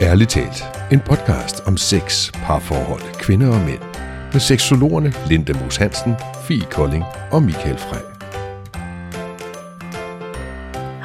Ærligt 0.00 0.30
talt, 0.30 0.64
en 0.92 1.00
podcast 1.00 1.60
om 1.66 1.76
sex, 1.76 2.32
parforhold, 2.32 3.20
kvinder 3.20 3.48
og 3.48 3.60
mænd. 3.60 3.80
Med 4.32 4.40
seksologerne 4.40 5.12
Linda 5.28 5.52
Moos 5.52 5.76
Hansen, 5.76 6.14
Fie 6.48 6.64
Kolding 6.70 7.04
og 7.32 7.42
Michael 7.42 7.78
Frey. 7.78 8.04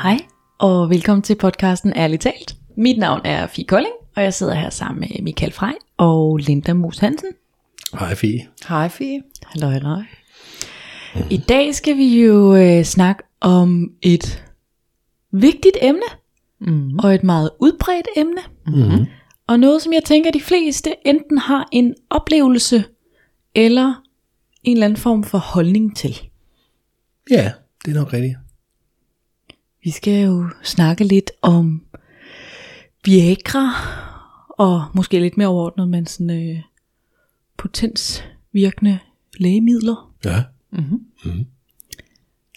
Hej, 0.03 0.17
og 0.59 0.89
velkommen 0.89 1.21
til 1.21 1.35
podcasten 1.35 1.93
Ærligt 1.95 2.21
talt. 2.21 2.55
Mit 2.77 2.97
navn 2.97 3.21
er 3.25 3.47
Fie 3.47 3.65
Kolding, 3.65 3.93
og 4.15 4.23
jeg 4.23 4.33
sidder 4.33 4.53
her 4.53 4.69
sammen 4.69 4.99
med 4.99 5.23
Michael 5.23 5.53
Frey 5.53 5.73
og 5.97 6.37
Linda 6.37 6.73
Moos 6.73 6.97
Hansen. 6.97 7.29
Hej 7.99 8.15
Fie. 8.15 8.47
Hej 8.67 8.87
Fie. 8.87 9.21
Hallo, 9.45 9.67
hallo. 9.67 10.01
I 11.29 11.37
dag 11.37 11.75
skal 11.75 11.97
vi 11.97 12.23
jo 12.23 12.55
øh, 12.55 12.83
snakke 12.83 13.23
om 13.41 13.91
et 14.01 14.43
vigtigt 15.31 15.77
emne, 15.81 16.22
mm. 16.67 16.99
og 16.99 17.15
et 17.15 17.23
meget 17.23 17.49
udbredt 17.59 18.07
emne. 18.17 18.41
Mm. 18.67 19.05
Og 19.47 19.59
noget, 19.59 19.81
som 19.81 19.93
jeg 19.93 20.03
tænker, 20.03 20.31
de 20.31 20.41
fleste 20.41 20.95
enten 21.05 21.37
har 21.37 21.69
en 21.71 21.95
oplevelse, 22.09 22.83
eller 23.55 24.03
en 24.63 24.77
eller 24.77 24.85
anden 24.85 24.97
form 24.99 25.23
for 25.23 25.37
holdning 25.37 25.97
til. 25.97 26.21
Ja, 27.29 27.51
det 27.85 27.91
er 27.91 27.99
nok 27.99 28.13
rigtigt. 28.13 28.37
Vi 29.83 29.91
skal 29.91 30.25
jo 30.25 30.49
snakke 30.63 31.03
lidt 31.03 31.31
om 31.41 31.85
Viagra, 33.05 33.73
og 34.49 34.85
måske 34.93 35.19
lidt 35.19 35.37
mere 35.37 35.47
overordnet, 35.47 35.89
men 35.89 36.05
sådan 36.05 36.49
øh, 36.49 36.59
potensvirkende 37.57 38.99
lægemidler. 39.37 40.13
Ja. 40.25 40.43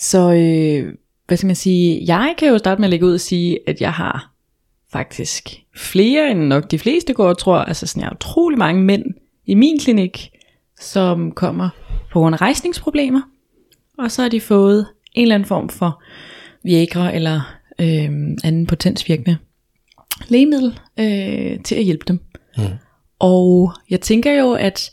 Så 0.00 0.33
øh, 0.33 0.95
hvad 1.26 1.36
skal 1.36 1.46
man 1.46 1.56
sige, 1.56 2.02
jeg 2.06 2.34
kan 2.38 2.48
jo 2.48 2.58
starte 2.58 2.80
med 2.80 2.86
at 2.86 2.90
lægge 2.90 3.06
ud 3.06 3.14
og 3.14 3.20
sige, 3.20 3.58
at 3.66 3.80
jeg 3.80 3.92
har 3.92 4.32
faktisk 4.92 5.48
flere 5.76 6.30
end 6.30 6.40
nok 6.40 6.70
de 6.70 6.78
fleste 6.78 7.14
går 7.14 7.28
og 7.28 7.38
tror, 7.38 7.56
altså 7.56 7.86
sådan 7.86 8.00
jeg 8.00 8.06
har 8.08 8.14
utrolig 8.14 8.58
mange 8.58 8.82
mænd 8.82 9.04
i 9.46 9.55
min 9.55 9.78
klinik, 9.78 10.30
som 10.80 11.33
kommer 11.33 11.68
på 12.12 12.18
grund 12.18 12.34
af 12.34 12.41
rejsningsproblemer, 12.41 13.20
og 13.98 14.10
så 14.10 14.22
har 14.22 14.28
de 14.28 14.41
fået 14.41 14.86
en 15.14 15.22
eller 15.22 15.34
anden 15.34 15.46
form 15.46 15.68
for 15.68 16.02
Viagra 16.64 17.14
eller 17.14 17.56
øh, 17.78 18.36
anden 18.44 18.66
potensvirkende 18.66 19.36
lægemiddel 20.28 20.78
øh, 20.98 21.61
til 21.62 21.74
at 21.74 21.84
hjælpe 21.84 22.05
dem. 22.08 22.20
Mm. 22.56 22.64
Og 23.18 23.72
jeg 23.90 24.00
tænker 24.00 24.33
jo, 24.33 24.52
at 24.52 24.90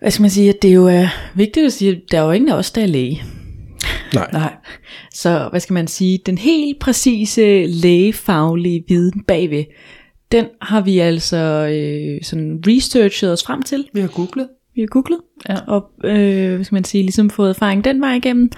hvad 0.00 0.10
skal 0.10 0.22
man 0.22 0.30
sige, 0.30 0.48
at 0.48 0.62
det 0.62 0.74
jo 0.74 0.86
er 0.86 1.08
vigtigt 1.34 1.66
at 1.66 1.72
sige, 1.72 1.90
at 1.90 2.02
der 2.10 2.18
er 2.18 2.24
jo 2.24 2.30
ingen 2.30 2.50
af 2.50 2.54
os, 2.54 2.70
der 2.70 2.82
er 2.82 2.86
læge. 2.86 3.22
Nej. 4.14 4.28
Nej. 4.32 4.54
Så 5.14 5.48
hvad 5.50 5.60
skal 5.60 5.74
man 5.74 5.86
sige, 5.86 6.18
den 6.26 6.38
helt 6.38 6.78
præcise 6.78 7.66
lægefaglige 7.66 8.84
viden 8.88 9.24
bagved, 9.24 9.64
den 10.32 10.46
har 10.62 10.80
vi 10.80 10.98
altså 10.98 11.36
øh, 11.36 12.24
sådan 12.24 12.62
researchet 12.66 13.32
os 13.32 13.44
frem 13.44 13.62
til. 13.62 13.88
Vi 13.92 14.00
har 14.00 14.08
googlet. 14.08 14.48
Vi 14.74 14.80
har 14.80 14.86
googlet, 14.86 15.20
Ja. 15.48 15.56
og 15.66 15.90
øh, 16.04 16.54
hvad 16.54 16.64
skal 16.64 16.76
man 16.76 16.84
sige, 16.84 17.02
ligesom 17.02 17.30
fået 17.30 17.50
erfaring 17.50 17.84
den 17.84 18.00
vej 18.00 18.14
igennem. 18.14 18.50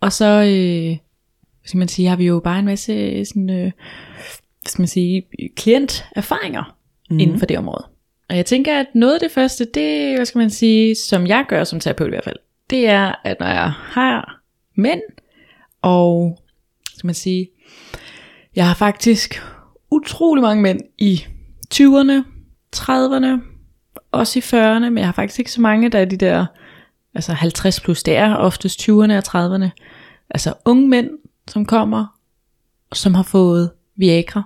Og 0.00 0.12
så, 0.12 0.26
øh, 0.26 0.86
hvad 0.86 1.66
skal 1.68 1.78
man 1.78 1.88
sige, 1.88 2.08
har 2.08 2.16
vi 2.16 2.26
jo 2.26 2.40
bare 2.44 2.58
en 2.58 2.64
masse 2.64 3.24
sådan, 3.24 3.50
øh, 3.50 3.56
hvad 3.56 4.68
skal 4.68 4.82
man 4.82 4.88
sige, 4.88 5.22
klienterfaringer 5.56 6.76
mm. 7.10 7.18
inden 7.18 7.38
for 7.38 7.46
det 7.46 7.58
område. 7.58 7.84
Og 8.30 8.36
jeg 8.36 8.46
tænker, 8.46 8.80
at 8.80 8.86
noget 8.94 9.14
af 9.14 9.20
det 9.20 9.30
første, 9.30 9.64
det, 9.74 10.16
hvad 10.16 10.26
skal 10.26 10.38
man 10.38 10.50
sige, 10.50 10.94
som 10.94 11.26
jeg 11.26 11.44
gør 11.48 11.64
som 11.64 11.80
terapeut 11.80 12.08
i 12.08 12.10
hvert 12.10 12.24
fald, 12.24 12.36
det 12.70 12.88
er, 12.88 13.14
at 13.24 13.36
når 13.40 13.46
jeg 13.46 13.72
har 13.76 14.41
mænd, 14.74 15.00
og 15.82 16.38
skal 16.94 17.06
man 17.06 17.14
sige, 17.14 17.48
jeg 18.56 18.66
har 18.66 18.74
faktisk 18.74 19.42
utrolig 19.90 20.42
mange 20.42 20.62
mænd 20.62 20.80
i 20.98 21.24
20'erne, 21.74 22.24
30'erne, 22.76 23.42
også 24.10 24.38
i 24.38 24.42
40'erne, 24.42 24.90
men 24.90 24.98
jeg 24.98 25.06
har 25.06 25.12
faktisk 25.12 25.38
ikke 25.38 25.52
så 25.52 25.60
mange, 25.60 25.88
der 25.88 25.98
er 25.98 26.04
de 26.04 26.16
der, 26.16 26.46
altså 27.14 27.32
50 27.32 27.80
plus, 27.80 28.02
det 28.02 28.16
er 28.16 28.34
oftest 28.34 28.82
20'erne 28.82 29.12
og 29.12 29.22
30'erne. 29.28 29.68
Altså 30.30 30.54
unge 30.64 30.88
mænd, 30.88 31.10
som 31.48 31.66
kommer, 31.66 32.18
som 32.92 33.14
har 33.14 33.22
fået 33.22 33.70
Viagra 33.96 34.42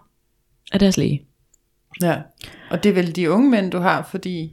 af 0.73 0.79
deres 0.79 0.97
læge. 0.97 1.27
Ja. 2.03 2.21
Og 2.71 2.83
det 2.83 2.89
er 2.89 2.95
vel 2.95 3.17
de 3.17 3.31
unge 3.31 3.51
mænd, 3.51 3.71
du 3.71 3.79
har, 3.79 4.09
fordi 4.11 4.53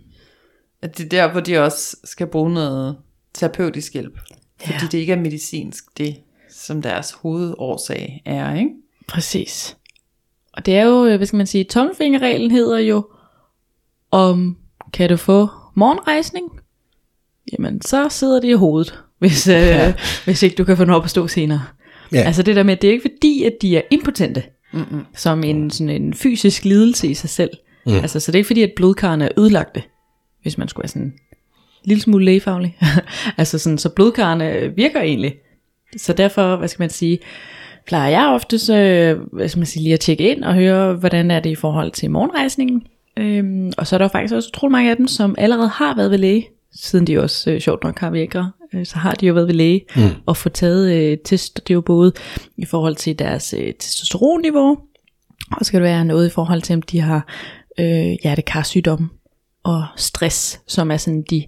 at 0.81 0.97
det 0.97 1.05
er 1.05 1.09
der, 1.09 1.31
hvor 1.31 1.41
de 1.41 1.57
også 1.57 1.97
skal 2.03 2.27
bruge 2.27 2.53
noget 2.53 2.97
terapeutisk 3.33 3.93
hjælp. 3.93 4.19
Fordi 4.65 4.73
Ja. 4.81 4.87
det 4.91 4.97
ikke 4.97 5.13
er 5.13 5.19
medicinsk, 5.19 5.97
det 5.97 6.15
som 6.49 6.81
deres 6.81 7.11
hovedårsag 7.11 8.21
er, 8.25 8.55
ikke? 8.55 8.69
Præcis. 9.07 9.77
Og 10.53 10.65
det 10.65 10.75
er 10.77 10.83
jo, 10.85 11.05
øh, 11.05 11.17
hvad 11.17 11.27
skal 11.27 11.37
man 11.37 11.47
sige, 11.47 11.63
tommelfingerreglen 11.63 12.51
hedder 12.51 12.77
jo, 12.79 13.07
om 14.11 14.57
kan 14.93 15.09
du 15.09 15.17
få 15.17 15.47
morgenrejsning? 15.75 16.45
Jamen, 17.53 17.81
så 17.81 18.09
sidder 18.09 18.39
det 18.39 18.47
i 18.47 18.53
hovedet, 18.53 18.99
hvis, 19.19 19.47
øh, 19.47 19.53
ja. 19.55 19.93
hvis 20.25 20.43
ikke 20.43 20.55
du 20.55 20.63
kan 20.63 20.77
få 20.77 20.83
den 20.85 20.93
op 20.93 21.03
at 21.03 21.09
stå 21.09 21.27
senere. 21.27 21.63
Ja. 22.11 22.17
Altså 22.21 22.43
det 22.43 22.55
der 22.55 22.63
med, 22.63 22.73
at 22.73 22.81
det 22.81 22.87
er 22.87 22.91
ikke 22.91 23.09
fordi, 23.15 23.43
at 23.43 23.53
de 23.61 23.77
er 23.77 23.81
impotente, 23.91 24.43
Mm-mm. 24.73 25.05
som 25.15 25.43
en, 25.43 25.71
sådan 25.71 25.89
en 26.01 26.13
fysisk 26.13 26.65
lidelse 26.65 27.07
i 27.07 27.13
sig 27.13 27.29
selv. 27.29 27.49
Mm. 27.85 27.93
Altså, 27.93 28.19
så 28.19 28.31
det 28.31 28.35
er 28.35 28.39
ikke 28.39 28.47
fordi, 28.47 28.61
at 28.63 28.71
blodkarrene 28.75 29.25
er 29.25 29.29
ødelagte, 29.37 29.83
hvis 30.41 30.57
man 30.57 30.67
skulle 30.67 30.83
være 30.83 30.89
sådan 30.89 31.13
lille 31.85 32.01
smule 32.01 32.25
lægefaglig. 32.25 32.77
altså 33.37 33.57
sådan, 33.57 33.77
så 33.77 33.89
blodkarrene 33.89 34.73
virker 34.75 35.01
egentlig. 35.01 35.33
Så 35.97 36.13
derfor, 36.13 36.55
hvad 36.55 36.67
skal 36.67 36.83
man 36.83 36.89
sige, 36.89 37.19
plejer 37.85 38.09
jeg 38.09 38.27
ofte 38.27 38.59
så, 38.59 38.75
hvad 39.31 39.47
skal 39.47 39.59
man 39.59 39.65
sige, 39.65 39.83
lige 39.83 39.93
at 39.93 39.99
tjekke 39.99 40.31
ind 40.31 40.43
og 40.43 40.53
høre, 40.53 40.93
hvordan 40.93 41.31
er 41.31 41.39
det 41.39 41.49
i 41.49 41.55
forhold 41.55 41.91
til 41.91 42.11
morgenrejsningen. 42.11 42.83
Øhm, 43.17 43.71
og 43.77 43.87
så 43.87 43.95
er 43.95 43.97
der 43.97 44.05
jo 44.05 44.09
faktisk 44.09 44.33
også 44.33 44.49
utrolig 44.53 44.71
mange 44.71 44.91
af 44.91 44.97
dem, 44.97 45.07
som 45.07 45.35
allerede 45.37 45.67
har 45.67 45.95
været 45.95 46.11
ved 46.11 46.17
læge, 46.17 46.47
siden 46.75 47.07
de 47.07 47.19
også 47.19 47.51
øh, 47.51 47.59
sjovt 47.59 47.83
nok 47.83 47.99
har 47.99 48.09
Viagra, 48.09 48.51
øh, 48.73 48.85
så 48.85 48.97
har 48.97 49.11
de 49.11 49.27
jo 49.27 49.33
været 49.33 49.47
ved 49.47 49.55
læge 49.55 49.85
mm. 49.95 50.01
og 50.25 50.37
få 50.37 50.49
taget 50.49 50.91
øh, 50.91 51.17
test. 51.25 51.67
Det 51.67 51.73
er 51.73 51.75
jo 51.75 51.81
både 51.81 52.13
i 52.57 52.65
forhold 52.65 52.95
til 52.95 53.19
deres 53.19 53.55
øh, 53.57 53.73
testosteronniveau, 53.73 54.77
og 55.51 55.57
så 55.59 55.63
skal 55.63 55.79
det 55.79 55.85
være 55.85 56.05
noget 56.05 56.27
i 56.27 56.29
forhold 56.29 56.61
til, 56.61 56.73
om 56.73 56.81
de 56.81 56.99
har 56.99 57.27
øh, 57.79 58.15
hjertekarsygdomme 58.23 59.09
og 59.63 59.85
stress, 59.97 60.61
som 60.67 60.91
er 60.91 60.97
sådan 60.97 61.23
de 61.29 61.47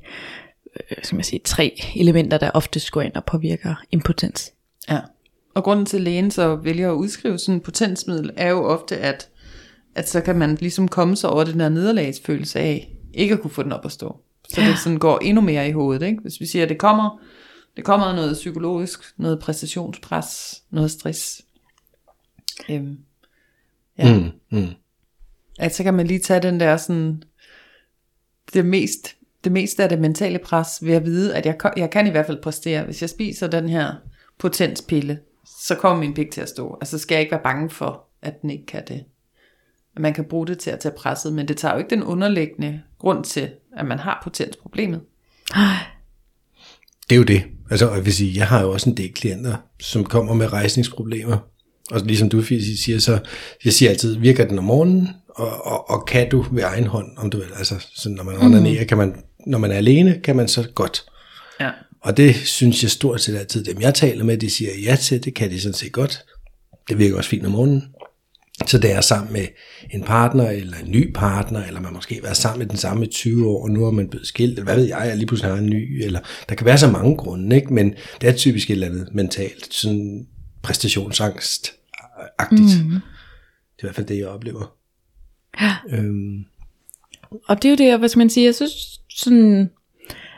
øh, 0.75 0.97
skal 1.03 1.15
man 1.15 1.23
sige, 1.23 1.41
tre 1.45 1.81
elementer, 1.95 2.37
der 2.37 2.51
oftest 2.53 2.91
går 2.91 3.01
ind 3.01 3.13
og 3.13 3.25
påvirker 3.25 3.75
impotens. 3.91 4.53
Ja. 4.89 4.99
Og 5.55 5.63
grunden 5.63 5.85
til 5.85 5.97
at 5.97 6.03
lægen 6.03 6.31
så 6.31 6.55
vælger 6.55 6.91
at 6.91 6.95
udskrive 6.95 7.37
sådan 7.37 7.55
en 7.55 7.61
potensmiddel, 7.61 8.31
er 8.37 8.49
jo 8.49 8.63
ofte, 8.65 8.97
at, 8.97 9.29
at 9.95 10.09
så 10.09 10.21
kan 10.21 10.35
man 10.35 10.55
ligesom 10.55 10.87
komme 10.87 11.15
sig 11.15 11.29
over 11.29 11.43
den 11.43 11.59
der 11.59 11.69
nederlagsfølelse 11.69 12.59
af, 12.59 12.95
ikke 13.13 13.33
at 13.33 13.41
kunne 13.41 13.51
få 13.51 13.63
den 13.63 13.71
op 13.71 13.85
at 13.85 13.91
stå. 13.91 14.17
Så 14.49 14.61
ja. 14.61 14.67
det 14.67 14.79
sådan 14.79 14.99
går 14.99 15.19
endnu 15.19 15.41
mere 15.41 15.69
i 15.69 15.71
hovedet, 15.71 16.05
ikke? 16.05 16.21
Hvis 16.21 16.39
vi 16.39 16.45
siger, 16.45 16.63
at 16.63 16.69
det 16.69 16.77
kommer, 16.77 17.21
det 17.75 17.83
kommer 17.83 18.15
noget 18.15 18.33
psykologisk, 18.33 18.99
noget 19.17 19.39
præstationspres, 19.39 20.63
noget 20.71 20.91
stress. 20.91 21.41
Øhm, 22.69 22.97
ja. 23.97 24.19
Mm, 24.19 24.31
mm. 24.57 24.67
At 25.59 25.75
så 25.75 25.83
kan 25.83 25.93
man 25.93 26.07
lige 26.07 26.19
tage 26.19 26.41
den 26.41 26.59
der 26.59 26.77
sådan, 26.77 27.23
det 28.53 28.65
mest, 28.65 29.15
det 29.43 29.51
meste 29.51 29.83
af 29.83 29.89
det 29.89 29.99
mentale 29.99 30.39
pres 30.39 30.69
ved 30.81 30.93
at 30.93 31.05
vide, 31.05 31.35
at 31.35 31.45
jeg, 31.45 31.55
jeg 31.77 31.89
kan 31.89 32.07
i 32.07 32.09
hvert 32.09 32.25
fald 32.25 32.41
præstere. 32.41 32.83
Hvis 32.83 33.01
jeg 33.01 33.09
spiser 33.09 33.47
den 33.47 33.69
her 33.69 33.93
potenspille, 34.39 35.19
så 35.59 35.75
kommer 35.75 35.99
min 35.99 36.13
pik 36.13 36.31
til 36.31 36.41
at 36.41 36.49
stå. 36.49 36.77
Altså 36.81 36.97
skal 36.97 37.15
jeg 37.15 37.21
ikke 37.21 37.31
være 37.31 37.43
bange 37.43 37.69
for, 37.69 38.03
at 38.21 38.41
den 38.41 38.49
ikke 38.49 38.65
kan 38.65 38.83
det. 38.87 39.03
At 39.95 40.01
man 40.01 40.13
kan 40.13 40.25
bruge 40.25 40.47
det 40.47 40.59
til 40.59 40.69
at 40.69 40.79
tage 40.79 40.95
presset, 40.97 41.33
men 41.33 41.47
det 41.47 41.57
tager 41.57 41.73
jo 41.73 41.77
ikke 41.77 41.89
den 41.89 42.03
underliggende 42.03 42.81
grund 42.99 43.23
til, 43.23 43.49
at 43.77 43.85
man 43.85 43.99
har 43.99 44.21
potensproblemet. 44.23 45.01
Det 47.09 47.15
er 47.15 47.15
jo 47.15 47.23
det. 47.23 47.43
Altså, 47.69 47.91
jeg 47.93 48.05
vil 48.05 48.13
sige, 48.13 48.39
jeg 48.39 48.47
har 48.47 48.61
jo 48.61 48.71
også 48.71 48.89
en 48.89 48.97
del 48.97 49.13
klienter, 49.13 49.55
som 49.79 50.03
kommer 50.03 50.33
med 50.33 50.53
rejsningsproblemer. 50.53 51.37
Og 51.91 52.01
ligesom 52.01 52.29
du 52.29 52.41
siger, 52.41 52.99
så 52.99 53.19
jeg 53.65 53.73
siger 53.73 53.89
altid, 53.89 54.17
virker 54.17 54.47
den 54.47 54.59
om 54.59 54.65
morgenen, 54.65 55.09
og, 55.35 55.65
og, 55.65 55.89
og 55.89 56.05
kan 56.05 56.29
du 56.29 56.45
ved 56.51 56.63
egen 56.63 56.87
hånd, 56.87 57.17
om 57.17 57.29
du 57.29 57.37
vil. 57.37 57.47
Altså, 57.57 57.75
så 57.95 58.09
når 58.09 58.23
man 58.23 58.37
onanerer, 58.37 58.83
kan 58.83 58.97
man, 58.97 59.15
når 59.47 59.57
man 59.57 59.71
er 59.71 59.75
alene, 59.75 60.19
kan 60.23 60.35
man 60.35 60.47
så 60.47 60.67
godt. 60.75 61.03
Ja. 61.59 61.71
Og 62.01 62.17
det 62.17 62.35
synes 62.35 62.83
jeg 62.83 62.91
stort 62.91 63.21
set 63.21 63.37
altid, 63.37 63.63
dem 63.63 63.81
jeg 63.81 63.93
taler 63.93 64.23
med, 64.23 64.37
de 64.37 64.49
siger 64.49 64.71
ja 64.83 64.95
til, 64.95 65.23
det 65.23 65.33
kan 65.33 65.51
de 65.51 65.61
sådan 65.61 65.73
set 65.73 65.91
godt. 65.91 66.25
Det 66.89 66.97
virker 66.97 67.17
også 67.17 67.29
fint 67.29 67.45
om 67.45 67.51
morgenen. 67.51 67.83
Så 68.65 68.77
det 68.77 68.91
er 68.91 69.01
sammen 69.01 69.33
med 69.33 69.47
en 69.91 70.03
partner, 70.03 70.49
eller 70.49 70.77
en 70.77 70.91
ny 70.91 71.13
partner, 71.13 71.65
eller 71.65 71.81
man 71.81 71.93
måske 71.93 72.15
har 72.15 72.21
været 72.21 72.37
sammen 72.37 72.59
med 72.59 72.67
den 72.67 72.77
samme 72.77 73.05
i 73.05 73.09
20 73.09 73.49
år, 73.49 73.63
og 73.63 73.69
nu 73.69 73.85
er 73.85 73.91
man 73.91 74.09
blevet 74.09 74.27
skilt, 74.27 74.51
eller 74.51 74.63
hvad 74.63 74.75
ved 74.75 74.85
jeg, 74.85 75.03
jeg 75.05 75.17
lige 75.17 75.27
pludselig 75.27 75.51
har 75.51 75.59
en 75.59 75.69
ny, 75.69 76.03
eller 76.03 76.19
der 76.49 76.55
kan 76.55 76.65
være 76.65 76.77
så 76.77 76.91
mange 76.91 77.17
grunde, 77.17 77.55
ikke? 77.55 77.73
men 77.73 77.93
det 78.21 78.29
er 78.29 78.33
typisk 78.33 78.69
et 78.69 78.73
eller 78.73 78.87
andet 78.87 79.09
mentalt, 79.13 79.73
sådan 79.73 80.27
præstationsangst-agtigt. 80.63 82.83
Mm. 82.83 82.89
Det 82.89 83.01
er 83.79 83.79
i 83.79 83.81
hvert 83.81 83.95
fald 83.95 84.05
det, 84.05 84.17
jeg 84.17 84.27
oplever. 84.27 84.74
Ja. 85.61 85.75
Øhm, 85.89 86.45
Og 87.47 87.63
det 87.63 87.81
er 87.81 87.87
jo 87.87 87.99
det, 88.01 88.11
skal 88.11 88.19
man 88.19 88.29
sige, 88.29 88.45
jeg 88.45 88.55
synes 88.55 89.01
sådan, 89.09 89.71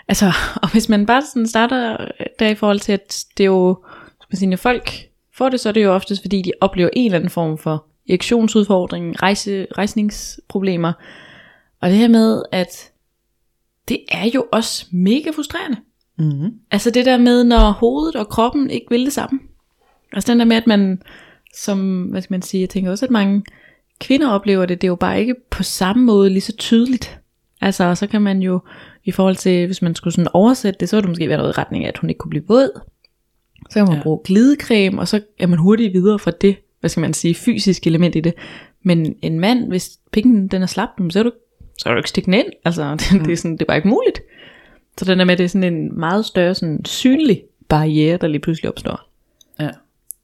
altså, 0.07 0.31
og 0.63 0.71
hvis 0.71 0.89
man 0.89 1.05
bare 1.05 1.21
sådan 1.21 1.47
starter 1.47 2.07
der 2.39 2.49
i 2.49 2.55
forhold 2.55 2.79
til, 2.79 2.91
at 2.91 3.25
det 3.37 3.43
er 3.43 3.47
jo, 3.47 3.83
skal 4.15 4.27
man 4.31 4.37
sige, 4.37 4.49
når 4.49 4.57
folk 4.57 4.91
får 5.33 5.49
det, 5.49 5.59
så 5.59 5.69
er 5.69 5.73
det 5.73 5.83
jo 5.83 5.93
oftest, 5.93 6.21
fordi 6.21 6.41
de 6.41 6.51
oplever 6.61 6.89
en 6.93 7.05
eller 7.05 7.17
anden 7.17 7.29
form 7.29 7.57
for 7.57 7.85
erektionsudfordring, 8.09 9.21
rejse, 9.21 9.67
rejsningsproblemer. 9.77 10.93
Og 11.81 11.89
det 11.89 11.97
her 11.97 12.07
med, 12.07 12.43
at 12.51 12.91
det 13.87 13.99
er 14.11 14.25
jo 14.35 14.45
også 14.51 14.85
mega 14.91 15.29
frustrerende. 15.29 15.77
Mm-hmm. 16.17 16.59
Altså 16.71 16.89
det 16.91 17.05
der 17.05 17.17
med, 17.17 17.43
når 17.43 17.71
hovedet 17.71 18.15
og 18.15 18.27
kroppen 18.29 18.69
ikke 18.69 18.85
vil 18.89 19.05
det 19.05 19.13
samme. 19.13 19.39
Altså 20.13 20.31
den 20.31 20.39
der 20.39 20.45
med, 20.45 20.57
at 20.57 20.67
man, 20.67 21.01
som, 21.55 22.03
hvad 22.03 22.21
skal 22.21 22.33
man 22.33 22.41
sige, 22.41 22.61
jeg 22.61 22.69
tænker 22.69 22.91
også, 22.91 23.05
at 23.05 23.11
mange 23.11 23.43
kvinder 23.99 24.29
oplever 24.29 24.65
det, 24.65 24.81
det 24.81 24.87
er 24.87 24.91
jo 24.91 24.95
bare 24.95 25.19
ikke 25.19 25.35
på 25.49 25.63
samme 25.63 26.03
måde 26.03 26.29
lige 26.29 26.41
så 26.41 26.55
tydeligt. 26.55 27.19
Altså, 27.61 27.83
og 27.83 27.97
så 27.97 28.07
kan 28.07 28.21
man 28.21 28.41
jo, 28.41 28.59
i 29.03 29.11
forhold 29.11 29.35
til, 29.35 29.65
hvis 29.65 29.81
man 29.81 29.95
skulle 29.95 30.13
sådan 30.13 30.31
oversætte 30.33 30.79
det, 30.79 30.89
så 30.89 30.95
ville 30.95 31.03
det 31.03 31.09
måske 31.09 31.29
være 31.29 31.37
noget 31.37 31.57
i 31.57 31.59
retning 31.59 31.85
af, 31.85 31.89
at 31.89 31.97
hun 31.97 32.09
ikke 32.09 32.19
kunne 32.19 32.29
blive 32.29 32.47
våd. 32.47 32.81
Så 33.69 33.73
kan 33.73 33.85
man 33.85 33.95
ja. 33.95 34.03
Bruge 34.03 34.19
glidecreme, 34.23 35.01
og 35.01 35.07
så 35.07 35.21
er 35.39 35.47
man 35.47 35.59
hurtigt 35.59 35.93
videre 35.93 36.19
fra 36.19 36.31
det, 36.31 36.55
hvad 36.79 36.89
skal 36.89 37.01
man 37.01 37.13
sige, 37.13 37.35
fysiske 37.35 37.87
element 37.87 38.15
i 38.15 38.19
det. 38.19 38.33
Men 38.83 39.15
en 39.21 39.39
mand, 39.39 39.67
hvis 39.67 39.99
pikken 40.11 40.47
den 40.47 40.61
er 40.61 40.65
slap, 40.65 40.89
så 41.09 41.19
er 41.19 41.23
du, 41.23 41.31
så 41.77 41.89
er 41.89 41.93
du 41.93 41.97
ikke 41.97 42.09
stikke 42.09 42.25
den 42.25 42.33
ind. 42.33 42.47
Altså, 42.65 42.91
det, 43.11 43.25
det, 43.25 43.33
er 43.33 43.37
sådan, 43.37 43.53
det 43.53 43.61
er 43.61 43.65
bare 43.65 43.77
ikke 43.77 43.89
muligt. 43.89 44.21
Så 44.97 45.05
den 45.05 45.19
der 45.19 45.25
med, 45.25 45.37
det 45.37 45.43
er 45.43 45.47
sådan 45.47 45.73
en 45.73 45.99
meget 45.99 46.25
større 46.25 46.55
sådan 46.55 46.85
synlig 46.85 47.43
barriere, 47.69 48.17
der 48.17 48.27
lige 48.27 48.41
pludselig 48.41 48.69
opstår. 48.69 49.09
Ja. 49.59 49.69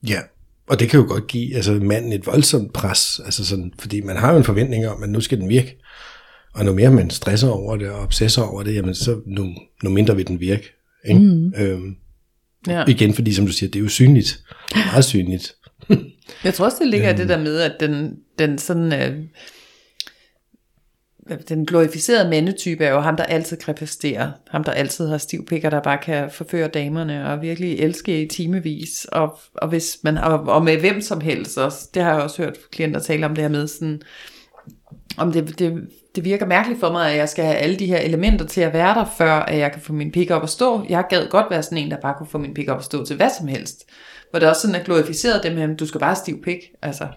Ja, 0.08 0.20
og 0.68 0.80
det 0.80 0.90
kan 0.90 1.00
jo 1.00 1.06
godt 1.08 1.28
give 1.28 1.56
altså, 1.56 1.74
manden 1.74 2.14
et 2.14 2.26
voldsomt 2.26 2.74
pres, 2.74 3.22
altså 3.26 3.46
sådan, 3.46 3.74
fordi 3.80 4.02
man 4.02 4.18
har 4.18 4.32
jo 4.32 4.38
en 4.38 4.44
forventning 4.44 4.88
om, 4.88 5.04
at 5.04 5.10
nu 5.10 5.22
skal 5.22 5.40
den 5.40 5.50
virke. 5.50 5.78
Og 6.54 6.66
nu 6.66 6.74
mere 6.74 6.92
man 6.92 7.10
stresser 7.10 7.50
over 7.50 7.78
det 7.78 7.90
og 7.90 8.00
obsesser 8.00 8.42
over 8.42 8.64
det, 8.64 8.76
jamen 8.76 8.96
så 8.96 9.22
nu, 9.26 9.56
nu 9.84 9.90
mindre 9.90 10.16
vil 10.16 10.28
den 10.28 10.40
virke. 10.40 10.70
Ikke? 11.06 11.20
Mm. 11.20 11.54
Øhm, 11.58 11.96
ja. 12.68 12.84
igen, 12.88 13.14
fordi 13.14 13.34
som 13.34 13.46
du 13.46 13.52
siger, 13.52 13.70
det 13.70 13.80
er 13.80 13.84
jo 13.84 13.90
synligt. 13.90 14.44
Meget 14.76 15.06
synligt. 15.06 15.56
Jeg 16.44 16.54
tror 16.54 16.66
også, 16.66 16.78
det 16.82 16.88
ligger 16.88 17.14
i 17.14 17.18
det 17.18 17.30
der 17.30 17.40
med, 17.40 17.60
at 17.60 17.76
den, 17.80 18.16
den 18.40 18.58
sådan... 18.58 18.94
Øh, 18.94 19.20
den 21.50 21.66
glorificerede 21.66 22.30
mandetype 22.30 22.86
er 22.86 22.92
jo 22.92 23.00
ham, 23.00 23.18
der 23.18 23.24
altid 23.24 23.58
kan 23.58 23.76
præstere. 23.76 24.34
Ham, 24.50 24.64
der 24.64 24.72
altid 24.72 25.08
har 25.08 25.18
stivpikker, 25.18 25.70
der 25.70 25.82
bare 25.82 25.98
kan 25.98 26.32
forføre 26.32 26.68
damerne 26.68 27.30
og 27.30 27.42
virkelig 27.42 27.80
elske 27.80 28.22
i 28.22 28.28
timevis. 28.28 29.06
Og, 29.12 29.40
og, 29.54 29.68
hvis 29.68 29.98
man, 30.04 30.18
og, 30.18 30.40
og 30.40 30.64
med 30.64 30.78
hvem 30.78 31.02
som 31.02 31.22
helst 31.22 31.58
også. 31.58 31.90
Det 31.94 32.04
har 32.04 32.14
jeg 32.14 32.22
også 32.22 32.42
hørt 32.42 32.58
klienter 32.72 33.00
tale 33.00 33.26
om 33.26 33.36
det 33.36 33.42
her 33.44 33.50
med 33.50 33.68
sådan, 33.68 34.02
om 35.18 35.32
det, 35.32 35.60
det, 35.60 35.88
det 36.16 36.26
virker 36.26 36.46
mærkeligt 36.46 36.80
for 36.80 36.92
mig, 36.92 37.12
at 37.12 37.18
jeg 37.18 37.30
skal 37.30 37.46
have 37.46 37.58
alle 37.58 37.76
de 37.76 37.86
her 37.86 37.98
elementer 37.98 38.46
til 38.46 38.62
at 38.62 38.74
være 38.74 38.96
der, 38.96 39.06
før 39.18 39.32
at 39.32 39.58
jeg 39.58 39.72
kan 39.72 39.82
få 39.82 39.94
min 39.94 40.12
pik 40.12 40.32
op 40.32 40.44
at 40.44 40.50
stå. 40.50 40.86
Jeg 40.90 41.04
gad 41.10 41.28
godt 41.30 41.46
være 41.50 41.64
sådan 41.64 41.78
en, 41.78 41.92
der 41.92 41.98
bare 42.02 42.16
kunne 42.18 42.30
få 42.30 42.38
min 42.38 42.54
pik 42.54 42.70
op 42.70 42.78
at 42.78 42.86
stå 42.86 43.06
til 43.06 43.16
hvad 43.16 43.30
som 43.38 43.48
helst. 43.48 43.84
Hvor 44.30 44.40
det 44.40 44.50
også 44.50 44.62
sådan 44.62 44.76
er 44.76 44.84
glorificeret 44.84 45.44
det 45.44 45.56
med, 45.56 45.64
at 45.64 45.80
du 45.80 45.86
skal 45.86 46.00
bare 46.00 46.10
have 46.10 46.16
stiv 46.16 46.42
pik. 46.42 46.60
Altså, 46.82 47.08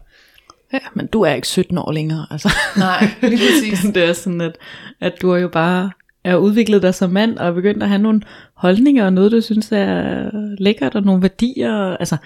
Ja, 0.72 0.78
men 0.94 1.06
du 1.06 1.22
er 1.22 1.32
ikke 1.34 1.48
17 1.48 1.78
år 1.78 1.92
længere, 1.92 2.26
altså. 2.30 2.52
nej, 2.76 3.08
lige 3.22 3.38
præcis. 3.62 3.86
det 3.94 4.04
er 4.08 4.12
sådan, 4.12 4.40
at, 4.40 4.52
at 5.00 5.12
du 5.22 5.30
er 5.30 5.38
jo 5.38 5.48
bare 5.48 5.90
er 6.24 6.36
udviklet 6.36 6.82
dig 6.82 6.94
som 6.94 7.10
mand, 7.10 7.38
og 7.38 7.46
er 7.48 7.52
begyndt 7.52 7.82
at 7.82 7.88
have 7.88 8.02
nogle 8.02 8.20
holdninger, 8.54 9.04
og 9.04 9.12
noget, 9.12 9.32
du 9.32 9.40
synes 9.40 9.68
er 9.72 10.30
lækkert, 10.58 10.94
og 10.94 11.02
nogle 11.02 11.22
værdier. 11.22 11.72
og- 11.74 11.96
Altså, 12.00 12.16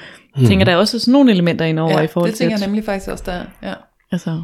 jeg 0.41 0.49
tænker, 0.49 0.65
der 0.65 0.73
er 0.73 0.77
også 0.77 0.99
sådan 0.99 1.13
nogle 1.13 1.33
elementer 1.33 1.65
indover 1.65 1.93
Ja, 1.99 2.01
i 2.01 2.07
forhold 2.07 2.31
det 2.31 2.37
til, 2.37 2.45
tænker 2.45 2.57
at, 2.57 2.61
jeg 2.61 2.69
nemlig 2.69 2.85
faktisk 2.85 3.11
også, 3.11 3.25
der 3.27 3.33
er. 3.33 3.45
Ja. 3.63 3.75
altså, 4.13 4.43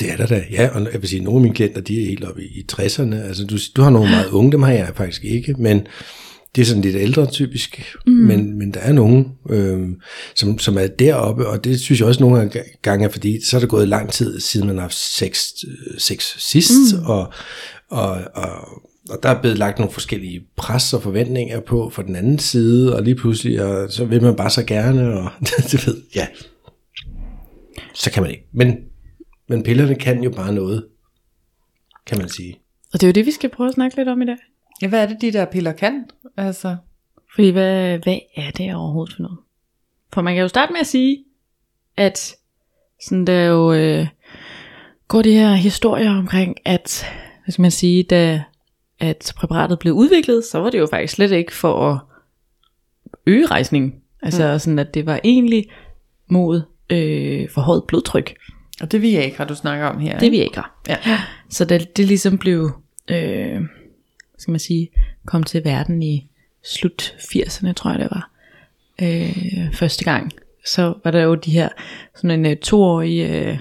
Det 0.00 0.12
er 0.12 0.16
der 0.16 0.26
da, 0.26 0.42
ja, 0.50 0.68
og 0.74 0.80
jeg 0.92 1.00
vil 1.00 1.08
sige, 1.08 1.24
nogle 1.24 1.38
af 1.38 1.42
mine 1.42 1.54
klienter, 1.54 1.80
de 1.80 2.02
er 2.02 2.06
helt 2.06 2.24
oppe 2.24 2.42
i, 2.42 2.46
i 2.46 2.64
60'erne, 2.72 3.14
altså 3.16 3.44
du, 3.46 3.56
du 3.76 3.82
har 3.82 3.90
nogle 3.90 4.10
meget 4.10 4.28
unge, 4.30 4.52
dem 4.52 4.62
har 4.62 4.72
jeg 4.72 4.88
faktisk 4.94 5.24
ikke, 5.24 5.54
men 5.58 5.86
det 6.56 6.62
er 6.62 6.66
sådan 6.66 6.82
lidt 6.82 6.96
ældre 6.96 7.26
typisk, 7.26 7.96
mm. 8.06 8.12
men, 8.12 8.58
men 8.58 8.74
der 8.74 8.80
er 8.80 8.92
nogen, 8.92 9.32
øh, 9.50 9.88
som, 10.34 10.58
som 10.58 10.78
er 10.78 10.86
deroppe, 10.86 11.48
og 11.48 11.64
det 11.64 11.80
synes 11.80 12.00
jeg 12.00 12.08
også 12.08 12.20
nogle 12.20 12.50
gange 12.82 13.04
er, 13.04 13.08
fordi 13.08 13.44
så 13.44 13.56
er 13.56 13.60
der 13.60 13.66
gået 13.66 13.88
lang 13.88 14.12
tid, 14.12 14.40
siden 14.40 14.66
man 14.66 14.76
har 14.76 14.82
haft 14.82 14.94
sex, 14.94 15.52
øh, 15.68 15.98
sex 15.98 16.36
sidst, 16.38 16.96
mm. 16.96 17.06
og, 17.06 17.32
og, 17.90 18.20
og, 18.34 18.82
og 19.10 19.18
der 19.22 19.28
er 19.28 19.40
blevet 19.40 19.58
lagt 19.58 19.78
nogle 19.78 19.92
forskellige 19.92 20.42
pres 20.56 20.92
og 20.92 21.02
forventninger 21.02 21.60
på 21.60 21.90
fra 21.90 22.02
den 22.02 22.16
anden 22.16 22.38
side, 22.38 22.96
og 22.96 23.02
lige 23.02 23.14
pludselig, 23.14 23.64
og 23.64 23.92
så 23.92 24.04
vil 24.04 24.22
man 24.22 24.36
bare 24.36 24.50
så 24.50 24.64
gerne, 24.64 25.12
og 25.12 25.30
det 25.70 25.86
ved, 25.86 26.02
ja, 26.14 26.26
så 27.94 28.10
kan 28.10 28.22
man 28.22 28.30
ikke. 28.30 28.48
Men, 28.52 28.76
men 29.48 29.62
pillerne 29.62 29.94
kan 29.94 30.22
jo 30.22 30.30
bare 30.30 30.52
noget, 30.52 30.84
kan 32.06 32.18
man 32.18 32.28
sige. 32.28 32.60
og 32.92 33.00
det 33.00 33.02
er 33.02 33.08
jo 33.08 33.12
det, 33.12 33.26
vi 33.26 33.30
skal 33.30 33.50
prøve 33.50 33.68
at 33.68 33.74
snakke 33.74 33.96
lidt 33.96 34.08
om 34.08 34.22
i 34.22 34.26
dag. 34.26 34.36
Ja, 34.82 34.88
hvad 34.88 35.02
er 35.02 35.06
det, 35.06 35.20
de 35.20 35.32
der 35.32 35.44
piller 35.44 35.72
kan? 35.72 36.04
Altså, 36.36 36.76
Fordi 37.34 37.50
hvad, 37.50 37.98
hvad 37.98 38.18
er 38.36 38.50
det 38.50 38.74
overhovedet 38.74 39.14
for 39.14 39.22
noget? 39.22 39.38
For 40.12 40.22
man 40.22 40.34
kan 40.34 40.42
jo 40.42 40.48
starte 40.48 40.72
med 40.72 40.80
at 40.80 40.86
sige, 40.86 41.24
at 41.96 42.34
sådan 43.04 43.24
der 43.24 43.32
er 43.32 43.46
jo 43.46 43.72
øh, 43.72 44.06
går 45.08 45.22
de 45.22 45.32
her 45.32 45.54
historier 45.54 46.10
omkring, 46.10 46.56
at 46.64 47.06
hvad 47.44 47.52
skal 47.52 47.62
man 47.62 47.70
sige, 47.70 48.02
da 48.02 48.42
at 48.98 49.32
præparatet 49.36 49.78
blev 49.78 49.92
udviklet, 49.92 50.44
så 50.44 50.58
var 50.58 50.70
det 50.70 50.78
jo 50.78 50.86
faktisk 50.86 51.14
slet 51.14 51.32
ikke 51.32 51.52
for 51.52 51.90
at 51.90 51.98
øge 53.26 53.46
rejsningen. 53.46 53.94
Altså 54.22 54.52
mm. 54.52 54.58
sådan, 54.58 54.78
at 54.78 54.94
det 54.94 55.06
var 55.06 55.20
egentlig 55.24 55.70
mod 56.30 56.62
øh, 56.90 57.48
forhøjet 57.50 57.84
blodtryk. 57.88 58.34
og 58.80 58.92
det 58.92 59.02
Viagra, 59.02 59.44
du 59.44 59.54
snakker 59.54 59.86
om 59.86 59.98
her. 59.98 60.18
Det 60.18 60.32
vi 60.32 60.36
ikke 60.36 60.56
har. 60.56 60.80
Ja. 60.88 61.20
Så 61.50 61.64
da 61.64 61.78
det 61.78 62.06
ligesom 62.06 62.38
blev, 62.38 62.70
øh, 63.08 63.60
hvad 64.36 64.40
skal 64.40 64.52
man 64.52 64.60
sige, 64.60 64.88
kom 65.26 65.42
til 65.42 65.64
verden 65.64 66.02
i 66.02 66.30
slut 66.64 67.14
80'erne, 67.18 67.72
tror 67.72 67.90
jeg 67.90 67.98
det 67.98 68.08
var, 68.10 68.30
øh, 69.02 69.74
første 69.74 70.04
gang, 70.04 70.32
så 70.66 70.94
var 71.04 71.10
der 71.10 71.22
jo 71.22 71.34
de 71.34 71.50
her, 71.50 71.68
sådan 72.16 72.30
en 72.30 72.46
øh, 72.46 72.56
toårig, 72.56 73.20
øh, 73.20 73.58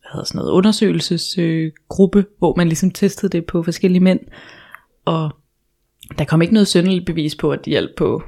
hvad 0.00 0.12
hedder 0.12 0.24
sådan 0.24 0.38
noget, 0.38 0.52
undersøgelsesgruppe, 0.52 2.18
øh, 2.18 2.24
hvor 2.38 2.54
man 2.56 2.68
ligesom 2.68 2.90
testede 2.90 3.32
det 3.32 3.46
på 3.46 3.62
forskellige 3.62 4.02
mænd, 4.02 4.20
og 5.04 5.30
der 6.18 6.24
kom 6.24 6.42
ikke 6.42 6.54
noget 6.54 6.68
syndeligt 6.68 7.06
bevis 7.06 7.34
på, 7.34 7.50
at 7.52 7.64
det 7.64 7.70
hjalp 7.70 7.90
på, 7.96 8.22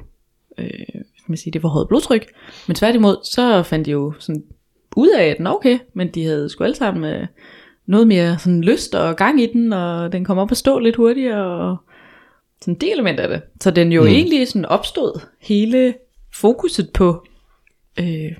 øh, 0.57 0.69
skal 0.89 1.25
man 1.27 1.37
sige, 1.37 1.53
det 1.53 1.61
forhøjet 1.61 1.87
blodtryk, 1.87 2.25
men 2.67 2.75
tværtimod, 2.75 3.17
så 3.23 3.63
fandt 3.63 3.85
de 3.85 3.91
jo 3.91 4.13
sådan 4.19 4.43
ud 4.95 5.09
af, 5.09 5.23
at 5.23 5.37
den 5.37 5.47
okay, 5.47 5.79
men 5.93 6.07
de 6.07 6.23
havde 6.23 6.49
sgu 6.49 6.63
alle 6.63 6.75
sammen 6.75 7.13
øh, 7.13 7.27
noget 7.85 8.07
mere 8.07 8.39
sådan 8.39 8.61
lyst 8.61 8.95
og 8.95 9.15
gang 9.15 9.41
i 9.41 9.45
den, 9.53 9.73
og 9.73 10.11
den 10.11 10.25
kom 10.25 10.37
op 10.37 10.51
at 10.51 10.57
stå 10.57 10.79
lidt 10.79 10.95
hurtigere, 10.95 11.69
og 11.69 11.77
sådan 12.61 12.73
en 12.73 12.81
del 12.81 12.91
element 12.93 13.19
af 13.19 13.27
det. 13.29 13.41
Så 13.61 13.71
den 13.71 13.91
jo 13.91 14.01
mm. 14.01 14.07
egentlig 14.07 14.47
sådan 14.47 14.65
opstod 14.65 15.19
hele 15.39 15.93
fokuset 16.33 16.89
på 16.93 17.25
øh, 17.99 18.31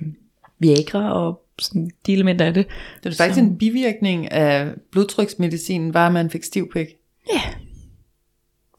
Viagra 0.58 1.12
og 1.26 1.42
sådan 1.58 1.90
de 2.06 2.12
elementer 2.12 2.44
af 2.44 2.54
det. 2.54 2.66
Det 3.04 3.12
er 3.12 3.16
faktisk 3.16 3.40
en 3.40 3.58
bivirkning 3.58 4.32
af 4.32 4.68
blodtryksmedicinen, 4.92 5.94
var 5.94 6.06
at 6.06 6.12
man 6.12 6.30
fik 6.30 6.44
stiv 6.44 6.72
pik. 6.72 6.86
Ja, 7.34 7.40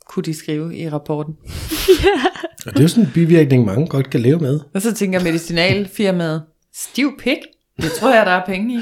Kunne 0.05 0.23
de 0.23 0.33
skrive 0.33 0.77
i 0.77 0.89
rapporten. 0.89 1.35
Og 2.65 2.71
det 2.73 2.77
er 2.79 2.81
jo 2.81 2.87
sådan 2.87 3.03
en 3.03 3.11
bivirkning, 3.13 3.65
mange 3.65 3.87
godt 3.87 4.09
kan 4.09 4.19
leve 4.19 4.39
med. 4.39 4.59
Og 4.73 4.81
så 4.81 4.93
tænker 4.93 5.23
medicinalfirmaet, 5.23 6.43
stiv 6.73 7.17
pik? 7.19 7.37
Det 7.81 7.91
tror 7.91 8.13
jeg, 8.15 8.25
der 8.25 8.31
er 8.31 8.45
penge 8.45 8.75
i. 8.75 8.79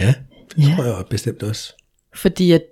Ja, 0.00 0.14
det 0.56 0.68
Ja. 0.68 0.74
tror 0.76 0.84
jeg 0.84 1.04
bestemt 1.10 1.42
også. 1.42 1.74
fordi 2.14 2.52
at 2.52 2.62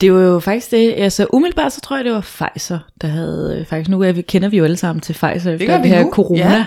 det 0.00 0.12
var 0.12 0.20
jo 0.20 0.40
faktisk 0.40 0.70
det, 0.70 0.94
altså 0.96 1.26
umiddelbart 1.32 1.72
så 1.72 1.80
tror 1.80 1.96
jeg, 1.96 2.04
det 2.04 2.12
var 2.12 2.20
Pfizer, 2.20 2.78
der 3.00 3.08
havde, 3.08 3.56
øh, 3.60 3.66
faktisk 3.66 3.90
nu 3.90 4.02
er 4.02 4.12
vi, 4.12 4.22
kender 4.22 4.48
vi 4.48 4.56
jo 4.56 4.64
alle 4.64 4.76
sammen 4.76 5.00
til 5.00 5.12
Pfizer, 5.12 5.52
efter 5.52 5.66
gør 5.66 5.78
det 5.78 5.90
her 5.90 6.04
nu, 6.04 6.10
corona, 6.10 6.66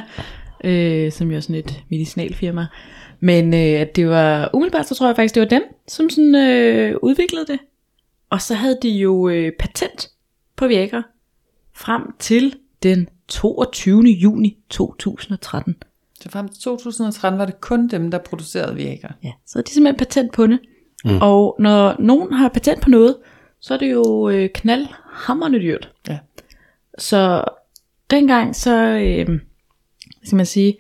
øh, 0.64 1.12
som 1.12 1.32
jo 1.32 1.38
er 1.38 1.42
sådan 1.42 1.56
et 1.56 1.84
medicinalfirma. 1.90 2.68
Men 3.20 3.54
øh, 3.54 3.82
at 3.82 3.96
det 3.96 4.10
var, 4.10 4.50
umiddelbart 4.54 4.88
så 4.88 4.96
tror 4.96 5.08
jeg 5.08 5.16
faktisk, 5.16 5.36
det 5.36 5.42
var 5.42 5.48
dem, 5.48 5.64
som 5.88 6.10
sådan 6.10 6.36
øh, 6.36 6.96
udviklede 7.02 7.46
det. 7.48 7.60
Og 8.30 8.42
så 8.42 8.54
havde 8.54 8.78
de 8.82 8.90
jo 8.90 9.30
øh, 9.30 9.52
patent 9.60 10.10
på 10.56 10.68
Viagra 10.68 11.04
frem 11.76 12.02
til 12.20 12.56
den 12.84 13.08
22. 13.28 14.04
juni 14.04 14.58
2013. 14.70 15.76
Så 16.22 16.30
frem 16.30 16.48
til 16.48 16.62
2013 16.62 17.40
var 17.40 17.46
det 17.46 17.62
kun 17.62 17.88
dem, 17.88 18.12
der 18.12 18.18
producerede 18.18 18.76
Viagra. 18.76 19.14
Ja, 19.24 19.32
så 19.46 19.60
er 19.60 19.64
de 19.64 19.72
simpelthen 19.72 19.98
patent 19.98 20.32
på 20.32 20.48
det. 20.48 20.60
Mm. 21.04 21.18
Og 21.22 21.56
når 21.60 21.96
nogen 22.00 22.34
har 22.34 22.50
patent 22.50 22.82
på 22.82 22.90
noget, 22.90 23.16
så 23.62 23.74
er 23.74 23.78
det 23.78 23.92
jo 23.92 24.30
øh, 24.30 24.50
knaldhammerende 24.56 25.60
dyrt. 25.60 25.92
Ja. 26.10 26.20
Så 26.98 27.44
dengang 28.12 28.56
så, 28.56 28.76
øh, 28.76 29.26
hvad 29.26 30.26
skal 30.26 30.36
man 30.36 30.46
sige, 30.46 30.78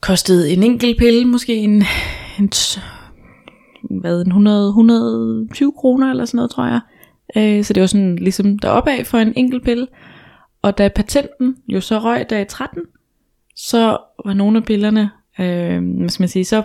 kostede 0.00 0.52
en 0.52 0.62
enkelt 0.62 0.98
pille 0.98 1.24
måske 1.24 1.56
en, 1.56 1.82
en 2.38 2.50
hvad, 4.00 4.20
en 4.20 4.26
100, 4.26 4.68
120 4.68 5.72
kroner 5.72 6.10
eller 6.10 6.24
sådan 6.24 6.36
noget, 6.36 6.50
tror 6.50 6.66
jeg. 6.66 6.80
Øh, 7.36 7.64
så 7.64 7.72
det 7.72 7.80
var 7.80 7.86
sådan 7.86 8.16
ligesom 8.16 8.58
deroppe 8.58 8.90
af 8.90 9.06
for 9.06 9.18
en 9.18 9.32
enkelt 9.36 9.64
pille. 9.64 9.86
Og 10.62 10.78
da 10.78 10.88
patenten 10.88 11.56
jo 11.68 11.80
så 11.80 11.98
røg 11.98 12.30
dag 12.30 12.48
13, 12.48 12.82
så 13.56 13.98
var 14.24 14.32
nogle 14.32 14.58
af 14.58 14.64
pillerne, 14.64 15.10
øh, 15.40 15.98
hvad 15.98 16.08
skal 16.08 16.22
man 16.22 16.28
sige, 16.28 16.44
så 16.44 16.62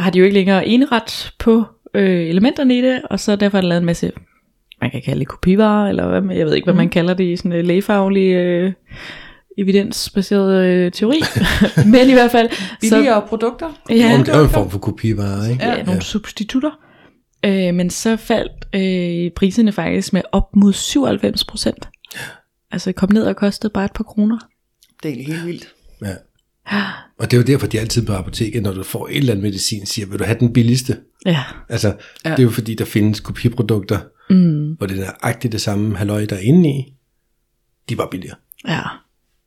har 0.00 0.10
de 0.10 0.18
jo 0.18 0.24
ikke 0.24 0.34
længere 0.34 0.66
eneret 0.66 1.34
på 1.38 1.64
øh, 1.96 2.26
elementerne 2.28 2.78
i 2.78 2.82
det, 2.82 3.02
og 3.10 3.20
så 3.20 3.36
derfor 3.36 3.58
er 3.58 3.62
der 3.62 3.68
lavet 3.68 3.80
en 3.80 3.86
masse, 3.86 4.12
man 4.80 4.90
kan 4.90 5.02
kalde 5.02 5.20
det 5.20 5.28
kopivarer, 5.28 5.88
eller 5.88 6.20
hvad, 6.20 6.36
jeg 6.36 6.46
ved 6.46 6.54
ikke, 6.54 6.66
hvad 6.66 6.74
man 6.74 6.88
kalder 6.88 7.14
det 7.14 7.24
i 7.24 7.36
sådan 7.36 7.52
øh, 7.52 7.64
lægefaglige 7.64 8.38
øh, 8.40 8.72
evidensbaseret 9.58 10.64
øh, 10.64 10.92
teori, 10.92 11.20
men 11.92 12.08
i 12.08 12.12
hvert 12.12 12.30
fald, 12.30 12.48
Billigere 12.80 13.22
produkter. 13.28 13.72
ja, 13.90 13.94
Ja, 13.94 14.18
det 14.18 14.28
er 14.28 14.38
jo 14.38 14.44
en 14.44 14.50
form 14.50 14.70
for 14.70 14.78
kopivare, 14.78 15.50
ikke? 15.50 15.64
ja, 15.64 15.82
nogle 15.82 16.02
substitutter. 16.02 16.70
Øh, 17.44 17.74
men 17.74 17.90
så 17.90 18.16
faldt 18.16 18.66
øh, 18.74 19.30
priserne 19.30 19.72
faktisk 19.72 20.12
med 20.12 20.22
op 20.32 20.56
mod 20.56 20.72
97 20.72 21.44
procent. 21.44 21.88
Altså 22.70 22.92
kom 22.92 23.12
ned 23.12 23.22
og 23.24 23.36
kostede 23.36 23.72
bare 23.72 23.84
et 23.84 23.92
par 23.92 24.04
kroner. 24.04 24.38
Det 25.02 25.10
er 25.20 25.24
helt 25.24 25.46
vildt. 25.46 25.74
Ja. 26.02 26.14
Og 27.18 27.30
det 27.30 27.32
er 27.32 27.36
jo 27.36 27.42
derfor, 27.46 27.66
de 27.66 27.80
altid 27.80 28.06
på 28.06 28.12
apoteket, 28.12 28.62
når 28.62 28.72
du 28.72 28.82
får 28.82 29.08
et 29.08 29.16
eller 29.16 29.32
andet 29.32 29.42
medicin, 29.42 29.86
siger, 29.86 30.06
vil 30.06 30.18
du 30.18 30.24
have 30.24 30.36
den 30.40 30.52
billigste? 30.52 30.96
Ja, 31.26 31.42
Altså, 31.68 31.94
Ja. 32.24 32.30
det 32.30 32.38
er 32.38 32.42
jo 32.42 32.50
fordi, 32.50 32.74
der 32.74 32.84
findes 32.84 33.20
kopiprodukter, 33.20 33.98
mm, 34.30 34.72
hvor 34.72 34.86
det 34.86 35.00
er 35.06 35.10
agtigt 35.22 35.52
det 35.52 35.60
samme 35.60 35.96
halløj, 35.96 36.24
der 36.24 36.36
er 36.36 36.40
inde 36.40 36.68
i. 36.70 36.94
De 37.88 37.94
er 37.94 37.96
bare 37.96 38.08
billigere. 38.10 38.36
ja. 38.68 38.80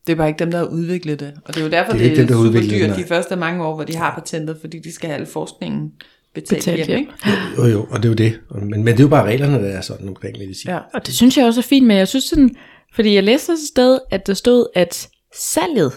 Det 0.07 0.13
er 0.13 0.17
bare 0.17 0.27
ikke 0.27 0.39
dem, 0.39 0.51
der 0.51 0.57
har 0.57 0.65
udviklet 0.65 1.19
det. 1.19 1.33
Og 1.45 1.53
det 1.53 1.59
er 1.61 1.65
jo 1.65 1.71
derfor, 1.71 1.91
Det 1.91 1.99
det 1.99 2.05
er 2.07 2.09
er, 2.15 2.19
ikke 2.21 2.33
dem, 2.33 2.43
super 2.45 2.59
det, 2.61 2.69
dyrt 2.69 2.97
de 2.97 3.03
første 3.07 3.35
mange 3.35 3.63
år, 3.65 3.75
hvor 3.75 3.83
de 3.83 3.95
har 3.95 4.15
patentet, 4.15 4.57
fordi 4.61 4.79
de 4.79 4.91
skal 4.93 5.09
have 5.09 5.19
al 5.19 5.25
forskningen 5.25 5.91
betalt, 6.35 6.59
Betalt 6.59 6.88
hjem. 6.88 6.99
Ikke? 6.99 7.11
Jo, 7.57 7.65
jo, 7.65 7.88
og 7.91 7.97
det 7.97 8.05
er 8.05 8.09
jo 8.09 8.15
det. 8.15 8.39
Men, 8.61 8.69
men 8.83 8.88
det 8.88 8.99
er 8.99 9.03
jo 9.03 9.07
bare 9.07 9.25
reglerne, 9.25 9.57
der 9.63 9.69
er 9.69 9.81
sådan 9.81 10.07
omkring 10.07 10.38
medicin. 10.38 10.69
Ja. 10.69 10.77
Og 10.93 11.05
det 11.05 11.13
synes 11.15 11.38
jeg 11.38 11.45
også 11.45 11.59
er 11.59 11.63
fint, 11.63 11.88
men 11.88 11.97
jeg 11.97 12.07
synes 12.07 12.23
sådan, 12.25 12.55
fordi 12.95 13.13
jeg 13.15 13.23
læste 13.23 13.51
et 13.51 13.57
sted, 13.71 13.99
at 14.11 14.27
der 14.27 14.33
stod, 14.33 14.65
at 14.75 15.09
salget 15.35 15.91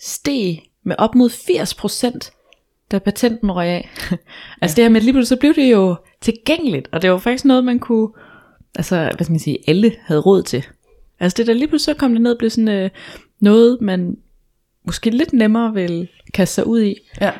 steg 0.00 0.62
med 0.82 0.96
op 0.98 1.14
mod 1.14 1.30
80%, 1.30 2.32
da 2.90 2.98
patenten 2.98 3.52
røg 3.52 3.66
af. 3.66 3.90
altså 4.62 4.76
det 4.76 4.84
her 4.84 4.88
med, 4.88 4.96
at 4.96 5.02
lige 5.02 5.12
pludselig 5.12 5.38
så 5.38 5.40
blev 5.40 5.54
det 5.54 5.72
jo 5.72 5.96
tilgængeligt, 6.20 6.88
og 6.92 7.02
det 7.02 7.10
var 7.10 7.18
faktisk 7.18 7.44
noget, 7.44 7.64
man 7.64 7.78
kunne, 7.78 8.08
altså 8.74 8.96
hvad 8.96 9.24
skal 9.24 9.32
man 9.32 9.40
sige, 9.40 9.58
alle 9.66 9.96
havde 10.00 10.20
råd 10.20 10.42
til. 10.42 10.64
Altså 11.20 11.36
det 11.36 11.46
der 11.46 11.52
lige 11.52 11.68
pludselig 11.68 11.94
så 11.94 11.98
kom 11.98 12.12
det 12.12 12.20
ned 12.20 12.38
blev 12.38 12.50
sådan 12.50 12.68
øh, 12.68 12.90
noget, 13.40 13.80
man 13.80 14.16
måske 14.84 15.10
lidt 15.10 15.32
nemmere 15.32 15.74
vil 15.74 16.08
kaste 16.34 16.54
sig 16.54 16.66
ud 16.66 16.82
i. 16.82 16.94
Ja. 17.20 17.32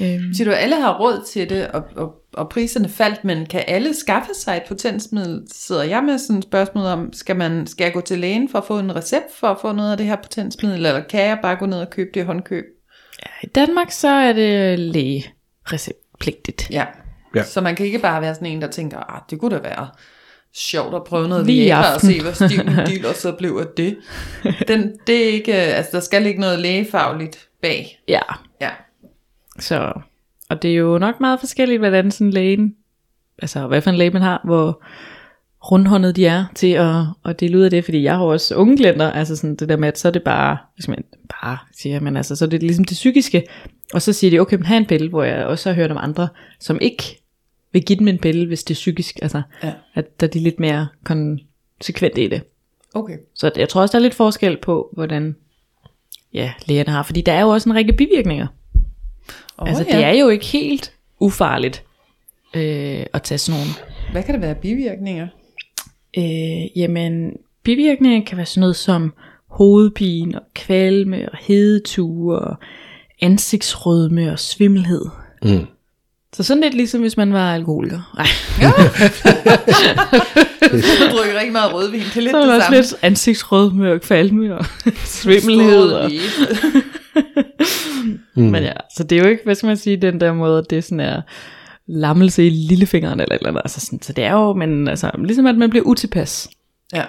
Øhm, 0.00 0.34
Siger 0.34 0.44
du, 0.44 0.50
at 0.50 0.62
alle 0.62 0.80
har 0.80 0.98
råd 1.00 1.24
til 1.26 1.50
det, 1.50 1.68
og, 1.68 1.82
og, 1.96 2.14
og 2.32 2.48
priserne 2.48 2.88
faldt, 2.88 3.24
men 3.24 3.46
kan 3.46 3.64
alle 3.66 3.94
skaffe 3.94 4.34
sig 4.34 4.56
et 4.56 4.62
potensmiddel? 4.68 5.42
Sidder 5.52 5.82
jeg 5.82 6.04
med 6.04 6.18
sådan 6.18 6.38
et 6.38 6.44
spørgsmål 6.44 6.84
om, 6.84 7.12
skal, 7.12 7.36
man, 7.36 7.66
skal 7.66 7.84
jeg 7.84 7.92
gå 7.92 8.00
til 8.00 8.18
lægen 8.18 8.48
for 8.48 8.58
at 8.58 8.64
få 8.64 8.78
en 8.78 8.96
recept 8.96 9.34
for 9.34 9.46
at 9.46 9.56
få 9.60 9.72
noget 9.72 9.90
af 9.90 9.96
det 9.96 10.06
her 10.06 10.16
potensmiddel, 10.16 10.86
eller 10.86 11.02
kan 11.02 11.20
jeg 11.20 11.38
bare 11.42 11.56
gå 11.56 11.66
ned 11.66 11.78
og 11.80 11.90
købe 11.90 12.10
det 12.14 12.20
i 12.20 12.24
håndkøb? 12.24 12.64
I 13.42 13.46
Danmark 13.46 13.90
så 13.90 14.08
er 14.08 14.32
det 14.32 14.78
lægereceptpligtigt. 14.78 16.70
Ja. 16.70 16.84
Ja. 17.34 17.42
Så 17.42 17.60
man 17.60 17.76
kan 17.76 17.86
ikke 17.86 17.98
bare 17.98 18.20
være 18.22 18.34
sådan 18.34 18.48
en, 18.48 18.62
der 18.62 18.68
tænker, 18.68 19.14
ah, 19.14 19.20
det 19.30 19.38
kunne 19.40 19.56
da 19.56 19.60
være 19.62 19.88
sjovt 20.54 20.94
at 20.94 21.04
prøve 21.04 21.28
noget 21.28 21.46
Lige 21.46 21.62
Viagra 21.64 21.82
og 21.88 21.94
aften." 21.94 22.10
se, 22.10 22.20
hvor 22.22 22.32
stiv 22.32 22.60
en 22.60 22.66
deal, 22.90 23.06
og 23.06 23.14
så 23.14 23.32
blev 23.32 23.66
det. 23.76 23.96
Den, 24.68 24.92
det 25.06 25.24
er 25.24 25.28
ikke, 25.32 25.52
altså 25.54 25.90
der 25.92 26.00
skal 26.00 26.26
ikke 26.26 26.40
noget 26.40 26.58
lægefagligt 26.58 27.48
bag. 27.62 28.02
Ja, 28.08 28.20
Ja. 28.60 28.70
Så, 29.58 29.92
og 30.48 30.62
det 30.62 30.70
er 30.70 30.74
jo 30.74 30.98
nok 30.98 31.20
meget 31.20 31.40
forskelligt, 31.40 31.80
hvordan 31.80 32.10
sådan 32.10 32.30
lægen, 32.30 32.74
altså 33.38 33.66
hvad 33.66 33.80
for 33.82 33.90
en 33.90 33.96
læge 33.96 34.10
man 34.10 34.22
har, 34.22 34.40
hvor 34.44 34.82
rundhåndet 35.70 36.16
de 36.16 36.26
er 36.26 36.44
til 36.54 36.72
at, 36.72 36.94
at 37.24 37.40
dele 37.40 37.58
ud 37.58 37.62
af 37.62 37.70
det, 37.70 37.84
fordi 37.84 38.02
jeg 38.02 38.16
har 38.16 38.24
også 38.24 38.54
unge 38.54 38.76
klienter, 38.76 39.10
altså 39.12 39.36
sådan 39.36 39.56
det 39.56 39.68
der 39.68 39.76
med, 39.76 39.88
at 39.88 39.98
så 39.98 40.08
er 40.08 40.12
det 40.12 40.22
bare, 40.22 40.56
hvis 40.74 40.88
man 40.88 41.04
bare 41.42 41.58
siger, 41.72 42.00
men 42.00 42.16
altså, 42.16 42.36
så 42.36 42.44
er 42.44 42.48
det 42.48 42.62
ligesom 42.62 42.84
det 42.84 42.94
psykiske, 42.94 43.46
og 43.94 44.02
så 44.02 44.12
siger 44.12 44.30
de, 44.30 44.38
okay, 44.38 44.56
men 44.56 44.66
have 44.66 44.78
en 44.78 44.86
pille, 44.86 45.08
hvor 45.08 45.24
jeg 45.24 45.46
også 45.46 45.68
har 45.68 45.74
hørt 45.74 45.90
om 45.90 45.98
andre, 46.00 46.28
som 46.60 46.78
ikke 46.80 47.22
vil 47.72 47.84
give 47.84 47.98
dem 47.98 48.08
en 48.08 48.18
pille, 48.18 48.46
hvis 48.46 48.64
det 48.64 48.74
er 48.74 48.78
psykisk, 48.78 49.18
altså, 49.22 49.42
Ja. 49.62 49.72
at 49.94 50.20
der 50.20 50.26
er 50.26 50.30
de 50.30 50.38
lidt 50.38 50.60
mere 50.60 50.88
konsekvente 51.04 52.24
i 52.24 52.28
det. 52.28 52.42
Okay. 52.94 53.16
Så 53.34 53.50
jeg 53.56 53.68
tror 53.68 53.80
også, 53.80 53.92
der 53.92 53.98
er 53.98 54.02
lidt 54.02 54.14
forskel 54.14 54.56
på, 54.62 54.90
hvordan 54.92 55.36
ja, 56.34 56.52
lægerne 56.66 56.90
har, 56.90 57.02
fordi 57.02 57.20
der 57.20 57.32
er 57.32 57.40
jo 57.40 57.48
også 57.48 57.68
en 57.68 57.76
række 57.76 57.92
bivirkninger. 57.92 58.46
Oh, 59.58 59.68
Altså, 59.68 59.84
ja. 59.88 59.96
det 59.96 60.04
er 60.04 60.10
jo 60.12 60.28
ikke 60.28 60.44
helt 60.46 60.92
ufarligt 61.20 61.82
øh, 62.54 63.06
at 63.12 63.22
tage 63.22 63.38
sådan 63.38 63.60
nogle. 63.60 63.72
Hvad 64.12 64.22
kan 64.22 64.34
der 64.34 64.40
være 64.40 64.54
bivirkninger? 64.54 65.26
Øh, 66.18 66.78
jamen, 66.78 67.32
bivirkninger 67.64 68.24
kan 68.26 68.36
være 68.36 68.46
sådan 68.46 68.60
noget 68.60 68.76
som 68.76 69.12
hovedpine 69.48 70.40
og 70.40 70.46
kvalme 70.54 71.28
og 71.32 71.38
hedeture 71.40 72.38
og 72.38 72.56
ansigtsrødme 73.22 74.32
og 74.32 74.38
svimmelhed. 74.38 75.04
Mm. 75.42 75.66
Så 76.32 76.42
sådan 76.42 76.62
lidt 76.62 76.74
ligesom 76.74 77.00
hvis 77.00 77.16
man 77.16 77.32
var 77.32 77.54
alkoholiker. 77.54 78.12
Nej, 78.16 78.26
Du 80.70 81.16
drikker 81.16 81.38
rigtig 81.38 81.52
meget 81.52 81.74
rødvin. 81.74 82.00
Det 82.00 82.16
er 82.16 82.20
lidt 82.20 82.30
så 82.30 82.36
er 82.36 82.44
det 82.44 82.54
også 82.54 82.64
samme. 82.64 82.76
lidt 82.76 82.94
ansigtsrødme 83.02 83.92
og 83.92 84.00
kvalme 84.00 84.56
og 84.58 84.64
svimmelhed. 85.04 85.92
Og, 85.92 86.10
Mm. 88.36 88.42
men 88.42 88.62
ja, 88.62 88.72
så 88.96 89.04
det 89.04 89.18
er 89.18 89.22
jo 89.22 89.28
ikke, 89.28 89.44
hvad 89.44 89.54
skal 89.54 89.66
man 89.66 89.76
sige, 89.76 89.96
den 89.96 90.20
der 90.20 90.32
måde, 90.32 90.58
at 90.58 90.70
det 90.70 90.84
sådan 90.84 91.00
er 91.00 91.22
lammelse 91.86 92.46
i 92.46 92.50
lillefingeren 92.50 93.20
eller 93.20 93.34
et 93.34 93.38
eller 93.38 93.48
andet. 93.48 93.62
Altså 93.64 93.80
sådan, 93.80 94.02
så 94.02 94.12
det 94.12 94.24
er 94.24 94.32
jo, 94.32 94.52
men 94.52 94.88
altså, 94.88 95.10
ligesom 95.18 95.46
at 95.46 95.56
man 95.56 95.70
bliver 95.70 95.84
utilpas. 95.84 96.48
Ja. 96.92 97.04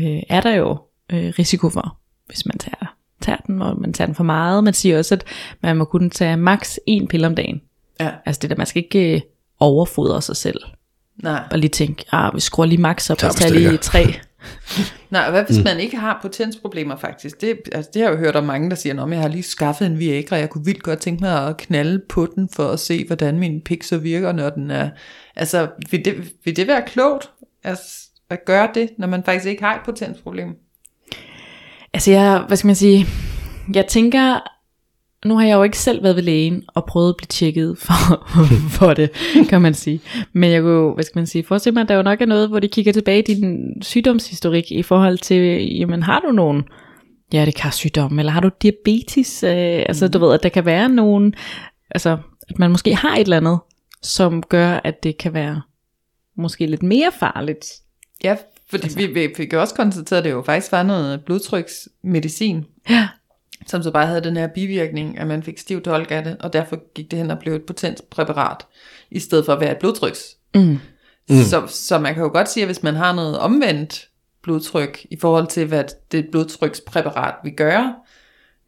øh, 0.00 0.22
er 0.28 0.40
der 0.40 0.54
jo 0.54 0.78
øh, 1.12 1.32
risiko 1.38 1.70
for, 1.70 1.98
hvis 2.26 2.46
man 2.46 2.58
tager, 2.58 2.94
tager 3.20 3.36
den, 3.36 3.62
og 3.62 3.80
man 3.80 3.92
tager 3.92 4.06
den 4.06 4.14
for 4.14 4.24
meget. 4.24 4.64
Man 4.64 4.74
siger 4.74 4.98
også, 4.98 5.14
at 5.14 5.24
man 5.62 5.76
må 5.76 5.84
kun 5.84 6.10
tage 6.10 6.36
maks 6.36 6.80
en 6.86 7.08
pille 7.08 7.26
om 7.26 7.34
dagen. 7.34 7.60
Ja. 8.00 8.10
Altså 8.26 8.38
det 8.42 8.50
der, 8.50 8.56
man 8.56 8.66
skal 8.66 8.82
ikke 8.82 9.14
øh, 9.14 9.20
overfodre 9.60 10.22
sig 10.22 10.36
selv. 10.36 10.60
Nej. 11.22 11.42
Og 11.50 11.58
lige 11.58 11.70
tænke, 11.70 12.04
ah, 12.12 12.34
vi 12.34 12.40
skruer 12.40 12.66
lige 12.66 12.80
maks 12.80 13.10
op, 13.10 13.14
og 13.24 13.34
tager 13.34 13.54
lige 13.54 13.76
tre. 13.76 14.04
Nej, 15.10 15.22
og 15.24 15.30
hvad 15.30 15.44
hvis 15.44 15.58
mm. 15.58 15.64
man 15.64 15.80
ikke 15.80 15.96
har 15.96 16.18
potensproblemer 16.22 16.96
faktisk? 16.96 17.40
Det, 17.40 17.60
altså, 17.72 17.90
det 17.94 18.02
har 18.02 18.08
jeg 18.08 18.18
jo 18.18 18.24
hørt 18.24 18.36
om 18.36 18.44
mange, 18.44 18.70
der 18.70 18.76
siger, 18.76 19.02
at 19.02 19.10
jeg 19.10 19.20
har 19.20 19.28
lige 19.28 19.42
skaffet 19.42 19.86
en 19.86 19.98
Viagra, 19.98 20.36
jeg 20.36 20.50
kunne 20.50 20.64
vildt 20.64 20.82
godt 20.82 20.98
tænke 20.98 21.24
mig 21.24 21.48
at 21.48 21.56
knalde 21.56 22.02
på 22.08 22.26
den, 22.34 22.48
for 22.52 22.68
at 22.68 22.80
se, 22.80 23.06
hvordan 23.06 23.38
min 23.38 23.60
pik 23.60 23.82
så 23.82 23.98
virker, 23.98 24.32
når 24.32 24.50
den 24.50 24.70
er... 24.70 24.90
Altså, 25.36 25.68
vil 25.90 26.04
det, 26.04 26.32
vil 26.44 26.56
det 26.56 26.66
være 26.66 26.82
klogt 26.86 27.30
altså, 27.64 28.08
at 28.30 28.44
gøre 28.44 28.68
det, 28.74 28.90
når 28.98 29.06
man 29.06 29.24
faktisk 29.24 29.46
ikke 29.46 29.62
har 29.62 29.74
et 29.74 29.80
potensproblem? 29.84 30.48
Altså 31.94 32.10
jeg, 32.10 32.44
hvad 32.46 32.56
skal 32.56 32.66
man 32.66 32.76
sige, 32.76 33.06
jeg 33.74 33.86
tænker, 33.86 34.40
nu 35.24 35.36
har 35.36 35.46
jeg 35.46 35.54
jo 35.54 35.62
ikke 35.62 35.78
selv 35.78 36.02
været 36.02 36.16
ved 36.16 36.22
lægen 36.22 36.62
og 36.74 36.84
prøvet 36.84 37.08
at 37.08 37.16
blive 37.16 37.26
tjekket 37.26 37.78
for, 37.78 38.28
for 38.78 38.94
det, 38.94 39.10
kan 39.48 39.62
man 39.62 39.74
sige. 39.74 40.00
Men 40.32 40.50
jeg 40.50 40.62
kunne, 40.62 40.94
hvad 40.94 41.04
skal 41.04 41.18
man 41.18 41.26
sige, 41.26 41.44
forestille 41.44 41.74
mig, 41.74 41.82
at 41.82 41.88
der 41.88 41.94
jo 41.94 42.02
nok 42.02 42.20
er 42.20 42.26
noget, 42.26 42.48
hvor 42.48 42.60
de 42.60 42.68
kigger 42.68 42.92
tilbage 42.92 43.18
i 43.18 43.34
din 43.34 43.82
sygdomshistorik 43.82 44.72
i 44.72 44.82
forhold 44.82 45.18
til, 45.18 45.76
jamen 45.78 46.02
har 46.02 46.20
du 46.20 46.32
nogen 46.32 46.64
hjertekarsygdom, 47.32 48.18
eller 48.18 48.32
har 48.32 48.40
du 48.40 48.50
diabetes? 48.62 49.42
Øh, 49.42 49.82
altså 49.88 50.08
du 50.08 50.18
ved, 50.18 50.34
at 50.34 50.42
der 50.42 50.48
kan 50.48 50.64
være 50.64 50.88
nogen, 50.88 51.34
altså 51.90 52.18
at 52.48 52.58
man 52.58 52.70
måske 52.70 52.94
har 52.94 53.14
et 53.14 53.20
eller 53.20 53.36
andet, 53.36 53.58
som 54.02 54.42
gør, 54.42 54.80
at 54.84 55.02
det 55.02 55.18
kan 55.18 55.34
være 55.34 55.62
måske 56.36 56.66
lidt 56.66 56.82
mere 56.82 57.12
farligt. 57.20 57.66
Ja, 58.24 58.36
fordi 58.70 58.82
altså. 58.82 58.98
vi, 58.98 59.06
vi 59.06 59.28
fik 59.36 59.52
også 59.52 59.74
konstateret, 59.74 60.18
at 60.18 60.24
det 60.24 60.30
jo 60.30 60.42
faktisk 60.42 60.72
var 60.72 60.82
noget 60.82 61.24
blodtryksmedicin, 61.24 62.64
Ja, 62.90 63.08
som 63.66 63.82
så 63.82 63.90
bare 63.90 64.06
havde 64.06 64.20
den 64.20 64.36
her 64.36 64.46
bivirkning, 64.46 65.18
at 65.18 65.26
man 65.26 65.42
fik 65.42 65.58
stiv 65.58 65.82
tolk 65.82 66.10
af 66.10 66.24
det, 66.24 66.36
og 66.40 66.52
derfor 66.52 66.92
gik 66.94 67.10
det 67.10 67.18
hen 67.18 67.30
og 67.30 67.38
blev 67.38 67.54
et 67.54 67.62
potenspræparat, 67.62 68.56
i 69.10 69.18
stedet 69.18 69.44
for 69.44 69.52
at 69.52 69.60
være 69.60 69.70
et 69.72 69.78
blodtryks. 69.78 70.36
Mm. 70.54 70.78
Mm. 71.30 71.42
Så, 71.42 71.62
så 71.68 71.98
man 71.98 72.14
kan 72.14 72.22
jo 72.22 72.28
godt 72.28 72.50
sige, 72.50 72.64
at 72.64 72.68
hvis 72.68 72.82
man 72.82 72.94
har 72.94 73.14
noget 73.14 73.38
omvendt 73.38 74.08
blodtryk, 74.42 75.06
i 75.10 75.16
forhold 75.20 75.46
til 75.46 75.66
hvad 75.66 75.84
det 76.12 76.26
blodtrykspræparat 76.32 77.34
vil 77.44 77.52
gøre, 77.52 77.94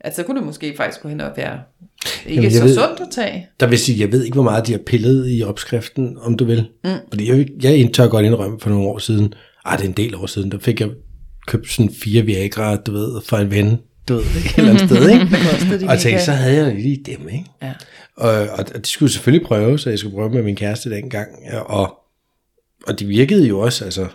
at 0.00 0.16
så 0.16 0.22
kunne 0.22 0.38
det 0.38 0.46
måske 0.46 0.74
faktisk 0.76 1.02
gå 1.02 1.08
hen 1.08 1.20
og 1.20 1.30
være 1.36 1.60
ikke 2.26 2.42
Jamen, 2.42 2.56
så 2.56 2.64
ved- 2.64 2.74
sundt 2.74 3.00
at 3.00 3.08
tage. 3.12 3.48
Der 3.60 3.66
vil 3.66 3.78
sige, 3.78 4.00
jeg 4.00 4.12
ved 4.12 4.24
ikke, 4.24 4.34
hvor 4.34 4.42
meget 4.42 4.66
de 4.66 4.72
har 4.72 4.80
pillet 4.86 5.26
i 5.38 5.42
opskriften, 5.42 6.18
om 6.20 6.36
du 6.36 6.44
vil. 6.44 6.68
Mm. 6.84 6.90
Fordi 7.08 7.28
jeg, 7.28 7.48
jeg 7.62 7.92
tør 7.92 8.08
godt 8.08 8.26
indrømme 8.26 8.60
for 8.60 8.70
nogle 8.70 8.88
år 8.88 8.98
siden, 8.98 9.34
ah, 9.64 9.78
det 9.78 9.84
er 9.84 9.88
en 9.88 9.94
del 9.96 10.14
år 10.14 10.26
siden, 10.26 10.50
der 10.50 10.58
fik 10.58 10.80
jeg 10.80 10.88
købt 11.46 11.70
sådan 11.70 11.92
fire 12.02 12.22
Viagra, 12.22 12.76
du 12.76 12.92
ved, 12.92 13.20
fra 13.26 13.40
en 13.40 13.50
ven, 13.50 13.78
ved, 14.16 14.24
et 14.24 14.54
eller 14.56 14.70
andet 14.70 14.90
sted, 14.90 15.08
ikke? 15.10 15.88
og 15.92 15.98
tænkte, 15.98 16.24
så 16.24 16.32
havde 16.32 16.56
jeg 16.56 16.74
lige 16.74 17.02
dem, 17.06 17.28
ikke? 17.28 17.44
Ja. 17.62 17.72
Og, 18.16 18.30
og, 18.30 18.66
og 18.74 18.84
de 18.84 18.88
skulle 18.88 19.12
selvfølgelig 19.12 19.46
prøve, 19.46 19.78
så 19.78 19.90
jeg 19.90 19.98
skulle 19.98 20.14
prøve 20.14 20.30
med 20.30 20.42
min 20.42 20.56
kæreste 20.56 20.90
dengang, 20.90 21.28
og, 21.66 21.94
og 22.86 23.00
de 23.00 23.06
virkede 23.06 23.48
jo 23.48 23.58
også, 23.58 23.84
altså, 23.84 24.06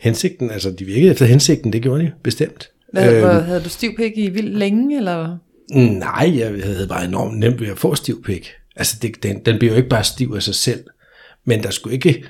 hensigten, 0.00 0.50
altså, 0.50 0.70
de 0.70 0.84
virkede 0.84 1.10
efter 1.10 1.26
hensigten, 1.26 1.72
det 1.72 1.82
gjorde 1.82 2.02
de 2.02 2.12
bestemt. 2.22 2.70
Hvad, 2.92 3.14
Øhm, 3.14 3.24
øhm. 3.24 3.44
Havde 3.44 3.60
du 3.64 3.68
stiv 3.68 3.96
pik 3.96 4.12
i 4.16 4.28
vildt 4.28 4.58
længe, 4.58 4.96
eller? 4.96 5.36
Nej, 5.74 6.38
jeg 6.38 6.64
havde 6.64 6.86
bare 6.88 7.04
enormt 7.04 7.38
nemt 7.38 7.60
ved 7.60 7.68
at 7.68 7.78
få 7.78 7.94
stiv 7.94 8.22
pik. 8.22 8.50
Altså, 8.76 8.96
det, 9.02 9.22
den, 9.22 9.44
den 9.46 9.58
bliver 9.58 9.72
jo 9.72 9.76
ikke 9.76 9.88
bare 9.88 10.04
stiv 10.04 10.32
af 10.36 10.42
sig 10.42 10.54
selv, 10.54 10.84
men 11.44 11.62
der 11.62 11.70
skulle 11.70 11.94
ikke 11.94 12.24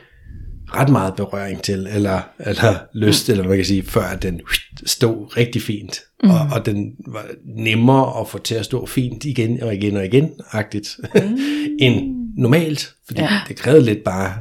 ret 0.75 0.89
meget 0.89 1.15
berøring 1.17 1.63
til, 1.63 1.89
eller, 1.91 2.21
eller 2.39 2.75
lyst, 2.95 3.29
mm. 3.29 3.33
eller 3.33 3.43
hvad 3.43 3.51
man 3.51 3.59
kan 3.59 3.67
sige, 3.67 3.83
før 3.83 4.03
at 4.03 4.23
den 4.23 4.41
stod 4.87 5.37
rigtig 5.37 5.63
fint. 5.63 6.01
Mm. 6.23 6.31
Og, 6.31 6.39
og 6.53 6.67
den 6.67 6.97
var 7.07 7.27
nemmere 7.45 8.21
at 8.21 8.29
få 8.29 8.39
til 8.39 8.55
at 8.55 8.65
stå 8.65 8.87
fint 8.87 9.25
igen 9.25 9.63
og 9.63 9.75
igen 9.75 9.97
og 9.97 10.05
igen, 10.05 10.31
agtigt, 10.53 10.97
mm. 11.15 11.39
end 11.85 12.17
normalt. 12.37 12.95
Fordi 13.07 13.21
ja. 13.21 13.41
det 13.49 13.57
krævede 13.57 13.85
lidt 13.85 14.05
bare, 14.05 14.35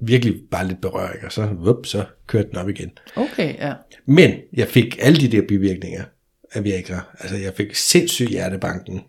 virkelig 0.00 0.34
bare 0.50 0.68
lidt 0.68 0.80
berøring, 0.80 1.24
og 1.24 1.32
så, 1.32 1.42
whoop, 1.42 1.86
så 1.86 2.04
kørte 2.26 2.48
den 2.48 2.56
op 2.56 2.68
igen. 2.68 2.90
Okay, 3.16 3.54
ja. 3.58 3.72
Men 4.06 4.32
jeg 4.52 4.68
fik 4.68 4.96
alle 5.00 5.20
de 5.20 5.28
der 5.28 5.42
bivirkninger 5.48 6.04
af 6.52 6.64
Viagra. 6.64 7.00
Altså, 7.20 7.36
jeg 7.36 7.52
fik 7.56 7.74
sindssyg 7.74 8.26
hjertebanken. 8.28 9.00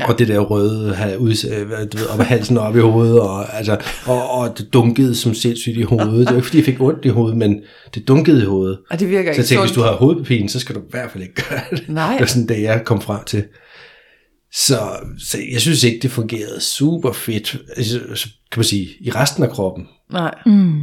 Ja. 0.00 0.08
Og 0.08 0.18
det 0.18 0.28
der 0.28 0.38
røde 0.38 0.96
øh, 1.12 1.92
du 1.92 1.96
ved, 1.98 2.06
op 2.06 2.20
af 2.20 2.26
halsen 2.26 2.58
og 2.58 2.64
op 2.66 2.76
i 2.76 2.80
hovedet, 2.80 3.20
og, 3.20 3.54
altså, 3.54 3.78
og, 4.06 4.30
og 4.30 4.58
det 4.58 4.72
dunkede 4.72 5.14
som 5.14 5.34
sindssygt 5.34 5.76
i 5.76 5.82
hovedet. 5.82 6.18
Det 6.18 6.26
var 6.26 6.36
ikke 6.36 6.46
fordi, 6.46 6.58
jeg 6.58 6.64
fik 6.64 6.80
ondt 6.80 7.04
i 7.04 7.08
hovedet, 7.08 7.36
men 7.36 7.62
det 7.94 8.08
dunkede 8.08 8.42
i 8.42 8.46
hovedet. 8.46 8.78
Og 8.90 9.00
det 9.00 9.10
virker 9.10 9.22
Så 9.22 9.36
jeg 9.36 9.38
ikke 9.38 9.48
tænkte, 9.48 9.66
hvis 9.66 9.74
du 9.74 9.80
har 9.80 9.92
hovedpine, 9.92 10.48
så 10.48 10.60
skal 10.60 10.74
du 10.74 10.80
i 10.80 10.90
hvert 10.90 11.10
fald 11.10 11.22
ikke 11.22 11.42
gøre 11.48 11.60
det. 11.70 11.88
Nej. 11.88 12.12
Det 12.12 12.20
var 12.20 12.26
sådan 12.26 12.48
det, 12.48 12.62
jeg 12.62 12.82
kom 12.84 13.00
frem 13.00 13.24
til. 13.24 13.44
Så, 14.52 14.78
så 15.18 15.38
jeg 15.52 15.60
synes 15.60 15.84
ikke, 15.84 15.98
det 16.02 16.10
fungerede 16.10 16.60
super 16.60 17.12
fedt, 17.12 17.56
altså, 17.76 18.00
så 18.14 18.28
kan 18.52 18.58
man 18.58 18.64
sige, 18.64 18.88
i 19.00 19.10
resten 19.10 19.42
af 19.42 19.50
kroppen. 19.50 19.86
Nej. 20.12 20.34
Mm. 20.46 20.80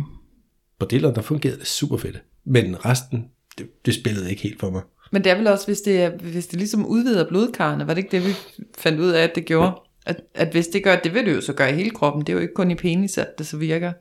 På 0.79 0.85
dilleren, 0.85 1.15
der 1.15 1.21
fungerede 1.21 1.59
det 1.59 1.67
super 1.67 1.97
fedt. 1.97 2.21
Men 2.45 2.85
resten, 2.85 3.23
det, 3.57 3.65
det 3.85 3.93
spillede 3.93 4.29
ikke 4.29 4.43
helt 4.43 4.59
for 4.59 4.69
mig. 4.69 4.81
Men 5.13 5.23
det 5.23 5.31
er 5.31 5.35
vel 5.35 5.47
også, 5.47 5.65
hvis 5.65 5.81
det, 5.81 6.01
er, 6.01 6.09
hvis 6.21 6.47
det 6.47 6.59
ligesom 6.59 6.85
udvider 6.85 7.27
blodkarrene, 7.27 7.87
var 7.87 7.93
det 7.93 8.03
ikke 8.03 8.17
det, 8.17 8.27
vi 8.27 8.33
fandt 8.77 8.99
ud 8.99 9.09
af, 9.09 9.23
at 9.23 9.31
det 9.35 9.45
gjorde? 9.45 9.71
At, 10.05 10.15
at 10.35 10.47
hvis 10.51 10.67
det 10.67 10.83
gør, 10.83 10.95
det 10.95 11.13
vil 11.13 11.25
det 11.25 11.35
jo 11.35 11.41
så 11.41 11.53
gøre 11.53 11.71
i 11.71 11.75
hele 11.75 11.89
kroppen, 11.89 12.21
det 12.21 12.29
er 12.29 12.33
jo 12.33 12.39
ikke 12.39 12.53
kun 12.53 12.71
i 12.71 12.75
penis, 12.75 13.17
at 13.17 13.27
det 13.37 13.47
så 13.47 13.57
virker. 13.57 13.91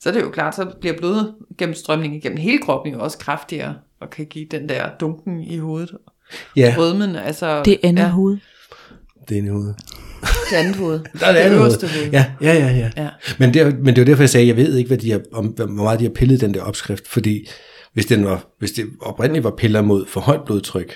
Så 0.00 0.08
er 0.08 0.12
det 0.12 0.20
jo 0.20 0.30
klart, 0.30 0.54
så 0.56 0.66
bliver 0.80 0.96
blodgennemstrømningen 0.98 2.18
igennem 2.18 2.38
hele 2.38 2.58
kroppen 2.58 2.92
jo 2.92 3.00
også 3.00 3.18
kraftigere, 3.18 3.74
og 4.00 4.10
kan 4.10 4.26
give 4.26 4.46
den 4.50 4.68
der 4.68 4.88
dunken 5.00 5.40
i 5.40 5.58
hovedet. 5.58 5.90
Ja, 6.56 6.74
Rødmen, 6.78 7.16
altså... 7.16 7.62
Det 7.64 7.78
andet 7.82 8.02
ja, 8.02 8.06
ja. 8.06 8.12
hoved. 8.12 8.38
det 9.28 9.34
er 9.34 9.38
en 9.40 9.46
i 9.46 9.50
hovedet. 9.50 9.74
Det 10.50 10.56
andet 10.56 10.76
hoved. 10.76 11.00
Der 11.20 11.26
er 11.26 11.32
det 11.32 11.38
andet 11.40 11.56
øverste 11.58 11.86
hoved. 11.86 11.98
hoved. 12.00 12.12
Ja, 12.12 12.24
ja, 12.40 12.54
ja. 12.54 12.76
ja. 12.76 12.90
Ja. 13.02 13.08
Men, 13.38 13.54
det, 13.54 13.62
er- 13.62 13.70
men 13.76 13.86
det 13.86 13.98
var 13.98 14.04
derfor, 14.04 14.22
jeg 14.22 14.30
sagde, 14.30 14.50
at 14.50 14.56
jeg 14.58 14.66
ved 14.66 14.76
ikke, 14.76 14.88
hvad 14.88 14.98
de 14.98 15.10
har, 15.10 15.20
om, 15.32 15.46
hvor 15.46 15.66
meget 15.66 15.98
de 16.00 16.04
har 16.04 16.10
pillet 16.12 16.40
den 16.40 16.54
der 16.54 16.62
opskrift, 16.62 17.08
fordi 17.08 17.48
hvis, 17.98 18.06
den 18.06 18.24
var, 18.24 18.46
hvis 18.58 18.72
det 18.72 18.86
oprindeligt 19.00 19.44
var 19.44 19.54
piller 19.58 19.82
mod 19.82 20.06
for 20.06 20.20
højt 20.20 20.44
blodtryk, 20.46 20.94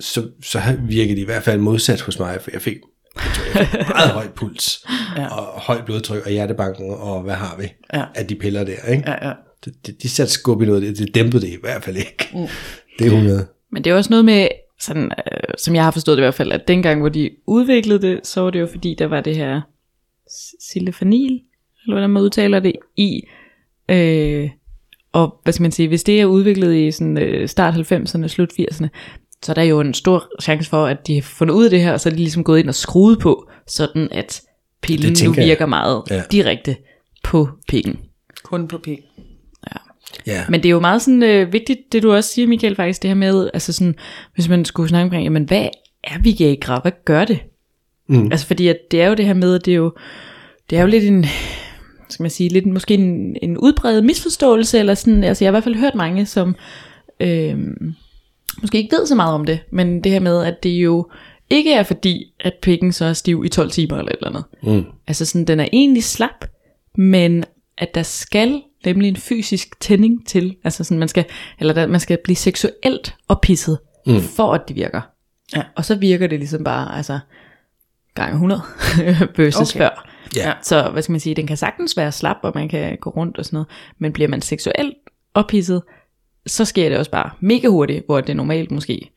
så, 0.00 0.30
så 0.42 0.58
virkede 0.88 1.14
det 1.16 1.22
i 1.22 1.24
hvert 1.24 1.42
fald 1.42 1.60
modsat 1.60 2.00
hos 2.00 2.18
mig, 2.18 2.38
for 2.40 2.50
jeg 2.52 2.62
fik, 2.62 2.74
jeg 3.16 3.22
tror, 3.34 3.58
jeg 3.60 3.68
fik 3.68 3.78
meget 3.96 4.10
høj 4.10 4.28
puls, 4.28 4.84
Ja. 5.16 5.26
og 5.36 5.60
højt 5.60 5.84
blodtryk, 5.84 6.22
og 6.26 6.30
hjertebanken, 6.30 6.90
og 6.90 7.22
hvad 7.22 7.34
har 7.34 7.56
vi 7.60 7.64
Ja. 7.94 8.04
af 8.14 8.26
de 8.26 8.34
piller 8.34 8.64
der, 8.64 8.86
ikke? 8.90 9.02
Ja, 9.10 9.28
ja. 9.28 9.32
De, 9.64 9.70
de, 9.86 9.92
de 10.02 10.08
satte 10.08 10.32
skub 10.32 10.62
i 10.62 10.66
noget, 10.66 10.82
det, 10.82 10.98
det 10.98 11.14
dæmpede 11.14 11.42
det 11.46 11.52
i 11.52 11.56
hvert 11.60 11.84
fald 11.84 11.96
ikke. 11.96 12.28
Mm. 12.32 12.46
Det 12.98 13.06
er 13.06 13.10
100. 13.10 13.46
Men 13.72 13.84
det 13.84 13.90
er 13.90 13.94
også 13.94 14.10
noget 14.10 14.24
med, 14.24 14.48
sådan, 14.80 15.04
øh, 15.04 15.40
som 15.58 15.74
jeg 15.74 15.84
har 15.84 15.90
forstået 15.90 16.16
det 16.18 16.22
i 16.22 16.24
hvert 16.24 16.34
fald, 16.34 16.52
at 16.52 16.68
dengang, 16.68 17.00
hvor 17.00 17.08
de 17.08 17.30
udviklede 17.46 18.02
det, 18.02 18.20
så 18.26 18.40
var 18.40 18.50
det 18.50 18.60
jo 18.60 18.66
fordi, 18.66 18.96
der 18.98 19.06
var 19.06 19.20
det 19.20 19.36
her 19.36 19.60
sildefanil, 20.72 21.32
eller 21.84 21.94
hvordan 21.94 22.10
man 22.10 22.22
udtaler 22.22 22.60
det, 22.60 22.72
i. 22.96 23.22
Øh, 23.90 24.50
og 25.12 25.40
hvad 25.42 25.52
skal 25.52 25.62
man 25.62 25.72
sige, 25.72 25.88
hvis 25.88 26.02
det 26.04 26.20
er 26.20 26.24
udviklet 26.24 26.74
i 26.76 26.90
sådan, 26.90 27.18
øh, 27.18 27.48
start 27.48 27.74
90'erne, 27.74 28.26
slut 28.28 28.52
80'erne, 28.60 28.88
så 29.42 29.52
er 29.52 29.54
der 29.54 29.62
jo 29.62 29.80
en 29.80 29.94
stor 29.94 30.28
chance 30.42 30.70
for, 30.70 30.86
at 30.86 31.06
de 31.06 31.14
har 31.14 31.22
fundet 31.22 31.54
ud 31.54 31.64
af 31.64 31.70
det 31.70 31.82
her, 31.82 31.92
og 31.92 32.00
så 32.00 32.08
er 32.08 32.10
de 32.10 32.16
ligesom 32.18 32.44
gået 32.44 32.58
ind 32.58 32.68
og 32.68 32.74
skruet 32.74 33.18
på, 33.18 33.48
sådan 33.66 34.08
at 34.10 34.42
pillen 34.82 35.02
Det 35.02 35.10
nu 35.10 35.14
tænker 35.16 35.42
jeg. 35.42 35.48
virker 35.48 35.66
meget 35.66 36.02
Ja. 36.10 36.22
direkte 36.32 36.76
på 37.24 37.48
pikken. 37.68 37.98
Kun 38.44 38.68
på 38.68 38.78
pik. 38.78 38.98
Ja. 40.26 40.44
Men 40.48 40.62
det 40.62 40.68
er 40.68 40.70
jo 40.70 40.80
meget 40.80 41.02
sådan 41.02 41.22
øh, 41.22 41.52
vigtigt, 41.52 41.78
det 41.92 42.02
du 42.02 42.12
også 42.12 42.30
siger, 42.32 42.48
Michael, 42.48 42.76
faktisk, 42.76 43.02
det 43.02 43.10
her 43.10 43.14
med, 43.14 43.50
altså 43.54 43.72
sådan, 43.72 43.94
hvis 44.34 44.48
man 44.48 44.64
skulle 44.64 44.88
snakke 44.88 45.04
omkring, 45.04 45.24
jamen 45.24 45.44
hvad 45.44 45.68
er 46.04 46.18
Viagra? 46.22 46.78
Hvad 46.80 46.92
gør 47.04 47.24
det? 47.24 47.38
Mm. 48.08 48.24
Altså 48.32 48.46
fordi 48.46 48.68
at 48.68 48.76
det 48.90 49.02
er 49.02 49.08
jo 49.08 49.14
det 49.14 49.26
her 49.26 49.34
med, 49.34 49.54
at 49.54 49.64
det 49.64 49.72
er 49.72 49.76
jo, 49.76 49.92
det 50.70 50.78
er 50.78 50.82
jo 50.82 50.86
lidt 50.88 51.04
en, 51.04 51.24
skal 52.08 52.22
man 52.22 52.30
sige, 52.30 52.48
lidt 52.48 52.66
måske 52.66 52.94
en, 52.94 53.36
en 53.42 53.58
udbredt 53.58 54.04
misforståelse, 54.04 54.78
eller 54.78 54.94
sådan, 54.94 55.24
altså 55.24 55.44
jeg 55.44 55.48
har 55.48 55.52
i 55.52 55.54
hvert 55.54 55.64
fald 55.64 55.74
hørt 55.74 55.94
mange, 55.94 56.26
som 56.26 56.56
øh, 57.20 57.58
måske 58.62 58.78
ikke 58.78 58.96
ved 58.96 59.06
så 59.06 59.14
meget 59.14 59.34
om 59.34 59.46
det, 59.46 59.60
men 59.70 60.04
det 60.04 60.12
her 60.12 60.20
med, 60.20 60.44
at 60.44 60.62
det 60.62 60.70
jo 60.70 61.10
ikke 61.50 61.72
er 61.72 61.82
fordi, 61.82 62.34
at 62.40 62.52
pikken 62.62 62.92
så 62.92 63.04
er 63.04 63.12
stiv 63.12 63.42
i 63.44 63.48
12 63.48 63.70
timer 63.70 63.98
eller 63.98 64.12
et 64.12 64.16
eller 64.16 64.28
andet. 64.28 64.44
Mm. 64.62 64.84
Altså 65.06 65.24
sådan, 65.24 65.44
den 65.44 65.60
er 65.60 65.68
egentlig 65.72 66.04
slap, 66.04 66.44
men 66.94 67.44
at 67.78 67.94
der 67.94 68.02
skal 68.02 68.62
nemlig 68.84 69.08
en 69.08 69.16
fysisk 69.16 69.80
tænding 69.80 70.26
til, 70.26 70.56
altså 70.64 70.84
sådan, 70.84 70.98
man 70.98 71.08
skal, 71.08 71.24
eller 71.60 71.74
der, 71.74 71.86
man 71.86 72.00
skal 72.00 72.18
blive 72.24 72.36
seksuelt 72.36 73.14
oppisset, 73.28 73.78
mm. 74.06 74.20
for 74.20 74.52
at 74.52 74.60
det 74.68 74.76
virker. 74.76 75.00
Ja. 75.56 75.62
Og 75.76 75.84
så 75.84 75.94
virker 75.94 76.26
det 76.26 76.38
ligesom 76.38 76.64
bare, 76.64 76.96
altså, 76.96 77.18
gang 78.14 78.32
100 78.32 78.60
versus 79.36 79.70
okay. 79.70 79.78
før. 79.78 80.07
Ja. 80.36 80.52
Så 80.62 80.88
hvad 80.92 81.02
skal 81.02 81.12
man 81.12 81.20
sige, 81.20 81.34
den 81.34 81.46
kan 81.46 81.56
sagtens 81.56 81.96
være 81.96 82.12
slap, 82.12 82.36
og 82.42 82.52
man 82.54 82.68
kan 82.68 82.96
gå 83.00 83.10
rundt 83.10 83.38
og 83.38 83.44
sådan 83.44 83.56
noget, 83.56 83.68
men 83.98 84.12
bliver 84.12 84.28
man 84.28 84.42
seksuelt 84.42 84.94
ophidset, 85.34 85.82
så 86.46 86.64
sker 86.64 86.88
det 86.88 86.98
også 86.98 87.10
bare 87.10 87.30
mega 87.40 87.68
hurtigt, 87.68 88.06
hvor 88.06 88.20
det 88.20 88.36
normalt 88.36 88.70
måske, 88.70 89.10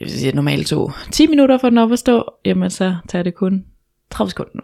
jeg 0.00 0.06
vil 0.08 0.10
sige, 0.10 0.32
normalt 0.32 0.66
tog 0.66 0.92
10 1.12 1.26
minutter 1.26 1.58
for 1.58 1.68
den 1.68 1.78
op 1.78 1.92
at 1.92 1.98
stå, 1.98 2.24
jamen 2.44 2.70
så 2.70 2.94
tager 3.08 3.22
det 3.22 3.34
kun 3.34 3.64
30 4.10 4.30
sekunder 4.30 4.50
nu. 4.54 4.62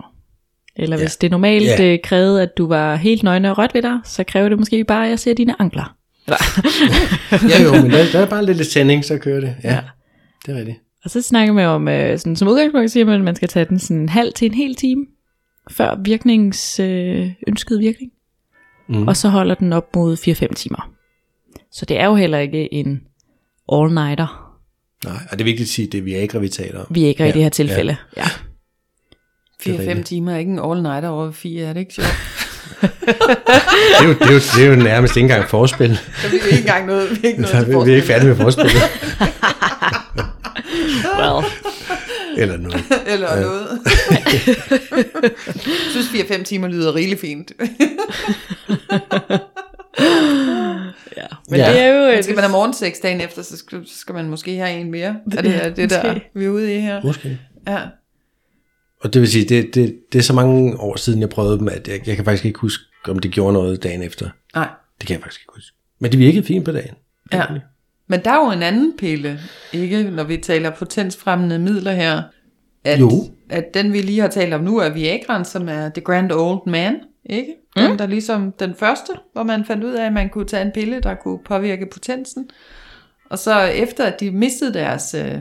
Eller 0.77 0.97
hvis 0.97 1.17
det 1.17 1.31
normalt 1.31 1.65
Ja. 1.65 1.85
yeah. 1.85 1.99
krævede, 2.05 2.43
at 2.43 2.57
du 2.59 2.67
var 2.67 2.97
helt 2.97 3.23
nøgne 3.23 3.51
og 3.51 3.59
rødt 3.59 3.75
ved 3.75 3.83
dig, 3.83 3.99
så 4.05 4.25
kræver 4.25 4.49
det 4.49 4.59
måske 4.59 4.85
bare, 4.85 5.05
at 5.05 5.11
jeg 5.11 5.19
ser 5.19 5.35
dine 5.35 5.61
ankler. 5.61 5.97
Eller, 6.27 6.39
ja, 7.51 7.63
jo, 7.63 7.83
men 7.83 7.91
der, 7.91 8.05
der 8.13 8.19
er 8.21 8.27
bare 8.27 8.45
lidt 8.47 8.69
tænding, 8.69 9.05
så 9.05 9.19
kører 9.19 9.41
det. 9.41 9.55
Ja, 9.65 9.69
Ja. 9.71 9.75
ja. 9.75 9.81
det 10.47 10.55
er 10.55 10.59
rigtigt. 10.59 10.79
og 11.05 11.11
så 11.11 11.23
snakker 11.23 11.53
man 11.55 11.67
om, 11.67 11.89
øh, 11.89 12.19
sådan, 12.19 12.37
som 12.37 12.49
udgangspunkt 12.49 12.91
siger 12.91 13.05
man, 13.07 13.15
at 13.15 13.21
man 13.25 13.37
skal 13.37 13.49
tage 13.49 13.65
den 13.65 13.79
sådan 13.79 13.97
en 14.01 14.09
halv 14.09 14.33
til 14.33 14.47
en 14.47 14.55
hel 14.55 14.75
time, 14.75 15.07
før 15.71 15.97
virknings 16.03 16.81
øh, 16.81 17.31
ønskede 17.49 17.79
virkning. 17.79 18.13
Mm. 18.89 19.09
Og 19.09 19.17
så 19.17 19.29
holder 19.29 19.55
den 19.55 19.73
op 19.73 19.97
mod 19.97 20.17
4-5 20.51 20.55
timer. 20.55 20.91
Så 21.73 21.85
det 21.87 21.99
er 22.01 22.07
jo 22.07 22.15
heller 22.15 22.39
ikke 22.39 22.75
en 22.75 23.01
all-nighter, 23.73 24.41
Nej, 25.05 25.15
og 25.31 25.39
det 25.39 25.41
er 25.41 25.45
vigtigt 25.45 25.67
at 25.67 25.71
sige, 25.71 25.87
at 25.87 25.93
det 25.93 25.99
er 25.99 26.03
Viagra, 26.03 26.39
vi 26.39 26.49
taler 26.49 26.81
om. 26.81 26.87
vi 26.91 27.05
ikke 27.05 27.23
ja, 27.23 27.29
i 27.29 27.33
det 27.33 27.43
her 27.43 27.49
tilfælde. 27.49 27.97
Ja. 28.17 28.23
ja. 28.23 28.29
4-5 29.73 29.79
rigtigt. 29.79 30.07
timer 30.07 30.33
er 30.33 30.39
ikke 30.39 30.53
en 30.53 30.59
all-nighter 30.59 31.09
over 31.09 31.31
4, 31.33 31.65
er 31.65 31.73
det 31.73 31.81
ikke 31.81 31.95
sjovt? 31.95 32.09
Det 32.81 32.91
er 34.01 34.05
jo, 34.05 34.13
det 34.13 34.23
er 34.23 34.33
jo, 34.33 34.39
det 34.39 34.65
er 34.65 34.67
jo 34.67 34.77
nærmest 34.77 35.17
ikke 35.17 35.25
engang 35.25 35.49
forspil. 35.49 35.97
Så 36.23 36.29
vi 36.29 36.37
er 36.37 36.45
ikke 36.47 36.59
engang 36.59 36.87
noget, 36.87 37.11
vi 37.11 37.21
er 37.25 37.29
ikke 37.29 37.41
noget 37.41 37.57
Så 37.57 37.65
til 37.65 37.75
vi, 37.75 37.85
vi 37.85 37.91
er 37.91 37.95
ikke 37.95 38.07
færdige 38.07 38.29
med 38.29 38.37
forspillet. 38.37 38.83
Well, 41.19 41.45
Eller 42.37 42.57
noget. 42.57 42.85
Eller 43.13 43.41
noget. 43.41 43.69
Jeg 44.25 45.31
synes 45.93 46.07
4-5 46.09 46.43
timer 46.43 46.69
lyder 46.69 46.95
rigeligt 46.95 47.21
fint. 47.21 47.53
ja. 51.17 51.27
Men 51.51 51.61
Ja. 51.61 51.73
det 51.73 51.81
er 51.81 51.87
jo... 51.89 52.13
Men 52.15 52.23
skal 52.23 52.35
man 52.35 52.45
have 52.45 52.53
morgensex 52.53 52.95
dagen 53.03 53.21
efter, 53.21 53.43
så 53.43 53.57
skal, 53.57 53.87
så 53.87 53.99
skal 53.99 54.15
man 54.15 54.29
måske 54.31 54.57
have 54.57 54.81
en 54.81 54.91
mere. 54.91 55.17
Er 55.33 55.43
det 55.43 55.65
er 55.65 55.69
det, 55.75 55.91
der 55.91 56.13
Måske. 56.13 56.31
vi 56.35 56.45
er 56.45 56.49
ude 56.49 56.77
i 56.77 56.81
her? 56.81 57.03
Måske. 57.05 57.39
Ja. 57.69 57.81
Og 59.01 59.15
det 59.15 59.21
vil 59.21 59.29
sige, 59.33 59.45
det, 59.45 59.75
det, 59.75 59.97
det 60.13 60.19
er 60.19 60.23
så 60.23 60.33
mange 60.33 60.81
år 60.81 60.97
siden, 60.97 61.21
jeg 61.21 61.29
prøvede 61.29 61.59
dem, 61.59 61.69
at 61.69 61.89
jeg, 61.89 62.01
jeg 62.09 62.17
kan 62.17 62.25
faktisk 62.25 62.45
ikke 62.45 62.59
huske, 62.59 62.85
om 63.09 63.19
det 63.19 63.31
gjorde 63.31 63.53
noget 63.53 63.83
dagen 63.83 64.03
efter. 64.03 64.31
Nej. 64.55 64.69
Det 65.01 65.07
kan 65.07 65.15
jeg 65.15 65.23
faktisk 65.23 65.41
ikke 65.41 65.53
huske. 65.55 65.77
Men 65.99 66.13
det 66.13 66.19
virkede 66.21 66.45
fint 66.47 66.65
på 66.65 66.73
dagen. 66.73 66.95
Ja. 67.33 67.45
Men 68.07 68.21
der 68.25 68.31
er 68.31 68.45
jo 68.47 68.51
en 68.53 68.63
anden 68.63 68.93
pille, 68.99 69.41
ikke? 69.73 70.03
Når 70.11 70.25
vi 70.25 70.37
taler 70.37 70.71
potensfremmende 70.71 71.59
midler 71.59 71.93
her. 71.93 72.23
At, 72.85 73.01
Jo. 73.01 73.11
at 73.51 73.75
den 73.75 73.93
vi 73.93 74.01
lige 74.01 74.21
har 74.21 74.29
talt 74.29 74.55
om 74.55 74.61
nu 74.61 74.79
er 74.79 74.89
Viagraen, 74.91 75.45
som 75.45 75.69
er 75.69 75.89
The 75.89 76.01
Grand 76.01 76.33
Old 76.33 76.61
Man, 76.71 77.01
ikke? 77.25 77.55
Den 77.77 77.91
Mm. 77.91 77.99
der 77.99 78.07
ligesom 78.07 78.53
den 78.53 78.75
første, 78.75 79.13
hvor 79.33 79.43
man 79.43 79.65
fandt 79.65 79.85
ud 79.85 79.93
af, 79.93 80.07
at 80.07 80.13
man 80.13 80.29
kunne 80.29 80.45
tage 80.47 80.63
en 80.65 80.73
pille, 80.75 81.01
der 81.01 81.15
kunne 81.15 81.39
påvirke 81.45 81.87
potensen. 81.93 82.51
Og 83.31 83.39
så 83.39 83.61
efter 83.61 84.05
at 84.05 84.21
de 84.21 84.31
mistede 84.31 84.75
deres 84.75 85.15
øh, 85.15 85.39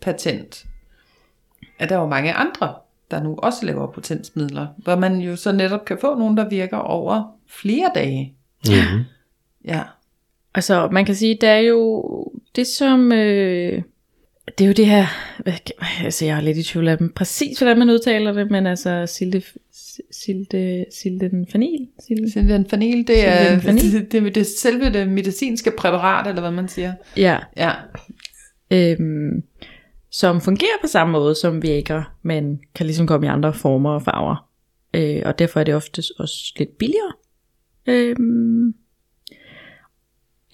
patent, 0.00 0.66
er 1.78 1.86
der 1.86 1.96
jo 1.96 2.06
mange 2.06 2.32
andre, 2.32 2.74
der 3.10 3.22
nu 3.22 3.34
også 3.38 3.66
laver 3.66 3.86
potensmidler, 3.92 4.66
hvor 4.78 4.96
man 4.96 5.18
jo 5.18 5.36
så 5.36 5.52
netop 5.52 5.84
kan 5.84 5.98
få 6.00 6.18
nogen, 6.18 6.36
der 6.36 6.48
virker 6.48 6.76
over 6.76 7.22
flere 7.48 7.90
dage. 7.94 8.34
Mm-hmm. 8.66 9.04
Ja. 9.64 9.82
Altså, 10.54 10.88
man 10.92 11.04
kan 11.04 11.14
sige, 11.14 11.38
der 11.40 11.48
er 11.48 11.60
jo 11.60 12.04
det 12.56 12.66
som... 12.66 13.12
Øh, 13.12 13.82
det 14.58 14.64
er 14.64 14.68
jo 14.68 14.72
det 14.72 14.86
her... 14.86 15.06
Altså, 16.04 16.24
jeg 16.24 16.36
er 16.36 16.40
lidt 16.40 16.58
i 16.58 16.62
tvivl 16.62 16.88
af 16.88 16.98
dem. 16.98 17.12
Præcis, 17.12 17.58
hvordan 17.58 17.78
man 17.78 17.90
udtaler 17.90 18.32
det, 18.32 18.50
men 18.50 18.66
altså... 18.66 19.06
Silte, 19.06 19.42
silte, 20.10 20.86
sildenfanil? 20.90 21.88
Silte, 22.06 22.30
Sildenfanil, 22.32 23.06
det 23.06 23.28
er, 23.28 23.58
Sildenafil. 23.60 23.92
det, 23.92 24.12
det, 24.12 24.22
det, 24.22 24.34
det 24.34 24.46
selve 24.46 24.92
det 24.92 25.08
medicinske 25.08 25.70
præparat, 25.78 26.26
eller 26.26 26.40
hvad 26.40 26.50
man 26.50 26.68
siger. 26.68 26.92
ja, 27.16 27.38
Ja, 27.56 27.72
øhm, 28.70 29.42
som 30.10 30.40
fungerer 30.40 30.78
på 30.80 30.86
samme 30.86 31.12
måde 31.12 31.34
som 31.34 31.62
Viagra, 31.62 32.12
men 32.22 32.60
kan 32.74 32.86
ligesom 32.86 33.06
komme 33.06 33.26
i 33.26 33.30
andre 33.30 33.54
former 33.54 33.90
og 33.90 34.02
farver. 34.02 34.48
Øh, 34.94 35.22
og 35.24 35.38
derfor 35.38 35.60
er 35.60 35.64
det 35.64 35.74
oftest 35.74 36.12
også 36.18 36.54
lidt 36.58 36.78
billigere. 36.78 37.12
Øhm, 37.86 38.74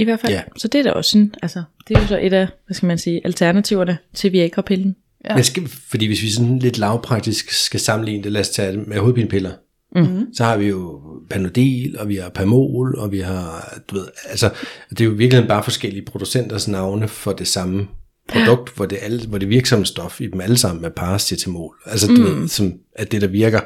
I 0.01 0.05
hvert 0.05 0.21
fald. 0.21 0.33
Ja. 0.33 0.43
Så 0.57 0.69
det 0.69 0.79
er 0.79 0.83
da 0.83 0.91
også 0.91 1.11
sådan, 1.11 1.35
altså, 1.43 1.63
det 1.89 1.97
er 1.97 2.01
jo 2.01 2.07
så 2.07 2.19
et 2.23 2.33
af, 2.33 2.49
hvad 2.67 2.75
skal 2.75 2.87
man 2.87 2.99
sige, 2.99 3.21
alternativerne 3.25 3.99
til 4.15 4.33
Viagra-pillen. 4.33 4.97
Ja. 5.25 5.35
Men 5.35 5.45
skal, 5.45 5.69
fordi 5.69 6.07
hvis 6.07 6.23
vi 6.23 6.31
sådan 6.31 6.59
lidt 6.59 6.79
lavpraktisk 6.79 7.51
skal 7.51 7.81
sammenligne 7.81 8.25
det, 8.25 8.33
lad 8.33 8.41
os 8.41 8.49
tage 8.49 8.73
det 8.73 8.87
med 8.89 8.99
hovedpinepiller. 8.99 9.51
Mhm. 9.97 10.27
Så 10.35 10.45
har 10.45 10.57
vi 10.57 10.67
jo 10.67 11.01
Panodil, 11.31 11.99
og 11.99 12.09
vi 12.09 12.17
har 12.17 12.29
Pamol, 12.29 12.95
og 12.99 13.13
vi 13.13 13.19
har, 13.19 13.75
du 13.91 13.95
ved, 13.95 14.07
altså, 14.29 14.51
det 14.91 15.01
er 15.01 15.05
jo 15.05 15.11
virkelig 15.11 15.49
bare 15.49 15.63
forskellige 15.63 16.05
producenters 16.05 16.69
navne 16.69 17.09
for 17.09 17.33
det 17.33 17.49
samme 17.49 17.89
produkt, 18.29 18.77
hvor 18.77 18.87
det, 18.87 18.99
alle, 19.03 19.27
hvor 19.27 19.39
det 19.39 19.49
virksomme 19.49 19.87
stof 19.87 20.21
i 20.21 20.27
dem 20.27 20.41
alle 20.41 20.57
sammen 20.57 20.85
er 20.85 20.89
paracetamol. 20.89 21.75
Altså, 21.87 22.07
du 22.07 22.23
ved, 22.23 22.49
som 22.49 22.73
er 22.95 23.05
det, 23.05 23.21
der 23.21 23.27
virker. 23.27 23.61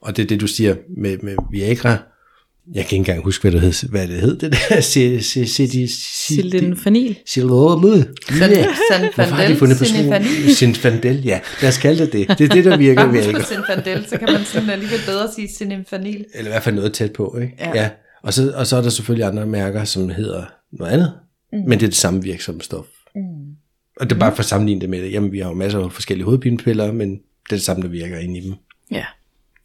Og 0.00 0.16
det 0.16 0.22
er 0.22 0.26
det, 0.26 0.40
du 0.40 0.46
siger 0.46 0.74
med, 0.96 1.18
med 1.18 1.36
Viagra. 1.52 1.98
Jeg 2.72 2.74
kan 2.74 2.80
ikke 2.84 2.96
engang 2.96 3.24
huske, 3.24 3.42
hvad 3.42 3.52
det 3.52 3.60
hed, 3.60 3.88
hvad 3.88 4.08
det 4.08 4.20
hed, 4.20 4.36
det 4.38 4.52
der. 4.52 4.80
Sildenfanil. 5.50 7.16
Sildenfanil. 7.26 8.06
Hvorfor 9.14 9.34
har 9.34 9.48
de 9.48 9.56
fundet 9.56 9.78
på 9.78 9.84
Sinfandel. 10.58 11.24
ja. 11.24 11.40
Lad 11.62 11.68
os 11.68 11.78
kalde 11.78 12.04
det 12.06 12.12
det. 12.12 12.38
Det 12.38 12.50
er 12.50 12.54
det, 12.54 12.64
der 12.64 12.76
virker 12.76 13.06
på 13.10 13.14
ikke. 13.14 13.42
Sinfandel, 13.44 14.06
så 14.08 14.18
kan 14.18 14.28
man 14.32 14.44
sådan 14.44 14.70
alligevel 14.70 14.98
bedre 15.06 15.28
sige 15.34 15.48
Sinfandil. 15.48 16.24
Eller 16.34 16.50
i 16.50 16.52
hvert 16.52 16.62
fald 16.62 16.74
noget 16.74 16.92
tæt 16.92 17.12
på, 17.12 17.38
ikke? 17.42 17.54
Ja. 17.58 17.70
ja. 17.74 17.90
Og, 18.22 18.34
så, 18.34 18.52
og 18.56 18.66
så 18.66 18.76
er 18.76 18.82
der 18.82 18.90
selvfølgelig 18.90 19.26
andre 19.26 19.46
mærker, 19.46 19.84
som 19.84 20.08
hedder 20.08 20.44
noget 20.72 20.92
andet. 20.92 21.12
Mm. 21.52 21.58
Men 21.58 21.70
det 21.70 21.82
er 21.82 21.90
det 21.90 21.96
samme 21.96 22.22
virksomme 22.22 22.60
stof. 22.62 22.86
Mm. 23.14 23.22
Og 24.00 24.10
det 24.10 24.16
er 24.16 24.20
bare 24.20 24.32
for 24.32 24.40
at 24.40 24.46
sammenligne 24.46 24.80
det 24.80 24.90
med 24.90 25.02
det. 25.02 25.12
Jamen, 25.12 25.32
vi 25.32 25.38
har 25.38 25.48
jo 25.48 25.54
masser 25.54 25.78
af 25.80 25.92
forskellige 25.92 26.24
hovedpinepiller, 26.24 26.92
men 26.92 27.10
det 27.10 27.16
er 27.50 27.56
det 27.56 27.62
samme, 27.62 27.82
der 27.82 27.88
virker 27.88 28.18
inde 28.18 28.38
i 28.38 28.40
dem. 28.40 28.54
Ja. 28.90 29.04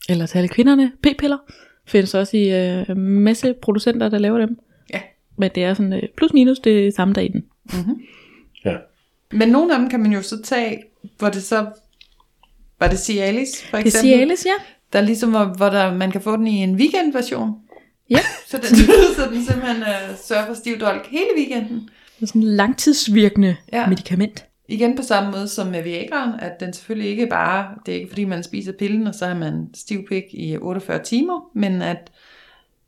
Eller 0.09 0.25
til 0.25 0.37
alle 0.37 0.47
kvinderne, 0.47 0.91
p-piller. 1.03 1.37
Findes 1.89 2.13
også 2.13 2.37
i 2.37 2.49
øh, 2.89 2.97
masse 2.97 3.53
producenter, 3.61 4.09
der 4.09 4.17
laver 4.17 4.37
dem. 4.37 4.59
Ja. 4.93 5.01
Men 5.37 5.51
det 5.55 5.63
er 5.63 5.73
sådan 5.73 5.93
øh, 5.93 6.03
plus 6.17 6.33
minus 6.33 6.59
det 6.59 6.93
samme 6.93 7.13
der 7.13 7.21
i 7.21 7.27
den. 7.27 7.45
Ja. 8.65 8.75
Men 9.31 9.49
nogle 9.49 9.73
af 9.73 9.79
dem 9.79 9.89
kan 9.89 9.99
man 9.99 10.13
jo 10.13 10.21
så 10.21 10.41
tage, 10.41 10.83
hvor 11.17 11.29
det 11.29 11.43
så... 11.43 11.65
Var 12.79 12.87
det 12.87 12.99
Cialis, 12.99 13.63
for 13.69 13.77
Det 13.77 13.85
eksempel? 13.85 14.11
er 14.11 14.15
Cialis, 14.17 14.45
ja. 14.45 14.63
Der 14.93 14.99
er 14.99 15.03
ligesom, 15.03 15.29
hvor, 15.29 15.45
hvor 15.57 15.69
der, 15.69 15.93
man 15.93 16.11
kan 16.11 16.21
få 16.21 16.37
den 16.37 16.47
i 16.47 16.63
en 16.63 16.75
weekendversion. 16.75 17.51
Ja, 18.09 18.19
Så 18.47 18.57
den, 18.57 18.65
så 19.17 19.29
den 19.31 19.45
simpelthen 19.45 19.81
uh, 19.81 20.17
sørger 20.23 20.45
for 20.45 20.53
stiv 20.53 20.79
dolk 20.79 21.07
hele 21.11 21.27
weekenden. 21.37 21.89
det 22.19 22.23
er 22.23 22.25
sådan 22.25 22.41
en 22.41 22.47
langtidsvirkende 22.47 23.55
ja. 23.73 23.87
medicament. 23.87 24.45
Igen 24.69 24.95
på 24.95 25.01
samme 25.03 25.31
måde 25.31 25.47
som 25.47 25.67
med 25.67 25.83
Viagraen, 25.83 26.39
at 26.39 26.59
den 26.59 26.73
selvfølgelig 26.73 27.09
ikke 27.09 27.27
bare, 27.27 27.75
det 27.85 27.91
er 27.91 27.95
ikke 27.95 28.09
fordi 28.09 28.25
man 28.25 28.43
spiser 28.43 28.71
pillen, 28.71 29.07
og 29.07 29.15
så 29.15 29.25
har 29.25 29.35
man 29.35 29.69
stiv 29.73 30.07
pik 30.07 30.23
i 30.33 30.57
48 30.57 31.03
timer, 31.03 31.49
men 31.53 31.81
at, 31.81 32.11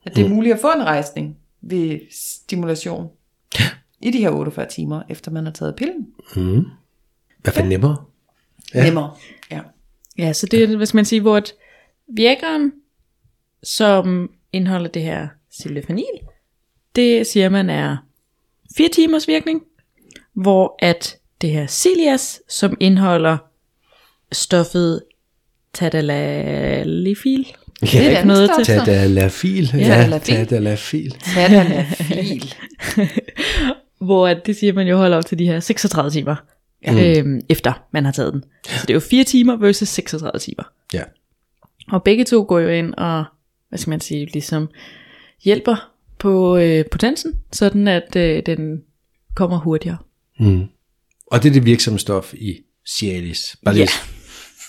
at 0.06 0.16
det 0.16 0.26
er 0.26 0.30
muligt 0.30 0.54
at 0.54 0.60
få 0.60 0.72
en 0.72 0.84
rejsning 0.84 1.38
ved 1.62 2.00
stimulation 2.12 3.10
i 4.02 4.12
de 4.12 4.20
her 4.20 4.30
48 4.30 4.66
timer, 4.66 5.02
efter 5.10 5.32
man 5.32 5.46
har 5.46 5.52
taget 5.52 5.76
pillen. 5.76 6.08
Mm. 6.36 6.66
Hvad 7.42 7.54
for 7.54 7.62
nemmere? 7.62 7.98
Ja. 8.74 8.84
Nemmere. 8.84 9.12
Ja. 9.52 9.62
Ja, 10.18 10.34
så 10.34 10.46
det 10.46 10.64
er, 10.64 10.78
hvad 10.78 10.86
skal 10.86 10.98
man 10.98 11.06
sige, 11.06 11.22
hvor 11.22 11.38
et 11.38 11.54
Viagraen, 12.08 12.74
som 13.64 14.32
indeholder 14.54 14.90
det 14.90 15.02
her 15.02 15.28
sildenafil, 15.52 16.06
det 16.96 17.28
siger 17.28 17.50
man 17.50 17.70
er 17.70 17.98
4 18.78 18.90
timers 18.90 19.28
virkning, 19.28 19.64
hvor 20.34 20.76
at 20.80 21.21
det 21.42 21.50
her 21.52 21.68
Cilias, 21.68 22.42
som 22.50 22.78
indeholder 22.80 23.38
stoffet 24.32 25.02
tadalafil, 25.74 27.48
det 27.82 27.96
er 27.96 28.00
et 28.00 28.06
ikke 28.06 28.18
andet 28.18 28.28
noget 28.28 28.50
stof, 28.50 28.66
til. 28.66 28.66
så. 28.66 28.86
Tadalafil. 28.86 29.70
Ja, 29.74 29.84
Tadalafil. 29.84 30.36
tadalafil. 30.36 31.12
Tadalafil. 31.36 32.54
hvor 34.06 34.28
at 34.28 34.46
det 34.46 34.56
siger 34.56 34.74
man 34.74 34.88
jo 34.88 34.98
holder 34.98 35.18
op 35.18 35.26
til 35.26 35.40
de 35.40 35.46
her 35.46 35.60
36 35.60 36.12
timer, 36.12 36.36
ja. 36.86 37.20
øhm, 37.20 37.42
efter 37.50 37.74
man 37.92 38.06
har 38.06 38.12
taget 38.12 38.34
den. 38.34 38.44
Så 38.66 38.82
det 38.82 38.90
er 38.90 38.94
jo 38.94 39.00
4 39.00 39.24
timer 39.24 39.56
versus 39.56 39.88
36 39.88 40.40
timer. 40.40 40.64
Ja. 40.94 41.04
Og 41.92 42.04
begge 42.04 42.24
to 42.24 42.46
går 42.48 42.60
jo 42.60 42.70
ind 42.70 42.94
og, 42.94 43.26
hvad 43.70 43.80
skal 43.80 43.90
man 43.90 44.00
sige, 44.02 44.26
ligesom 44.26 44.70
hjælper 45.44 45.92
på 46.20 46.58
øh, 46.58 46.86
potensen, 46.92 47.34
sådan 47.52 47.88
at 47.88 48.16
øh, 48.16 48.44
den 48.46 48.82
kommer 49.36 49.58
hurtigere. 49.58 49.98
Mm. 50.40 50.64
Og 51.32 51.44
det 51.44 51.50
er 51.50 51.54
det 51.54 51.66
virksomme 51.66 52.00
stof 52.00 52.34
i 52.34 52.58
Cialis. 52.90 53.56
Bare 53.66 53.76
lige 53.76 53.84
Ja. 53.84 53.88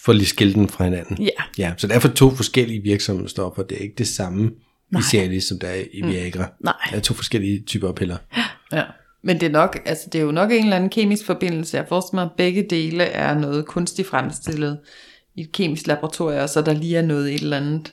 for 0.05 0.13
lige 0.13 0.23
at 0.23 0.29
skille 0.29 0.55
den 0.55 0.69
fra 0.69 0.85
hinanden. 0.85 1.23
Ja. 1.23 1.29
ja. 1.59 1.75
Så 1.77 1.87
det 1.87 1.95
er 1.97 1.99
for 2.01 2.09
to 2.09 2.31
forskellige 2.31 2.83
virksomme 2.83 3.29
stoffer. 3.29 3.63
Det 3.63 3.77
er 3.79 3.83
ikke 3.83 3.95
det 3.99 4.09
samme 4.09 4.51
Nej. 4.91 5.01
i 5.01 5.03
Cialis, 5.03 5.45
som 5.45 5.59
der 5.59 5.69
er 5.69 5.83
i 5.93 6.03
Viagra. 6.07 6.51
Nej. 6.65 6.75
Det 6.91 6.97
er 6.97 7.01
to 7.01 7.15
forskellige 7.15 7.63
typer 7.67 7.89
af 7.89 7.95
piller. 7.95 8.17
Ja. 8.73 8.83
Men 9.25 9.41
det 9.41 9.47
er 9.47 9.51
nok, 9.51 9.79
altså 9.87 10.05
det 10.13 10.19
er 10.19 10.23
jo 10.23 10.33
nok 10.33 10.51
en 10.53 10.63
eller 10.63 10.77
anden 10.77 10.91
kemisk 10.91 11.27
forbindelse. 11.27 11.77
Jeg 11.77 11.87
forestiller 11.89 12.23
mig, 12.23 12.31
at 12.31 12.37
begge 12.37 12.67
dele 12.71 13.05
er 13.05 13.35
noget 13.39 13.67
kunstigt 13.67 14.09
fremstillet 14.09 14.79
i 15.37 15.41
et 15.41 15.53
kemisk 15.53 15.87
laboratorium, 15.87 16.43
og 16.43 16.49
så 16.49 16.63
der 16.63 16.73
lige 16.73 16.97
er 16.97 17.03
noget 17.03 17.35
et 17.35 17.41
eller 17.43 17.57
andet 17.57 17.93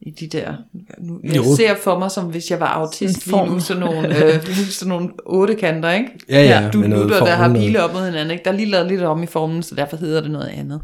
i 0.00 0.10
de 0.10 0.26
der, 0.26 0.54
nu, 0.98 1.20
jeg 1.24 1.36
Jo. 1.36 1.56
ser 1.56 1.74
for 1.82 1.98
mig, 1.98 2.10
som 2.10 2.24
hvis 2.24 2.50
jeg 2.50 2.60
var 2.60 2.66
autist, 2.66 3.26
lige 3.26 3.46
nu 3.46 3.60
sådan 3.60 3.80
nogle, 3.80 4.24
øh, 4.34 4.46
sådan 4.70 4.88
nogle 4.88 5.08
otte 5.26 5.54
kanter, 5.54 5.90
ikke? 5.92 6.10
Ja, 6.28 6.42
ja, 6.42 6.70
du 6.72 6.78
med 6.78 6.88
noget 6.88 7.08
der 7.08 7.34
har 7.34 7.54
pile 7.54 7.82
op 7.82 7.92
mod 7.92 8.04
hinanden, 8.04 8.30
ikke? 8.30 8.44
Der 8.44 8.50
er 8.50 8.54
lige 8.56 8.70
lavet 8.70 8.86
lidt 8.88 9.02
om 9.02 9.22
i 9.22 9.26
formen, 9.26 9.62
så 9.62 9.74
derfor 9.74 9.96
hedder 9.96 10.20
det 10.20 10.30
noget 10.30 10.48
andet. 10.48 10.80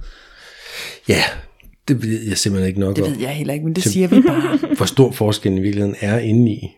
Ja, 1.09 1.23
det 1.89 2.03
ved 2.03 2.21
jeg 2.29 2.39
simpelthen 2.39 2.69
ikke 2.69 2.81
nok 2.81 2.97
Det 2.97 3.05
om. 3.05 3.11
ved 3.11 3.19
jeg 3.21 3.31
heller 3.31 3.55
ikke, 3.55 3.65
men 3.67 3.75
det 3.75 3.85
siger 3.85 4.09
vi 4.09 4.21
bare. 4.21 4.59
Hvor 4.77 4.87
stor 4.87 5.13
forskellen 5.13 5.59
i 5.59 5.63
virkeligheden 5.63 5.97
er 6.01 6.19
inde 6.19 6.53
i. 6.53 6.69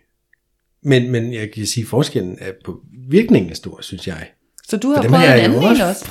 Men, 0.82 1.10
men 1.10 1.32
jeg 1.34 1.48
kan 1.54 1.66
sige, 1.66 1.84
at 1.84 1.88
forskellen 1.88 2.36
er 2.40 2.50
på 2.64 2.80
virkningen 3.10 3.50
er 3.50 3.54
stor, 3.56 3.78
synes 3.82 4.06
jeg. 4.06 4.26
Så 4.68 4.76
du 4.76 4.88
har 4.88 5.02
prøvet 5.02 5.16
har 5.16 5.34
en 5.34 5.40
anden 5.40 5.58
en 5.62 5.80
også. 5.80 6.06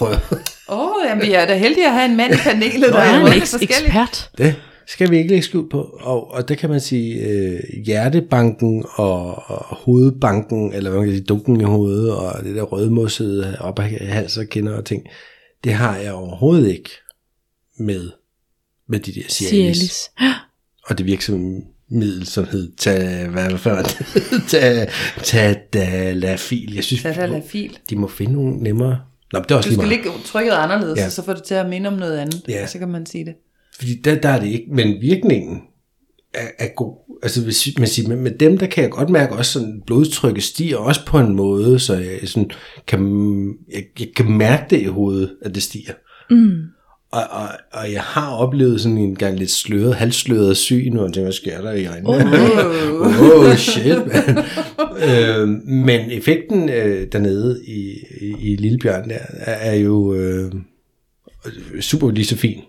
Åh, 0.69 0.79
oh, 0.79 0.91
jamen 1.09 1.25
vi 1.27 1.33
er 1.33 1.45
da 1.45 1.57
heldige 1.57 1.87
at 1.87 1.93
have 1.93 2.05
en 2.09 2.17
mand 2.17 2.33
i 2.33 2.37
panelet, 2.37 2.93
der 2.93 2.99
er 2.99 3.19
er 3.19 3.25
en 3.25 3.33
ekspert. 3.61 4.29
Det 4.37 4.55
skal 4.87 5.11
vi 5.11 5.17
ikke 5.17 5.29
lægge 5.29 5.43
skjul 5.43 5.69
på. 5.69 5.81
Og, 6.01 6.31
og 6.33 6.47
der 6.49 6.55
kan 6.55 6.69
man 6.69 6.79
sige, 6.79 7.13
øh, 7.29 7.59
hjertebanken 7.85 8.85
og, 8.95 9.49
og 9.49 9.75
hovedbanken, 9.75 10.73
eller 10.73 10.89
hvad 10.89 10.99
man 10.99 11.07
kan 11.09 11.17
sige, 11.17 11.25
dunken 11.25 11.61
i 11.61 11.63
hovedet, 11.63 12.11
og 12.15 12.43
det 12.43 12.55
der 12.55 12.61
rødmossede 12.61 13.57
op 13.59 13.79
af 13.79 13.89
hals 13.89 14.37
og 14.37 14.45
kinder 14.47 14.73
og 14.77 14.85
ting, 14.85 15.03
det 15.63 15.73
har 15.73 15.97
jeg 15.97 16.13
overhovedet 16.13 16.67
ikke 16.71 16.89
med, 17.79 18.09
med 18.89 18.99
de 18.99 19.11
der 19.13 19.21
Cialis. 19.29 19.77
Cialis. 19.77 20.11
Og 20.87 20.97
det 20.97 21.05
virksomme 21.05 21.61
middel, 21.89 22.25
som 22.25 22.45
hed 22.51 22.71
ta, 22.77 23.27
hvad 23.27 23.57
før, 23.57 23.83
ta, 24.49 24.85
tadalafil. 25.23 26.73
Jeg 26.75 26.83
synes, 26.83 27.01
Tadalafil. 27.03 27.77
de 27.89 27.95
må 27.95 28.07
finde 28.07 28.33
nogle 28.33 28.57
nemmere. 28.57 28.99
Nå, 29.33 29.39
men 29.39 29.43
det 29.43 29.51
er 29.51 29.55
også 29.55 29.69
Du 29.69 29.75
skal 29.75 29.87
ligge 29.87 30.09
trykket 30.25 30.51
anderledes, 30.51 30.97
Ja. 30.99 31.09
så 31.09 31.23
får 31.23 31.33
det 31.33 31.43
til 31.43 31.55
at 31.55 31.69
minde 31.69 31.87
om 31.87 31.93
noget 31.93 32.17
andet. 32.17 32.41
Ja. 32.47 32.67
Så 32.67 32.79
kan 32.79 32.87
man 32.87 33.05
sige 33.05 33.25
det. 33.25 33.33
Fordi 33.77 33.95
der, 33.95 34.15
der 34.15 34.29
er 34.29 34.39
det 34.39 34.47
ikke, 34.47 34.65
men 34.71 35.01
virkningen 35.01 35.61
er, 36.33 36.47
er 36.59 36.67
god. 36.75 37.19
Altså 37.23 37.43
hvis 37.43 37.79
man 37.79 37.87
siger, 37.87 38.07
med, 38.09 38.17
med 38.17 38.31
dem, 38.31 38.57
der 38.57 38.67
kan 38.67 38.83
jeg 38.83 38.91
godt 38.91 39.09
mærke 39.09 39.33
også 39.33 39.51
sådan, 39.51 39.81
blodtrykket 39.87 40.43
stiger 40.43 40.77
også 40.77 41.05
på 41.05 41.19
en 41.19 41.35
måde, 41.35 41.79
så 41.79 41.93
jeg, 41.93 42.19
sådan, 42.23 42.49
kan, 42.87 42.99
jeg, 43.73 43.83
jeg 43.99 44.07
kan 44.15 44.31
mærke 44.31 44.63
det 44.69 44.81
i 44.81 44.85
hovedet, 44.85 45.35
at 45.41 45.55
det 45.55 45.63
stiger. 45.63 45.93
Mm. 46.29 46.61
Og, 47.11 47.23
og, 47.31 47.47
og 47.71 47.91
jeg 47.91 48.01
har 48.01 48.31
oplevet 48.31 48.81
sådan 48.81 48.97
en 48.97 49.15
gang 49.15 49.39
lidt 49.39 49.51
sløret, 49.51 49.95
halvsløret 49.95 50.57
syn, 50.57 50.97
og 50.97 51.13
tænker, 51.13 51.21
hvad 51.21 51.33
sker 51.33 51.61
der 51.61 51.71
i 51.71 51.85
øjnene? 51.85 52.09
Oh. 52.09 53.47
oh 53.49 53.55
shit, 53.55 53.97
man. 54.07 54.37
øh, 55.09 55.47
men 55.67 56.11
effekten 56.11 56.69
øh, 56.69 57.07
dernede 57.11 57.61
i, 57.67 57.97
i, 58.21 58.35
i 58.39 58.55
Lillebjørn 58.55 59.09
der, 59.09 59.17
er, 59.31 59.53
er 59.53 59.75
jo 59.75 60.13
øh, 60.13 60.51
super 61.81 62.11
lige 62.11 62.25
så 62.25 62.37
fin. 62.37 62.61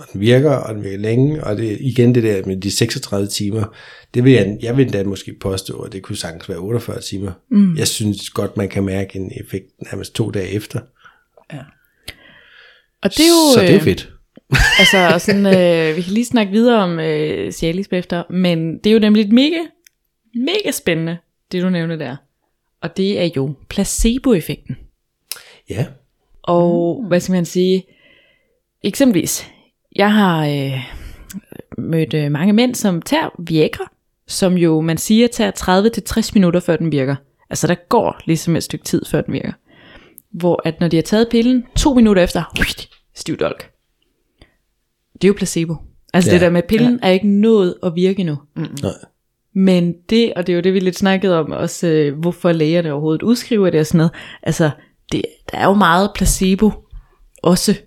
Og 0.00 0.06
den 0.12 0.20
virker, 0.20 0.50
og 0.50 0.74
den 0.74 0.84
virker 0.84 0.98
længe, 0.98 1.44
og 1.44 1.56
det 1.56 1.78
igen 1.80 2.14
det 2.14 2.22
der 2.22 2.46
med 2.46 2.56
de 2.56 2.70
36 2.70 3.28
timer, 3.28 3.64
det 4.14 4.24
vil 4.24 4.32
jeg, 4.32 4.58
jeg 4.62 4.76
vil 4.76 4.92
da 4.92 5.04
måske 5.04 5.34
påstå, 5.40 5.78
at 5.78 5.92
det 5.92 6.02
kunne 6.02 6.16
sagtens 6.16 6.48
være 6.48 6.58
48 6.58 7.00
timer. 7.00 7.32
Mm. 7.50 7.76
Jeg 7.76 7.88
synes 7.88 8.30
godt, 8.30 8.56
man 8.56 8.68
kan 8.68 8.84
mærke 8.84 9.16
en 9.18 9.32
effekt 9.40 9.66
nærmest 9.90 10.14
to 10.14 10.30
dage 10.30 10.48
efter. 10.48 10.80
Ja. 11.52 11.58
Og 13.02 13.10
det 13.10 13.20
er 13.20 13.28
jo, 13.28 13.54
så 13.54 13.60
det 13.60 13.70
er 13.70 13.74
øh, 13.74 13.82
fedt. 13.82 14.12
altså 14.80 15.18
sådan, 15.18 15.46
øh, 15.46 15.96
vi 15.96 16.02
kan 16.02 16.12
lige 16.12 16.24
snakke 16.24 16.52
videre 16.52 16.82
om 16.82 17.00
øh, 17.00 17.52
Cialis 17.52 17.88
bagefter, 17.88 18.22
men 18.30 18.78
det 18.78 18.86
er 18.86 18.94
jo 18.94 18.98
nemlig 18.98 19.34
mega, 19.34 19.60
mega 20.34 20.70
spændende, 20.70 21.18
det 21.52 21.62
du 21.62 21.70
nævner 21.70 21.96
der. 21.96 22.16
Og 22.80 22.96
det 22.96 23.20
er 23.20 23.28
jo 23.36 23.54
placeboeffekten. 23.68 24.76
Ja. 25.70 25.86
Og 26.42 27.00
mm. 27.02 27.08
hvad 27.08 27.20
skal 27.20 27.32
man 27.32 27.44
sige? 27.44 27.84
Eksempelvis, 28.82 29.46
jeg 29.96 30.12
har 30.14 30.46
øh, 30.46 30.80
mødt 31.78 32.14
øh, 32.14 32.32
mange 32.32 32.52
mænd, 32.52 32.74
som 32.74 33.02
tager 33.02 33.28
Viagra, 33.38 33.90
som 34.26 34.54
jo 34.54 34.80
man 34.80 34.98
siger 34.98 35.28
tager 35.28 36.20
30-60 36.20 36.30
minutter 36.34 36.60
før 36.60 36.76
den 36.76 36.92
virker. 36.92 37.16
Altså 37.50 37.66
der 37.66 37.74
går 37.88 38.20
ligesom 38.26 38.56
et 38.56 38.62
stykke 38.62 38.84
tid 38.84 39.04
før 39.04 39.20
den 39.20 39.34
virker. 39.34 39.52
Hvor 40.32 40.62
at 40.64 40.80
når 40.80 40.88
de 40.88 40.96
har 40.96 41.02
taget 41.02 41.28
pillen, 41.30 41.64
to 41.76 41.94
minutter 41.94 42.22
efter, 42.22 42.42
stiv 43.14 43.36
dolk. 43.36 43.70
Det 45.12 45.24
er 45.24 45.28
jo 45.28 45.34
placebo. 45.36 45.76
Altså 46.14 46.30
Ja. 46.30 46.34
det 46.34 46.40
der 46.40 46.50
med 46.50 46.62
pillen 46.68 47.00
ja. 47.02 47.08
er 47.08 47.12
ikke 47.12 47.28
nået 47.28 47.74
at 47.82 47.92
virke 47.94 48.24
nu. 48.24 48.38
Nej. 48.56 48.92
Men 49.54 49.94
det, 50.10 50.34
og 50.34 50.46
det 50.46 50.52
er 50.52 50.56
jo 50.56 50.62
det, 50.62 50.74
vi 50.74 50.80
lidt 50.80 50.96
snakkede 50.96 51.38
om, 51.38 51.52
også 51.52 51.86
øh, 51.86 52.18
hvorfor 52.18 52.52
lægerne 52.52 52.92
overhovedet 52.92 53.22
udskriver 53.22 53.70
det 53.70 53.80
og 53.80 53.86
sådan 53.86 53.98
noget. 53.98 54.12
Altså, 54.42 54.70
det, 55.12 55.22
der 55.52 55.58
er 55.58 55.66
jo 55.66 55.74
meget 55.74 56.10
placebo 56.14 56.72
også. 57.42 57.80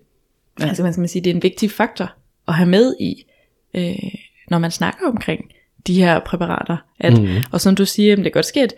Ja. 0.60 0.68
Altså, 0.68 0.84
man 0.84 0.94
skal 0.94 1.02
man 1.02 1.08
sige, 1.08 1.24
det 1.24 1.30
er 1.30 1.36
en 1.36 1.44
vigtig 1.44 1.72
faktor 1.72 2.14
at 2.48 2.54
have 2.54 2.70
med 2.70 2.96
i, 3.00 3.26
øh, 3.74 4.20
når 4.50 4.58
man 4.58 4.72
snakker 4.72 5.08
omkring 5.08 5.46
de 5.88 5.94
her 5.94 6.20
præparater. 6.20 6.78
At, 7.00 7.22
mm. 7.22 7.28
Og 7.52 7.62
som 7.62 7.76
du 7.76 7.86
siger, 7.86 8.16
det 8.16 8.24
kan 8.24 8.32
godt 8.32 8.46
ske, 8.46 8.62
at 8.62 8.74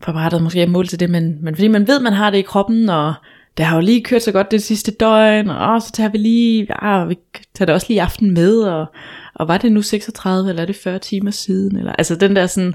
præparatet 0.00 0.42
måske 0.42 0.62
er 0.62 0.66
mål 0.66 0.86
til 0.86 1.00
det, 1.00 1.10
men, 1.10 1.44
men 1.44 1.54
fordi 1.54 1.68
man 1.68 1.88
ved, 1.88 2.00
man 2.00 2.12
har 2.12 2.30
det 2.30 2.38
i 2.38 2.42
kroppen, 2.42 2.88
og 2.88 3.14
det 3.56 3.66
har 3.66 3.76
jo 3.76 3.82
lige 3.82 4.04
kørt 4.04 4.22
så 4.22 4.32
godt 4.32 4.50
det 4.50 4.62
sidste 4.62 4.92
døgn, 4.92 5.50
og 5.50 5.82
så 5.82 5.92
tager 5.92 6.10
vi 6.10 6.18
lige, 6.18 6.66
ah, 6.70 7.08
vi 7.08 7.16
tager 7.54 7.66
det 7.66 7.74
også 7.74 7.86
lige 7.90 8.02
aften 8.02 8.34
med, 8.34 8.58
og, 8.62 8.86
og 9.34 9.48
var 9.48 9.58
det 9.58 9.72
nu 9.72 9.82
36, 9.82 10.48
eller 10.50 10.62
er 10.62 10.66
det 10.66 10.76
40 10.76 10.98
timer 10.98 11.30
siden, 11.30 11.78
eller, 11.78 11.92
altså 11.92 12.14
den 12.16 12.36
der 12.36 12.46
sådan, 12.46 12.74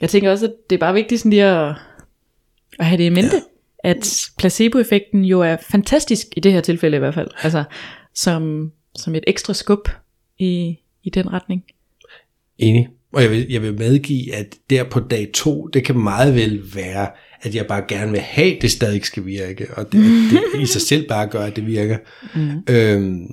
jeg 0.00 0.10
tænker 0.10 0.30
også, 0.30 0.46
at 0.46 0.52
det 0.70 0.76
er 0.76 0.80
bare 0.80 0.94
vigtigt 0.94 1.20
sådan 1.20 1.30
lige 1.30 1.44
at, 1.44 1.74
at 2.78 2.86
have 2.86 2.98
det 2.98 3.04
i 3.04 3.08
mente, 3.08 3.36
ja. 3.36 3.40
At 3.78 4.30
placeboeffekten 4.38 5.24
jo 5.24 5.40
er 5.40 5.56
fantastisk, 5.70 6.26
i 6.36 6.40
det 6.40 6.52
her 6.52 6.60
tilfælde 6.60 6.96
i 6.96 6.98
hvert 6.98 7.14
fald, 7.14 7.28
altså 7.42 7.64
som, 8.14 8.72
som 8.94 9.14
et 9.14 9.24
ekstra 9.26 9.54
skub 9.54 9.88
i, 10.38 10.78
i 11.02 11.10
den 11.10 11.32
retning. 11.32 11.64
Enig. 12.58 12.88
Og 13.12 13.22
jeg 13.22 13.30
vil, 13.30 13.46
jeg 13.50 13.62
vil 13.62 13.78
medgive, 13.78 14.34
at 14.34 14.56
der 14.70 14.84
på 14.84 15.00
dag 15.00 15.30
to, 15.34 15.66
det 15.66 15.84
kan 15.84 15.98
meget 15.98 16.34
vel 16.34 16.62
være, 16.74 17.08
at 17.42 17.54
jeg 17.54 17.66
bare 17.66 17.84
gerne 17.88 18.10
vil 18.10 18.20
have, 18.20 18.56
at 18.56 18.62
det 18.62 18.70
stadig 18.70 19.04
skal 19.04 19.26
virke, 19.26 19.66
og 19.76 19.92
det, 19.92 20.00
det 20.54 20.60
i 20.60 20.66
sig 20.66 20.82
selv 20.82 21.08
bare 21.08 21.26
gør, 21.26 21.40
at 21.40 21.56
det 21.56 21.66
virker. 21.66 21.98
Mm. 22.34 22.74
Øhm, 22.74 23.26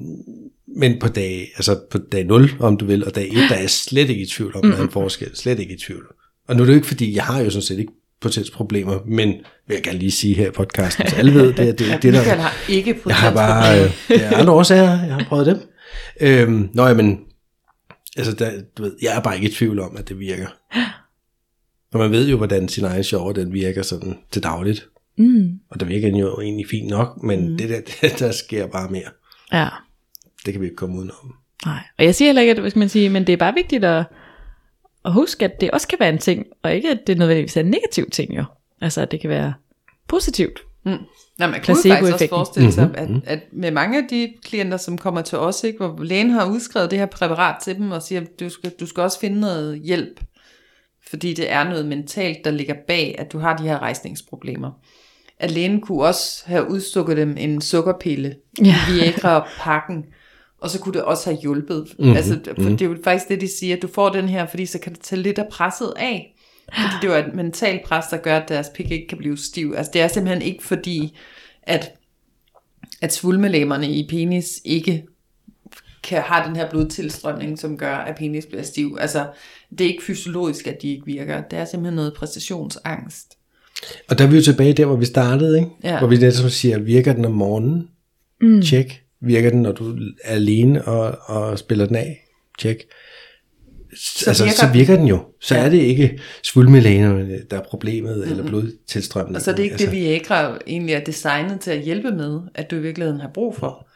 men 0.75 0.99
på 0.99 1.07
dag, 1.07 1.51
altså 1.55 1.79
på 1.91 1.97
dag 1.97 2.25
0, 2.25 2.49
om 2.59 2.77
du 2.77 2.85
vil, 2.85 3.05
og 3.05 3.15
dag 3.15 3.27
1, 3.27 3.33
der 3.33 3.55
er 3.55 3.59
jeg 3.59 3.69
slet 3.69 4.09
ikke 4.09 4.21
i 4.21 4.25
tvivl 4.25 4.55
om, 4.55 4.63
at 4.63 4.71
der 4.71 4.79
er 4.79 4.83
en 4.83 4.91
forskel. 4.91 5.35
Slet 5.35 5.59
ikke 5.59 5.73
i 5.73 5.77
tvivl. 5.77 6.05
Og 6.47 6.55
nu 6.55 6.61
er 6.61 6.65
det 6.65 6.73
jo 6.73 6.75
ikke, 6.75 6.87
fordi 6.87 7.15
jeg 7.15 7.23
har 7.23 7.41
jo 7.41 7.49
sådan 7.49 7.61
set 7.61 7.79
ikke 7.79 7.93
potensproblemer, 8.23 8.99
men 9.05 9.27
vil 9.67 9.75
jeg 9.75 9.83
gerne 9.83 9.99
lige 9.99 10.11
sige 10.11 10.35
her 10.35 10.47
i 10.47 10.51
podcasten, 10.51 11.07
så 11.09 11.15
alle 11.15 11.33
ved, 11.33 11.47
det, 11.53 11.57
det, 11.57 11.79
det, 11.79 12.03
det 12.03 12.13
der... 12.13 12.21
har 12.21 12.69
ikke 12.69 12.99
Jeg 13.05 13.15
har 13.15 13.33
bare, 13.33 13.83
øh, 13.83 14.39
andre 14.39 14.53
årsager, 14.53 15.05
jeg 15.05 15.13
har 15.13 15.25
prøvet 15.27 15.45
dem. 15.45 15.59
Øhm, 16.21 16.69
nå, 16.73 16.93
men, 16.93 17.19
altså, 18.17 18.33
der, 18.33 18.51
du 18.77 18.83
ved, 18.83 18.95
jeg 19.01 19.17
er 19.17 19.21
bare 19.21 19.35
ikke 19.35 19.49
i 19.49 19.51
tvivl 19.51 19.79
om, 19.79 19.97
at 19.97 20.09
det 20.09 20.19
virker. 20.19 20.47
Og 21.93 21.99
man 21.99 22.11
ved 22.11 22.27
jo, 22.29 22.37
hvordan 22.37 22.67
sin 22.67 22.83
egen 22.83 23.03
sjov, 23.03 23.35
den 23.35 23.53
virker 23.53 23.81
sådan 23.81 24.17
til 24.31 24.43
dagligt. 24.43 24.87
Mm. 25.17 25.59
Og 25.69 25.79
der 25.79 25.85
virker 25.85 26.07
den 26.07 26.15
jo 26.17 26.41
egentlig 26.41 26.67
fint 26.71 26.89
nok, 26.89 27.23
men 27.23 27.49
mm. 27.49 27.57
det 27.57 27.69
der, 27.69 27.81
det, 28.01 28.19
der 28.19 28.31
sker 28.31 28.67
bare 28.67 28.89
mere. 28.89 29.09
Ja, 29.53 29.67
Det 30.45 30.53
kan 30.53 30.61
vi 30.61 30.65
ikke 30.65 30.75
komme 30.75 30.97
udenom. 30.97 31.35
nej. 31.65 31.79
Og 31.97 32.05
jeg 32.05 32.15
siger 32.15 32.27
heller 32.27 32.41
ikke, 32.41 32.61
at, 32.61 32.71
skal 32.71 32.79
man 32.79 32.89
sige, 32.89 33.09
men 33.09 33.27
det 33.27 33.33
er 33.33 33.37
bare 33.37 33.53
vigtigt 33.53 33.83
at, 33.83 34.05
at 35.05 35.13
huske, 35.13 35.45
at 35.45 35.61
det 35.61 35.71
også 35.71 35.87
kan 35.87 35.99
være 35.99 36.09
en 36.09 36.17
ting, 36.17 36.45
og 36.63 36.73
ikke 36.75 36.89
at 36.89 36.99
det 37.07 37.17
nødvendigvis 37.17 37.57
er 37.57 37.61
en 37.61 37.67
negativ 37.69 38.09
ting 38.09 38.37
jo. 38.37 38.43
Altså 38.81 39.01
at 39.01 39.11
det 39.11 39.19
kan 39.21 39.29
være 39.29 39.53
positivt. 40.07 40.59
Mm. 40.85 40.91
Nå, 40.91 41.47
man 41.47 41.61
kunne 41.65 41.77
jo 41.85 41.93
faktisk 41.95 42.13
også 42.13 42.27
forestille 42.29 42.71
sig, 42.71 42.87
Mhm, 42.87 43.21
at, 43.25 43.33
at 43.33 43.39
med 43.51 43.71
mange 43.71 43.97
af 43.97 44.03
de 44.09 44.33
klienter, 44.43 44.77
som 44.77 44.97
kommer 44.97 45.21
til 45.21 45.37
os, 45.37 45.63
ikke, 45.63 45.77
hvor 45.85 46.03
lægen 46.03 46.29
har 46.29 46.45
udskrevet 46.45 46.91
det 46.91 46.99
her 46.99 47.05
præparat 47.05 47.55
til 47.63 47.75
dem, 47.75 47.91
og 47.91 48.01
siger, 48.01 48.21
du 48.39 48.49
skal, 48.49 48.71
du 48.79 48.85
skal 48.85 49.03
også 49.03 49.19
finde 49.19 49.39
noget 49.39 49.79
hjælp, 49.79 50.19
fordi 51.09 51.33
det 51.33 51.51
er 51.51 51.63
noget 51.63 51.85
mentalt, 51.85 52.37
der 52.45 52.51
ligger 52.51 52.75
bag, 52.87 53.15
at 53.19 53.31
du 53.31 53.39
har 53.39 53.57
de 53.57 53.63
her 53.63 53.79
rejsningsproblemer. 53.79 54.71
At 55.39 55.51
lægen 55.51 55.81
kunne 55.81 56.03
også 56.03 56.43
have 56.45 56.69
udstukket 56.69 57.17
dem 57.17 57.35
en 57.37 57.61
sukkerpille, 57.61 58.35
Ja. 58.63 58.75
Viagra-pakken, 58.89 60.05
og 60.63 60.69
så 60.69 60.79
kunne 60.79 60.93
det 60.93 61.03
også 61.03 61.29
have 61.29 61.41
hjulpet. 61.41 61.85
Mm-hmm. 61.99 62.15
Altså, 62.15 62.39
for 62.61 62.69
det 62.69 62.81
er 62.81 62.85
jo 62.85 62.97
faktisk 63.03 63.29
det, 63.29 63.41
de 63.41 63.47
siger, 63.47 63.75
at 63.75 63.81
du 63.81 63.87
får 63.87 64.09
den 64.09 64.29
her, 64.29 64.45
fordi 64.45 64.65
så 64.65 64.79
kan 64.79 64.93
det 64.93 65.01
tage 65.01 65.21
lidt 65.21 65.39
af 65.39 65.47
presset 65.51 65.93
af. 65.95 66.35
Fordi 66.73 66.93
det 67.01 67.09
er 67.09 67.17
jo 67.17 67.27
et 67.27 67.35
mentalt 67.35 67.83
pres, 67.83 68.05
der 68.11 68.17
gør, 68.17 68.37
at 68.37 68.49
deres 68.49 68.67
pik 68.75 68.91
ikke 68.91 69.07
kan 69.07 69.17
blive 69.17 69.37
stiv. 69.37 69.73
Altså 69.77 69.91
det 69.93 70.01
er 70.01 70.07
simpelthen 70.07 70.41
ikke 70.41 70.63
fordi, 70.63 71.17
at, 71.63 71.91
at 73.01 73.13
svulmelæmerne 73.13 73.91
i 73.91 74.07
penis 74.09 74.61
ikke 74.65 75.05
kan 76.03 76.21
have 76.21 76.47
den 76.47 76.55
her 76.55 76.69
blodtilstrømning, 76.69 77.59
som 77.59 77.77
gør, 77.77 77.95
at 77.95 78.15
penis 78.15 78.45
bliver 78.45 78.63
stiv. 78.63 78.97
Altså, 78.99 79.27
det 79.69 79.81
er 79.81 79.87
ikke 79.87 80.03
fysiologisk, 80.03 80.67
at 80.67 80.81
de 80.81 80.87
ikke 80.87 81.05
virker. 81.05 81.41
Det 81.41 81.59
er 81.59 81.65
simpelthen 81.65 81.95
noget 81.95 82.13
præstationsangst. 82.13 83.27
Og 84.09 84.17
der 84.17 84.25
er 84.25 84.29
vi 84.29 84.35
jo 84.35 84.43
tilbage 84.43 84.73
der, 84.73 84.85
hvor 84.85 84.95
vi 84.95 85.05
startede, 85.05 85.57
ikke? 85.59 85.69
Ja. 85.83 85.99
Hvor 85.99 86.07
vi 86.07 86.17
netop 86.17 86.49
siger, 86.51 86.79
virker 86.79 87.13
den 87.13 87.25
om 87.25 87.31
morgenen? 87.31 87.87
Mm. 88.41 88.61
Tjek. 88.61 89.02
Virker 89.23 89.49
den, 89.49 89.61
når 89.61 89.71
du 89.71 89.97
er 90.23 90.33
alene 90.33 90.87
og, 90.87 91.17
og 91.25 91.59
spiller 91.59 91.85
den 91.85 91.95
af? 91.95 92.19
Tjek. 92.59 92.77
Så 93.95 94.29
altså, 94.29 94.43
virker 94.43 94.55
så 94.55 94.65
den. 94.65 94.73
virker 94.73 94.95
den 94.95 95.07
jo. 95.07 95.19
Så 95.41 95.55
ja. 95.55 95.65
er 95.65 95.69
det 95.69 95.77
ikke 95.77 96.19
svulmelægerne, 96.43 97.39
der 97.51 97.57
er 97.57 97.63
problemet, 97.63 98.17
mm-hmm. 98.17 98.31
eller 98.31 98.47
blodtilstrømningen. 98.47 99.35
Og 99.35 99.41
så 99.41 99.51
er 99.51 99.55
det 99.55 99.63
ikke 99.63 99.73
altså, 99.73 99.85
det, 99.85 99.95
Viagra 99.95 100.57
egentlig 100.67 100.95
er 100.95 101.03
designet 101.03 101.59
til 101.59 101.71
at 101.71 101.79
hjælpe 101.79 102.11
med, 102.11 102.41
at 102.55 102.71
du 102.71 102.75
i 102.75 102.79
virkeligheden 102.79 103.21
har 103.21 103.31
brug 103.33 103.55
for. 103.55 103.87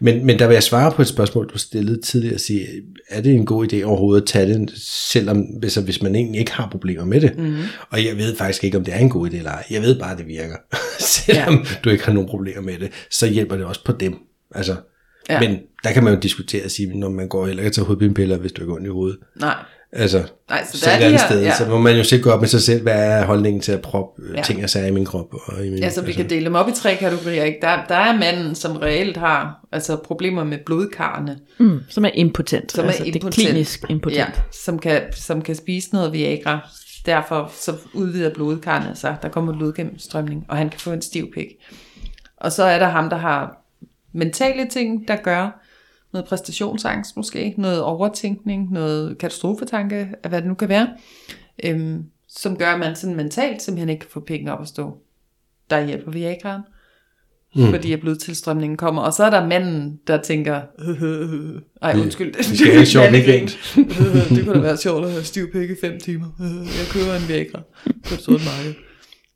Men, 0.00 0.26
men 0.26 0.38
der 0.38 0.46
vil 0.46 0.54
jeg 0.54 0.62
svare 0.62 0.92
på 0.92 1.02
et 1.02 1.08
spørgsmål, 1.08 1.50
du 1.52 1.58
stillede 1.58 2.00
tidligere, 2.00 2.34
og 2.34 2.40
sige, 2.40 2.66
er 3.08 3.20
det 3.20 3.34
en 3.34 3.46
god 3.46 3.72
idé 3.72 3.82
overhovedet 3.82 4.22
at 4.22 4.28
tage 4.28 4.54
den, 4.54 4.70
selvom 4.76 5.40
hvis, 5.40 5.74
hvis 5.74 6.02
man 6.02 6.14
egentlig 6.14 6.38
ikke 6.38 6.52
har 6.52 6.68
problemer 6.70 7.04
med 7.04 7.20
det? 7.20 7.38
Mm. 7.38 7.56
Og 7.90 8.04
jeg 8.04 8.16
ved 8.16 8.36
faktisk 8.36 8.64
ikke, 8.64 8.78
om 8.78 8.84
det 8.84 8.94
er 8.94 8.98
en 8.98 9.10
god 9.10 9.30
idé 9.30 9.36
eller 9.36 9.50
ej. 9.50 9.64
Jeg 9.70 9.82
ved 9.82 9.98
bare, 9.98 10.12
at 10.12 10.18
det 10.18 10.26
virker. 10.26 10.56
selvom 11.00 11.54
ja. 11.54 11.74
du 11.84 11.90
ikke 11.90 12.04
har 12.04 12.12
nogen 12.12 12.28
problemer 12.28 12.62
med 12.62 12.78
det, 12.78 12.90
så 13.10 13.26
hjælper 13.26 13.56
det 13.56 13.66
også 13.66 13.84
på 13.84 13.92
dem. 13.92 14.14
Altså, 14.54 14.76
Ja. 15.30 15.40
Men 15.40 15.58
der 15.84 15.92
kan 15.92 16.04
man 16.04 16.14
jo 16.14 16.20
diskutere 16.20 16.64
og 16.64 16.70
sige, 16.70 16.98
når 16.98 17.08
man 17.08 17.28
går 17.28 17.46
heller 17.46 17.62
ikke 17.62 17.74
tage 17.74 17.84
hovedpinepiller, 17.84 18.36
hvis 18.36 18.52
du 18.52 18.62
ikke 18.62 18.74
ondt 18.74 18.86
i 18.86 18.90
hovedet. 18.90 19.18
Nej. 19.36 19.54
Altså, 19.96 20.22
Nej, 20.50 20.64
så 20.72 20.78
så 20.78 20.86
der 20.86 20.92
er 20.92 20.96
et 20.96 21.00
de 21.00 21.06
andet 21.06 21.20
her- 21.20 21.28
sted, 21.28 21.42
ja. 21.42 21.54
så 21.56 21.66
må 21.68 21.78
man 21.78 21.96
jo 21.96 22.04
selv 22.04 22.22
gå 22.22 22.30
op 22.30 22.40
med 22.40 22.48
sig 22.48 22.60
selv, 22.62 22.82
hvad 22.82 22.94
er 23.08 23.24
holdningen 23.24 23.60
til 23.62 23.72
at 23.72 23.80
proppe 23.82 24.22
Ja. 24.32 24.36
ja. 24.36 24.42
ting 24.42 24.64
og 24.64 24.70
sager 24.70 24.86
i 24.86 24.90
min 24.90 25.04
krop. 25.04 25.34
Og 25.46 25.66
i 25.66 25.70
min, 25.70 25.78
Ja, 25.78 25.90
så 25.90 26.02
vi 26.02 26.12
kan 26.12 26.30
dele 26.30 26.44
dem 26.44 26.54
op 26.54 26.68
i 26.68 26.72
tre 26.72 26.94
kategorier. 26.96 27.44
Ikke? 27.44 27.58
Der, 27.62 27.78
der 27.88 27.94
er 27.94 28.18
manden, 28.18 28.54
som 28.54 28.76
reelt 28.76 29.16
har 29.16 29.66
altså 29.72 29.96
problemer 29.96 30.44
med 30.44 30.58
blodkarrene. 30.66 31.38
Mm, 31.58 31.80
som 31.88 32.04
er 32.04 32.10
impotent. 32.14 32.72
Som 32.72 32.84
altså, 32.84 33.02
er 33.02 33.04
Det 33.04 33.12
er 33.12 33.16
impotent. 33.16 33.46
klinisk 33.48 33.84
impotent. 33.90 34.18
Ja, 34.18 34.26
som 34.64 34.78
kan, 34.78 35.02
som 35.12 35.42
kan 35.42 35.54
spise 35.54 35.88
noget 35.92 36.12
Viagra. 36.12 36.68
Derfor 37.06 37.50
så 37.60 37.72
udvider 37.92 38.30
blodkarrene 38.34 38.96
sig. 38.96 39.16
Der 39.22 39.28
kommer 39.28 39.52
blodgennemstrømning, 39.56 40.44
og 40.48 40.56
han 40.56 40.68
kan 40.70 40.80
få 40.80 40.92
en 40.92 41.02
stiv 41.02 41.26
pik. 41.34 41.46
Og 42.36 42.52
så 42.52 42.64
er 42.64 42.78
der 42.78 42.88
ham, 42.88 43.10
der 43.10 43.16
har 43.16 43.56
mentale 44.12 44.66
ting, 44.70 45.08
der 45.08 45.16
gør 45.16 45.60
noget 46.14 46.28
præstationsangst 46.28 47.16
måske, 47.16 47.54
noget 47.58 47.82
overtænkning, 47.82 48.72
noget 48.72 49.18
katastrofetanke, 49.18 50.08
af 50.22 50.30
hvad 50.30 50.40
det 50.40 50.48
nu 50.48 50.54
kan 50.54 50.68
være, 50.68 50.88
øhm, 51.64 52.04
som 52.28 52.56
gør, 52.56 52.66
at 52.66 52.80
man 52.80 52.96
sådan 52.96 53.16
mentalt 53.16 53.62
simpelthen 53.62 53.88
ikke 53.88 54.00
kan 54.00 54.10
få 54.10 54.20
pikken 54.20 54.48
op 54.48 54.60
at 54.60 54.68
stå. 54.68 54.98
Der 55.70 55.86
hjælper 55.86 56.10
Viagraen, 56.10 56.62
mm. 57.56 57.70
fordi 57.70 57.92
at 57.92 58.00
blodtilstrømningen 58.00 58.76
kommer. 58.76 59.02
Og 59.02 59.12
så 59.12 59.24
er 59.24 59.30
der 59.30 59.46
manden, 59.46 60.00
der 60.06 60.22
tænker, 60.22 60.62
ej 61.82 61.96
undskyld, 62.00 62.34
vi 62.50 62.56
skal 62.56 62.66
have 62.66 62.80
en 62.80 62.86
sjov 62.86 63.04
Mandegrin. 63.04 63.48
weekend. 63.76 64.36
det 64.36 64.44
kunne 64.44 64.54
da 64.54 64.60
være 64.60 64.76
sjovt 64.76 65.04
at 65.04 65.10
have 65.10 65.24
stiv 65.24 65.52
pik 65.52 65.70
i 65.70 65.74
fem 65.80 66.00
timer. 66.00 66.26
Jeg 66.64 66.86
køber 66.92 67.14
en 67.14 67.28
Viagra 67.28 67.62
på 68.08 68.14
et 68.14 68.20
stort 68.20 68.40
marked. 68.44 68.74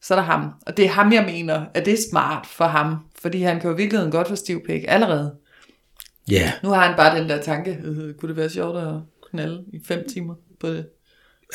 Så 0.03 0.15
er 0.15 0.19
der 0.19 0.25
ham. 0.25 0.51
Og 0.67 0.77
det 0.77 0.85
er 0.85 0.89
ham, 0.89 1.13
jeg 1.13 1.25
mener, 1.25 1.65
at 1.75 1.85
det 1.85 1.93
er 1.93 1.99
smart 2.11 2.47
for 2.47 2.65
ham. 2.65 2.97
Fordi 3.23 3.43
han 3.43 3.61
kan 3.61 3.71
jo 3.71 3.75
i 3.75 3.77
virkeligheden 3.77 4.13
godt 4.13 4.29
få 4.29 4.37
stiv 4.37 4.61
pik 4.67 4.85
allerede. 4.89 5.35
Ja, 6.31 6.53
Nu 6.63 6.69
har 6.69 6.87
han 6.87 6.97
bare 6.97 7.21
den 7.21 7.29
der 7.29 7.43
tanke, 7.43 7.79
øh, 7.85 8.15
kunne 8.15 8.29
det 8.29 8.37
være 8.37 8.51
sjovt 8.51 8.77
at 8.77 8.95
knalde 9.31 9.65
i 9.73 9.79
fem 9.85 10.09
timer 10.09 10.35
på 10.61 10.69
det? 10.69 10.87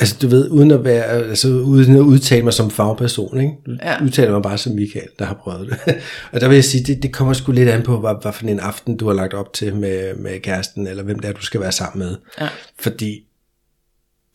Altså 0.00 0.16
du 0.22 0.28
ved, 0.28 0.48
uden 0.50 0.70
at 0.70 0.84
være, 0.84 1.04
altså 1.04 1.48
uden 1.48 1.96
at 1.96 2.00
udtale 2.00 2.42
mig 2.42 2.52
som 2.52 2.70
fagperson, 2.70 3.40
ikke? 3.40 3.52
Du 3.66 3.76
ja. 3.82 4.04
udtaler 4.04 4.32
mig 4.32 4.42
bare 4.42 4.58
som 4.58 4.74
Michael, 4.74 5.08
der 5.18 5.24
har 5.24 5.34
prøvet 5.34 5.68
det. 5.68 5.94
og 6.32 6.40
der 6.40 6.48
vil 6.48 6.54
jeg 6.54 6.64
sige, 6.64 6.84
det, 6.84 7.02
det 7.02 7.12
kommer 7.12 7.34
sgu 7.34 7.52
lidt 7.52 7.68
an 7.68 7.82
på, 7.82 8.00
hvad, 8.00 8.14
hvad 8.22 8.32
for 8.32 8.46
en 8.46 8.60
aften 8.60 8.96
du 8.96 9.06
har 9.06 9.14
lagt 9.14 9.34
op 9.34 9.52
til 9.52 9.76
med, 9.76 10.14
med 10.14 10.40
kæresten, 10.40 10.86
eller 10.86 11.02
hvem 11.02 11.18
det 11.18 11.28
er, 11.28 11.32
du 11.32 11.42
skal 11.42 11.60
være 11.60 11.72
sammen 11.72 12.06
med. 12.06 12.16
Ja. 12.40 12.48
Fordi, 12.78 13.26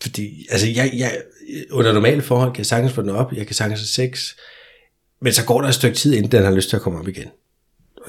fordi 0.02 0.47
altså 0.52 0.67
jeg, 0.67 0.91
jeg, 0.93 1.12
under 1.71 1.93
normale 1.93 2.21
forhold 2.21 2.52
kan 2.52 2.58
jeg 2.58 2.65
sagtens 2.65 2.93
få 2.93 3.02
den 3.02 3.10
op, 3.10 3.34
jeg 3.34 3.47
kan 3.47 3.56
sagtens 3.56 3.80
have 3.80 4.10
sex, 4.10 4.34
men 5.21 5.34
så 5.34 5.45
går 5.45 5.62
der 5.62 5.67
et 5.67 5.75
stykke 5.75 5.97
tid, 5.97 6.13
inden 6.13 6.32
den 6.32 6.43
har 6.43 6.52
lyst 6.52 6.69
til 6.69 6.75
at 6.75 6.82
komme 6.82 6.99
op 6.99 7.08
igen. 7.08 7.28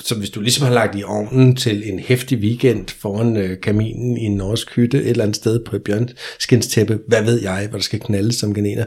Så 0.00 0.14
hvis 0.14 0.30
du 0.30 0.40
ligesom 0.40 0.66
har 0.66 0.74
lagt 0.74 0.98
i 0.98 1.04
ovnen 1.04 1.56
til 1.56 1.92
en 1.92 1.98
hæftig 1.98 2.38
weekend 2.38 2.88
foran 2.88 3.36
øh, 3.36 3.60
kaminen 3.60 4.16
i 4.16 4.24
en 4.24 4.36
norsk 4.36 4.76
hytte 4.76 5.02
et 5.02 5.10
eller 5.10 5.24
andet 5.24 5.36
sted 5.36 5.64
på 5.64 5.76
et 5.76 5.82
bjørnskinstæppe, 5.82 6.98
hvad 7.08 7.22
ved 7.22 7.42
jeg, 7.42 7.66
hvor 7.68 7.78
der 7.78 7.82
skal 7.82 8.00
knalde 8.00 8.32
som 8.32 8.54
genener, 8.54 8.84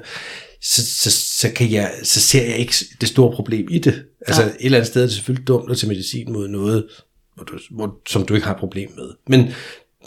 så, 0.62 0.86
så, 0.86 1.12
så, 1.12 1.52
kan 1.56 1.72
jeg, 1.72 1.92
så 2.04 2.20
ser 2.20 2.44
jeg 2.44 2.58
ikke 2.58 2.74
det 3.02 3.10
store 3.10 3.36
problem 3.36 3.68
i 3.72 3.80
det. 3.80 4.06
Altså 4.28 4.44
et 4.44 4.56
eller 4.60 4.78
andet 4.78 4.88
sted 4.88 5.02
er 5.02 5.06
det 5.06 5.16
selvfølgelig 5.16 5.48
dumt 5.48 5.72
at 5.72 5.78
tage 5.78 5.88
medicin 5.88 6.34
mod 6.34 6.48
noget, 6.48 6.86
hvor 7.36 7.44
du, 7.44 7.60
hvor, 7.72 8.00
som 8.08 8.26
du 8.26 8.34
ikke 8.34 8.48
har 8.48 8.58
problem 8.58 8.90
med. 8.96 9.10
Men 9.28 9.50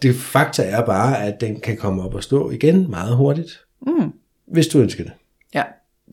det 0.02 0.14
fakta 0.14 0.62
er 0.62 0.86
bare, 0.86 1.24
at 1.24 1.40
den 1.40 1.60
kan 1.60 1.76
komme 1.76 2.02
op 2.02 2.14
og 2.14 2.22
stå 2.22 2.50
igen 2.50 2.90
meget 2.90 3.16
hurtigt, 3.16 3.60
mm. 3.86 4.12
hvis 4.52 4.66
du 4.66 4.78
ønsker 4.78 5.04
det. 5.04 5.12
Ja. 5.54 5.62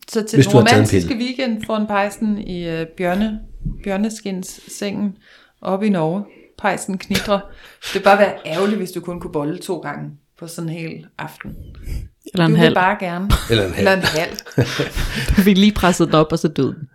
Så 0.08 0.22
til 0.22 0.36
Hvis 0.36 0.46
den 0.46 0.56
romantiske 0.56 1.14
weekend 1.14 1.62
foran 1.66 1.86
pejsen 1.86 2.38
i 2.38 2.68
øh, 2.68 2.86
bjørne, 2.86 3.40
bjørneskins 3.84 4.60
sengen 4.78 5.12
oppe 5.62 5.86
i 5.86 5.90
Norge. 5.90 6.24
Pejsen 6.58 6.98
knitrer. 6.98 7.40
Det 7.84 7.94
vil 7.94 8.00
bare 8.00 8.18
være 8.18 8.32
ærgerligt, 8.46 8.78
hvis 8.78 8.90
du 8.90 9.00
kun 9.00 9.20
kunne 9.20 9.32
bolle 9.32 9.58
to 9.58 9.78
gange 9.78 10.10
på 10.38 10.46
sådan 10.46 10.70
en 10.70 10.76
hel 10.76 11.06
aften. 11.18 11.52
Eller 12.34 12.44
Du 12.46 12.48
en 12.48 12.52
vil 12.52 12.58
halv. 12.60 12.74
bare 12.74 12.96
gerne. 13.00 13.30
Eller 13.50 13.64
en 13.66 13.72
halv. 13.72 13.78
Eller 13.78 13.92
en 13.96 14.02
halv. 14.02 14.36
Du 15.36 15.42
fik 15.42 15.58
lige 15.58 15.72
presset 15.72 16.06
den 16.06 16.14
op, 16.14 16.32
og 16.32 16.38
så 16.38 16.48
død 16.48 16.74
den. 16.74 16.88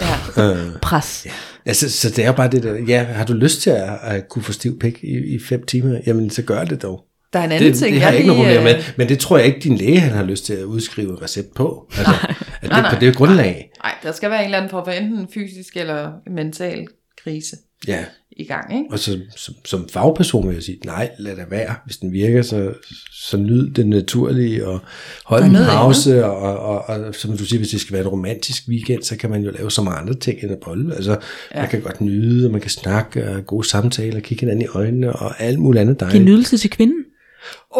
Ja. 0.00 0.54
Pres. 0.82 1.26
Ja, 1.66 1.72
så, 1.72 1.90
så 1.90 2.10
det 2.10 2.24
er 2.24 2.32
bare 2.32 2.50
det 2.50 2.62
der, 2.62 2.74
ja, 2.88 3.02
har 3.02 3.24
du 3.24 3.32
lyst 3.32 3.62
til 3.62 3.70
at, 3.70 3.98
at 4.02 4.28
kunne 4.28 4.42
få 4.42 4.52
stiv 4.52 4.78
pik 4.78 4.98
i, 5.04 5.34
i 5.34 5.38
fem 5.48 5.66
timer, 5.66 5.98
jamen 6.06 6.30
så 6.30 6.42
gør 6.42 6.64
det 6.64 6.82
dog. 6.82 7.04
Der 7.32 7.38
er 7.38 7.44
en 7.44 7.52
anden 7.52 7.72
Det, 7.72 7.78
ting, 7.78 7.92
det 7.94 8.02
har 8.02 8.08
jeg 8.10 8.18
ikke 8.18 8.26
noget 8.32 8.46
lige, 8.46 8.58
problem 8.58 8.76
med, 8.76 8.84
øh, 8.84 8.92
men 8.96 9.08
det 9.08 9.18
tror 9.18 9.38
jeg 9.38 9.46
ikke, 9.46 9.60
din 9.60 9.76
læge 9.76 10.00
han 10.00 10.12
har 10.12 10.22
lyst 10.24 10.44
til 10.44 10.52
at 10.52 10.64
udskrive 10.64 11.10
en 11.10 11.22
recept 11.22 11.54
på. 11.54 11.90
Altså, 11.98 12.14
at 12.60 12.62
det 12.62 12.70
Nej, 12.70 12.78
er 12.78 12.82
nej. 12.82 12.94
på 12.94 13.00
det 13.00 13.16
grundlag. 13.16 13.70
Nej, 13.84 13.94
der 14.02 14.12
skal 14.12 14.30
være 14.30 14.38
en 14.38 14.44
eller 14.44 14.58
anden 14.58 14.70
form 14.70 14.84
for 14.84 14.92
enten 14.92 15.18
en 15.18 15.28
fysisk 15.34 15.76
eller 15.76 16.12
mental 16.30 16.86
krise 17.24 17.56
Ja, 17.88 18.04
i 18.30 18.44
gang, 18.44 18.76
ikke? 18.78 18.86
og 18.90 18.98
så, 18.98 19.18
som, 19.36 19.54
som 19.64 19.88
fagperson 19.88 20.48
vil 20.48 20.54
jeg 20.54 20.62
sige, 20.62 20.78
nej, 20.84 21.10
lad 21.18 21.36
det 21.36 21.44
være. 21.50 21.74
Hvis 21.84 21.96
den 21.96 22.12
virker, 22.12 22.42
så, 22.42 22.72
så 23.12 23.36
nyd 23.36 23.70
det 23.70 23.86
naturlige, 23.86 24.66
og 24.66 24.80
hold 25.24 25.44
en 25.44 25.54
pause, 25.54 26.24
og, 26.24 26.36
og, 26.38 26.58
og, 26.58 26.84
og, 27.04 27.14
som 27.14 27.36
du 27.36 27.44
siger, 27.44 27.58
hvis 27.58 27.68
det 27.70 27.80
skal 27.80 27.92
være 27.92 28.02
en 28.02 28.08
romantisk 28.08 28.62
weekend, 28.68 29.02
så 29.02 29.16
kan 29.16 29.30
man 29.30 29.42
jo 29.42 29.50
lave 29.50 29.70
så 29.70 29.82
mange 29.82 29.98
andre 30.00 30.14
ting 30.14 30.42
end 30.42 30.52
at 30.52 30.58
bolle. 30.64 30.94
Altså, 30.94 31.18
ja. 31.54 31.60
man 31.60 31.68
kan 31.68 31.80
godt 31.80 32.00
nyde, 32.00 32.46
og 32.46 32.52
man 32.52 32.60
kan 32.60 32.70
snakke, 32.70 33.28
og 33.30 33.46
gode 33.46 33.68
samtaler, 33.68 34.20
kigge 34.20 34.40
hinanden 34.40 34.62
i 34.62 34.66
øjnene, 34.74 35.12
og 35.12 35.40
alt 35.40 35.58
muligt 35.58 35.80
andet 35.80 35.98
Giv 35.98 36.06
dejligt. 36.06 36.24
nydelse 36.24 36.56
til 36.58 36.70
kvinden. 36.70 37.04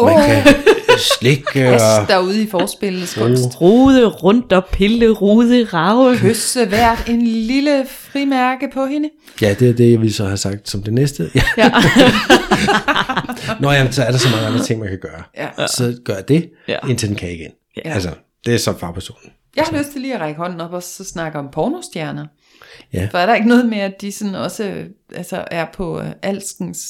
Man 0.04 0.14
kan 0.44 0.54
slikke, 0.98 1.68
og 1.68 2.08
derude 2.08 2.42
i 2.42 2.50
forspillets 2.50 3.14
kunst. 3.14 3.60
Rode 3.60 4.06
rundt 4.06 4.52
og 4.52 4.64
pille, 4.72 5.08
rode, 5.10 5.64
rave. 5.64 6.16
Kysse 6.18 6.66
hvert 6.66 7.08
en 7.08 7.22
lille 7.26 7.86
frimærke 7.90 8.68
på 8.74 8.86
hende. 8.86 9.10
Ja, 9.42 9.54
det 9.54 9.68
er 9.68 9.72
det, 9.72 9.90
jeg 9.90 10.00
ville 10.00 10.12
så 10.14 10.24
have 10.24 10.36
sagt 10.36 10.68
som 10.70 10.82
det 10.82 10.92
næste. 10.94 11.30
Ja. 11.34 11.42
Ja. 11.56 11.70
Nå, 13.60 13.70
jamen, 13.72 13.92
så 13.92 14.02
er 14.02 14.10
der 14.10 14.18
så 14.18 14.28
mange 14.30 14.46
andre 14.46 14.64
ting, 14.64 14.80
man 14.80 14.88
kan 14.88 14.98
gøre. 15.02 15.22
Ja. 15.36 15.66
Så 15.66 15.96
gør 16.04 16.20
det, 16.20 16.50
Ja. 16.68 16.76
indtil 16.88 17.08
den 17.08 17.16
kan 17.16 17.30
igen. 17.30 17.50
Ja. 17.84 17.90
Altså, 17.92 18.10
det 18.46 18.54
er 18.54 18.58
så 18.58 18.78
fagpersonen. 18.78 19.32
Jeg 19.56 19.64
har 19.64 19.78
lyst 19.78 19.92
til 19.92 20.00
lige 20.00 20.14
at 20.14 20.20
række 20.20 20.40
hånden 20.40 20.60
op 20.60 20.72
og 20.72 20.82
så 20.82 21.04
snakke 21.04 21.38
om 21.38 21.48
pornostjerner. 21.52 22.26
Ja. 22.92 23.08
For 23.10 23.18
er 23.18 23.26
der 23.26 23.34
ikke 23.34 23.48
noget 23.48 23.66
med, 23.66 23.78
at 23.78 23.94
de 24.00 24.12
sådan 24.12 24.34
også 24.34 24.64
øh, 24.64 24.86
altså, 25.16 25.44
er 25.50 25.66
på 25.74 26.00
øh, 26.00 26.06
alskens 26.22 26.82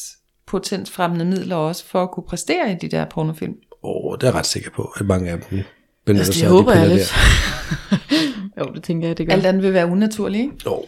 potensfremmende 0.48 1.24
midler 1.24 1.56
også 1.56 1.86
for 1.86 2.02
at 2.02 2.10
kunne 2.10 2.24
præstere 2.28 2.72
i 2.72 2.74
de 2.74 2.88
der 2.88 3.04
pornofilm? 3.04 3.54
Åh, 3.82 4.14
det 4.14 4.22
er 4.22 4.26
jeg 4.26 4.34
ret 4.34 4.46
sikker 4.46 4.70
på, 4.70 4.92
at 4.96 5.06
mange 5.06 5.30
af 5.30 5.38
dem 5.50 5.62
benytter 6.04 6.26
Altså, 6.26 6.32
sig 6.32 6.40
det 6.40 6.46
af 6.46 6.50
de 6.50 6.56
håber 6.56 6.72
jeg 6.72 6.80
piller 6.80 6.96
lidt. 6.96 8.58
jo, 8.58 8.74
det 8.74 8.82
tænker 8.82 9.08
jeg, 9.08 9.18
det 9.18 9.26
gør. 9.26 9.32
Alt 9.34 9.46
andet 9.46 9.62
vil 9.62 9.72
være 9.72 9.86
unaturligt, 9.86 10.42
ikke? 10.42 10.54
Jo. 10.66 10.84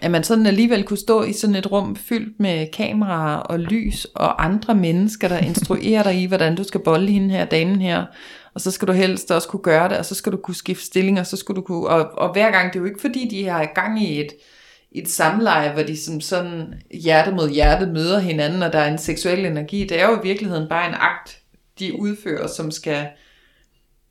At 0.00 0.10
man 0.10 0.24
sådan 0.24 0.46
alligevel 0.46 0.84
kunne 0.84 0.96
stå 0.96 1.22
i 1.22 1.32
sådan 1.32 1.56
et 1.56 1.72
rum 1.72 1.96
fyldt 1.96 2.40
med 2.40 2.66
kameraer 2.72 3.36
og 3.36 3.60
lys 3.60 4.04
og 4.04 4.44
andre 4.44 4.74
mennesker, 4.74 5.28
der 5.28 5.38
instruerer 5.38 6.02
dig 6.02 6.22
i, 6.22 6.26
hvordan 6.26 6.56
du 6.56 6.64
skal 6.64 6.80
bolde 6.80 7.12
hende 7.12 7.30
her, 7.34 7.44
damen 7.44 7.80
her. 7.80 8.04
Og 8.54 8.60
så 8.60 8.70
skal 8.70 8.88
du 8.88 8.92
helst 8.92 9.30
også 9.30 9.48
kunne 9.48 9.62
gøre 9.62 9.88
det, 9.88 9.98
og 9.98 10.04
så 10.04 10.14
skal 10.14 10.32
du 10.32 10.36
kunne 10.36 10.54
skifte 10.54 10.84
stilling, 10.84 11.20
og 11.20 11.26
så 11.26 11.36
skal 11.36 11.54
du 11.54 11.60
kunne... 11.60 11.88
Og, 11.88 12.18
og 12.18 12.32
hver 12.32 12.50
gang, 12.50 12.72
det 12.72 12.78
er 12.78 12.80
jo 12.80 12.86
ikke 12.86 13.00
fordi, 13.00 13.28
de 13.30 13.48
har 13.48 13.72
gang 13.74 14.02
i 14.02 14.20
et, 14.20 14.32
et 14.92 15.08
samleje, 15.08 15.72
hvor 15.72 15.82
de 15.82 15.96
som 15.96 16.20
sådan 16.20 16.74
hjerte 16.90 17.32
mod 17.32 17.50
hjerte 17.50 17.86
møder 17.86 18.18
hinanden, 18.18 18.62
og 18.62 18.72
der 18.72 18.78
er 18.78 18.92
en 18.92 18.98
seksuel 18.98 19.46
energi. 19.46 19.86
Det 19.86 20.00
er 20.00 20.08
jo 20.08 20.20
i 20.20 20.22
virkeligheden 20.22 20.68
bare 20.68 20.88
en 20.88 20.94
akt, 20.98 21.38
de 21.78 22.00
udfører, 22.00 22.46
som 22.46 22.70
skal 22.70 23.08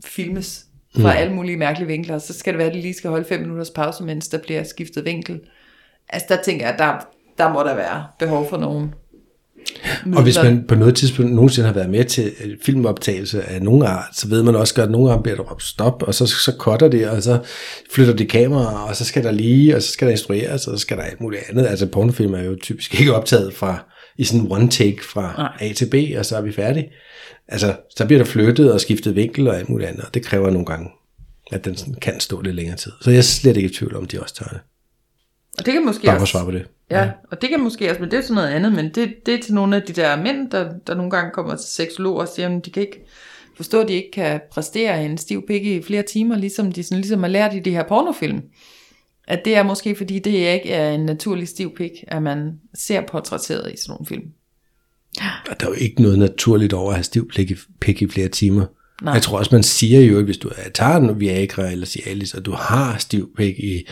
filmes 0.06 0.66
fra 0.96 1.16
alle 1.16 1.34
mulige 1.34 1.58
mærkelige 1.58 1.88
vinkler, 1.88 2.18
så 2.18 2.34
skal 2.34 2.54
det 2.54 2.58
være, 2.58 2.68
at 2.68 2.74
de 2.74 2.82
lige 2.82 2.94
skal 2.94 3.10
holde 3.10 3.26
fem 3.26 3.40
minutters 3.40 3.70
pause, 3.70 4.04
mens 4.04 4.28
der 4.28 4.38
bliver 4.38 4.64
skiftet 4.64 5.06
vinkel. 5.06 5.42
Altså 6.10 6.26
der 6.30 6.44
tænker 6.44 6.66
jeg, 6.66 6.74
at 6.74 6.80
der, 6.80 7.00
der 7.38 7.54
må 7.54 7.60
der 7.60 7.76
være 7.76 8.08
behov 8.20 8.50
for 8.50 8.58
nogen. 8.58 8.94
Og 10.16 10.24
hvis 10.24 10.38
man 10.44 10.66
på 10.68 10.76
noget 10.76 10.96
tidspunkt 10.96 11.32
nogensinde 11.32 11.68
har 11.68 11.74
været 11.74 11.90
med 11.90 12.06
til 12.06 12.32
øh, 12.46 12.58
filmoptagelse 12.66 13.44
af 13.44 13.62
nogen 13.62 13.84
art, 13.84 14.18
så 14.18 14.28
ved 14.28 14.44
man 14.44 14.56
også 14.56 14.76
godt, 14.76 14.86
at 14.86 14.92
nogle 14.92 15.10
gange 15.10 15.24
bliver 15.24 15.36
der 15.36 15.44
råbt 15.44 15.64
stop, 15.64 16.04
og 16.04 16.14
så, 16.14 16.26
så 16.26 16.54
cutter 16.60 16.88
det, 16.88 17.10
og 17.10 17.24
så 17.24 17.40
flytter 17.94 18.14
de 18.14 18.26
kameraer, 18.26 18.78
og 18.78 18.96
så 18.96 19.06
skal 19.06 19.24
der 19.24 19.32
lige, 19.32 19.76
og 19.76 19.82
så 19.82 19.92
skal 19.92 20.06
der 20.08 20.12
instrueres, 20.12 20.68
og 20.68 20.78
så 20.78 20.82
skal 20.82 20.98
der 20.98 21.04
alt 21.04 21.22
muligt 21.22 21.44
andet. 21.50 21.68
Altså 21.68 21.86
pornofilm 21.86 22.34
er 22.34 22.44
jo 22.44 22.58
typisk 22.62 23.00
ikke 23.00 23.14
optaget 23.14 23.54
fra 23.54 23.86
i 24.18 24.24
sådan 24.24 24.42
en 24.42 24.52
one 24.52 24.70
take 24.70 25.04
fra 25.04 25.34
Nej. 25.38 25.70
A 25.70 25.74
til 25.74 25.86
B, 25.86 26.18
og 26.18 26.26
så 26.26 26.38
er 26.38 26.42
vi 26.42 26.52
færdige. 26.52 26.90
Altså, 27.48 27.76
så 27.98 28.06
bliver 28.06 28.24
der 28.24 28.26
flyttet 28.26 28.74
og 28.74 28.82
skiftet 28.82 29.16
vinkel 29.16 29.48
og 29.48 29.58
alt 29.58 29.70
muligt 29.70 29.90
andet, 29.90 30.06
og 30.06 30.14
det 30.14 30.26
kræver 30.26 30.50
nogle 30.50 30.66
gange, 30.66 30.90
at 31.52 31.66
den 31.66 31.78
sådan 31.78 31.94
kan 31.94 32.20
stå 32.20 32.42
lidt 32.42 32.56
længere 32.56 32.78
tid. 32.78 32.92
Så 33.02 33.10
jeg 33.10 33.18
er 33.18 33.22
slet 33.22 33.58
ikke 33.58 33.70
i 33.70 33.74
tvivl 33.74 33.96
om, 33.96 34.06
de 34.06 34.22
også 34.22 34.36
tør 34.36 34.46
det. 34.46 34.60
Og 35.60 35.66
det 35.66 35.74
kan 35.74 35.86
måske 35.86 36.12
at 36.12 36.22
også, 36.22 36.32
svare 36.32 36.46
på 36.46 36.52
det. 36.52 36.66
ja, 36.92 37.10
og 37.32 37.42
det 37.42 37.50
kan 37.50 37.60
måske 37.60 37.90
også, 37.90 38.02
men 38.02 38.12
det 38.12 38.18
er 38.18 38.22
sådan 38.22 38.36
noget 38.36 38.48
andet, 38.50 38.74
men 38.74 38.86
det, 38.96 39.14
det 39.26 39.34
er 39.34 39.40
til 39.44 39.54
nogle 39.54 39.76
af 39.76 39.82
de 39.82 39.94
der 39.94 40.16
mænd, 40.22 40.52
der, 40.52 40.74
der 40.88 40.96
nogle 40.96 41.12
gange 41.12 41.32
kommer 41.34 41.56
til 41.56 41.68
seksologer 41.70 42.22
og 42.22 42.28
siger, 42.36 42.58
at 42.58 42.66
de 42.66 42.72
kan 42.72 42.82
ikke 42.82 43.06
forstå, 43.58 43.82
at 43.82 43.88
de 43.88 43.94
ikke 43.94 44.12
kan 44.14 44.42
præstere 44.52 45.06
en 45.06 45.18
stiv 45.18 45.44
pik 45.48 45.66
i 45.66 45.82
flere 45.82 46.04
timer, 46.04 46.38
ligesom 46.38 46.72
de 46.72 46.84
sådan, 46.84 46.98
ligesom 46.98 47.24
har 47.24 47.30
lært 47.30 47.54
i 47.56 47.60
de 47.60 47.72
her 47.72 47.84
pornofilm. 47.88 48.42
At 49.28 49.42
det 49.46 49.56
er 49.56 49.64
måske, 49.64 49.96
fordi 49.96 50.20
det 50.20 50.32
ikke 50.32 50.72
er 50.72 50.92
en 50.92 51.06
naturlig 51.06 51.48
stiv 51.48 51.76
pik, 51.76 51.92
at 52.08 52.24
man 52.24 52.54
ser 52.76 53.02
portrætteret 53.08 53.74
i 53.74 53.78
sådan 53.78 53.92
nogle 53.92 54.06
film. 54.06 54.24
Og 55.50 55.60
der 55.60 55.66
er 55.66 55.70
jo 55.70 55.76
ikke 55.78 56.02
noget 56.02 56.20
naturligt 56.20 56.74
over 56.74 56.90
at 56.90 56.96
have 56.96 57.04
stiv 57.04 57.28
pik 57.36 57.52
i, 57.52 57.56
pik 57.82 58.02
i 58.02 58.08
flere 58.10 58.28
timer. 58.28 58.66
Nej. 59.04 59.14
Jeg 59.14 59.22
tror 59.22 59.38
også, 59.38 59.56
man 59.56 59.64
siger 59.64 60.02
jo, 60.02 60.18
at 60.20 60.24
hvis 60.26 60.38
du 60.38 60.48
er- 60.48 60.70
tager 60.74 60.96
en 60.96 61.20
Viagra 61.20 61.72
eller 61.72 61.86
Cialis, 61.86 62.34
og 62.34 62.46
du 62.46 62.52
har 62.52 62.98
stiv 62.98 63.30
pik 63.38 63.60
i, 63.60 63.88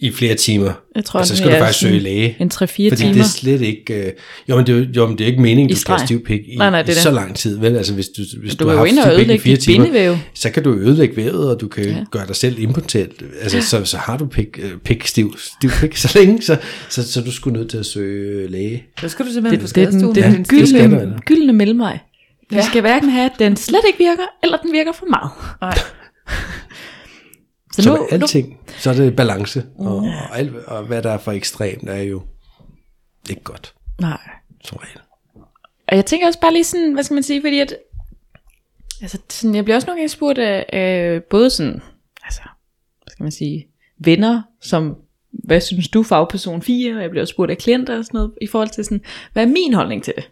i 0.00 0.10
flere 0.12 0.34
timer, 0.34 0.72
Jeg 0.96 1.04
tror, 1.04 1.22
så 1.22 1.30
det 1.32 1.38
skal 1.38 1.52
du 1.52 1.56
faktisk 1.58 1.78
søge 1.80 1.98
læge. 2.00 2.36
En 2.40 2.50
3-4 2.54 2.58
Fordi 2.58 2.76
timer. 2.76 3.12
det 3.12 3.20
er 3.20 3.24
slet 3.24 3.60
ikke... 3.62 3.94
Øh, 3.94 4.12
jo, 4.48 4.56
men 4.56 4.66
det, 4.66 4.74
er 4.74 4.86
jo- 4.96 5.06
men 5.06 5.18
det 5.18 5.24
er 5.24 5.28
ikke 5.28 5.42
meningen, 5.42 5.70
du 5.70 5.76
skal 5.76 5.94
have 5.94 6.06
stiv 6.06 6.24
pik 6.24 6.40
i, 6.48 6.56
Nej, 6.56 6.70
nej, 6.70 6.82
det 6.82 6.92
i 6.92 7.00
så 7.00 7.10
lang 7.10 7.36
tid. 7.36 7.58
Vel? 7.58 7.76
Altså, 7.76 7.94
hvis 7.94 8.08
du, 8.08 8.22
hvis 8.42 8.54
Du 8.54 8.64
du, 8.64 8.70
har 8.70 8.76
haft 8.76 8.90
og 8.98 9.12
stiv 9.12 9.26
pik 9.26 9.34
i 9.34 9.38
fire 9.38 9.56
timer, 9.56 9.84
bindevæv. 9.84 10.16
så 10.34 10.50
kan 10.50 10.62
du 10.62 10.74
ødelægge 10.74 11.16
vævet, 11.16 11.50
og 11.54 11.60
du 11.60 11.68
kan 11.68 11.84
Ja. 11.84 11.90
ja. 11.90 12.04
gøre 12.10 12.26
dig 12.26 12.36
selv 12.36 12.58
impotent. 12.58 13.12
Altså, 13.42 13.60
så, 13.62 13.84
så 13.84 13.96
har 13.96 14.16
du 14.16 14.26
pik, 14.26 14.58
øh, 14.62 14.70
pik 14.84 15.06
stiv, 15.06 15.34
stiv 15.38 15.70
pik 15.80 15.96
så 15.96 16.12
længe, 16.18 16.42
så, 16.42 16.56
så, 16.88 17.12
så 17.12 17.20
er 17.20 17.24
du 17.24 17.32
sgu 17.32 17.50
nødt 17.50 17.70
til 17.70 17.78
at 17.78 17.86
søge 17.86 18.50
læge. 18.50 18.84
Så 19.00 19.08
skal 19.08 19.26
du 19.26 19.32
simpelthen 19.32 19.60
Det, 19.60 19.68
på 19.68 19.74
det, 19.74 19.76
den, 19.76 19.90
skadestuen 19.90 20.14
det 20.14 20.24
er 20.24 20.30
den 20.30 20.44
pik. 20.44 20.50
der, 20.74 20.84
eller? 20.84 20.98
gyldne, 20.98 21.18
gyldne 21.26 21.52
mellemvej. 21.52 21.98
Vi 22.50 22.56
Ja. 22.56 22.62
skal 22.66 22.80
hverken 22.80 23.08
have, 23.10 23.24
at 23.24 23.32
den 23.38 23.56
slet 23.56 23.80
ikke 23.86 23.98
virker, 23.98 24.22
eller 24.42 24.56
den 24.58 24.72
virker 24.72 24.92
for 24.92 25.06
meget. 25.10 25.30
Nej. 25.60 25.78
Så, 27.72 27.82
Så 27.82 27.96
nu, 27.96 28.08
alting, 28.10 28.58
så 28.78 28.90
er 28.90 28.94
det 28.94 29.16
balance, 29.16 29.66
og, 29.78 29.96
og, 29.96 30.38
alt, 30.38 30.56
og 30.56 30.84
hvad 30.84 31.02
der 31.02 31.10
er 31.10 31.18
for 31.18 31.32
ekstremt, 31.32 31.88
er 31.88 32.02
jo 32.02 32.22
ikke 33.30 33.42
godt, 33.42 33.74
nu, 34.00 34.06
nej. 34.06 34.20
som 34.64 34.78
regel. 34.82 35.00
Og 35.88 35.96
jeg 35.96 36.06
tænker 36.06 36.26
også 36.26 36.40
bare 36.40 36.52
lige 36.52 36.64
sådan, 36.64 36.92
hvad 36.92 37.04
skal 37.04 37.14
man 37.14 37.22
sige, 37.22 37.42
fordi 37.42 37.58
at, 37.58 37.76
altså 39.02 39.18
sådan, 39.28 39.54
jeg 39.54 39.64
bliver 39.64 39.76
også 39.76 39.86
nogle 39.86 40.00
gange 40.00 40.08
spurgt 40.08 40.38
af, 40.38 40.66
af 40.68 41.22
både 41.22 41.50
sådan, 41.50 41.82
altså, 42.24 42.40
hvad 43.02 43.10
skal 43.10 43.22
man 43.22 43.32
sige, 43.32 43.66
venner, 43.98 44.42
som, 44.60 44.96
hvad 45.30 45.60
synes 45.60 45.88
du 45.88 46.02
fagperson 46.02 46.62
4, 46.62 46.94
og 46.96 47.02
jeg 47.02 47.10
bliver 47.10 47.22
også 47.22 47.32
spurgt 47.32 47.50
af 47.50 47.58
klienter 47.58 47.98
og 47.98 48.04
sådan 48.04 48.18
noget, 48.18 48.32
i 48.40 48.46
forhold 48.46 48.68
til 48.68 48.84
sådan, 48.84 49.04
hvad 49.32 49.42
er 49.42 49.48
min 49.48 49.74
holdning 49.74 50.04
til 50.04 50.12
det? 50.16 50.30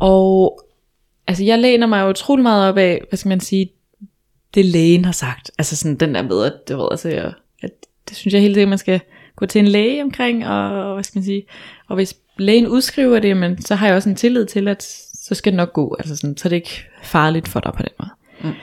Og 0.00 0.60
altså, 1.26 1.44
jeg 1.44 1.58
læner 1.58 1.86
mig 1.86 2.02
jo 2.02 2.08
utrolig 2.08 2.42
meget 2.42 2.68
op 2.68 2.78
af, 2.78 3.02
hvad 3.08 3.16
skal 3.16 3.28
man 3.28 3.40
sige, 3.40 3.72
det 4.54 4.64
lægen 4.64 5.04
har 5.04 5.12
sagt. 5.12 5.50
Altså 5.58 5.76
sådan 5.76 5.96
den 5.96 6.14
der 6.14 6.22
med, 6.22 6.44
at 6.44 6.68
det, 6.68 6.78
ved, 6.78 6.88
altså, 6.90 7.08
jeg, 7.08 7.32
at 7.62 7.70
det 8.08 8.16
synes 8.16 8.34
jeg 8.34 8.42
hele 8.42 8.54
tiden, 8.54 8.68
man 8.68 8.78
skal 8.78 9.00
gå 9.36 9.46
til 9.46 9.58
en 9.58 9.68
læge 9.68 10.02
omkring, 10.02 10.46
og 10.46 10.94
hvad 10.94 11.04
skal 11.04 11.18
man 11.18 11.24
sige, 11.24 11.46
og 11.88 11.94
hvis 11.94 12.16
lægen 12.38 12.66
udskriver 12.66 13.18
det, 13.18 13.36
men 13.36 13.62
så 13.62 13.74
har 13.74 13.86
jeg 13.86 13.96
også 13.96 14.08
en 14.08 14.16
tillid 14.16 14.46
til, 14.46 14.68
at 14.68 14.82
så 15.14 15.34
skal 15.34 15.52
det 15.52 15.56
nok 15.56 15.72
gå, 15.72 15.96
altså 15.98 16.16
sådan, 16.16 16.36
så 16.36 16.48
er 16.48 16.50
det 16.50 16.56
ikke 16.56 16.84
farligt 17.02 17.48
for 17.48 17.60
dig 17.60 17.72
på 17.72 17.82
den 17.82 17.92
måde. 17.98 18.10
Mm. 18.42 18.58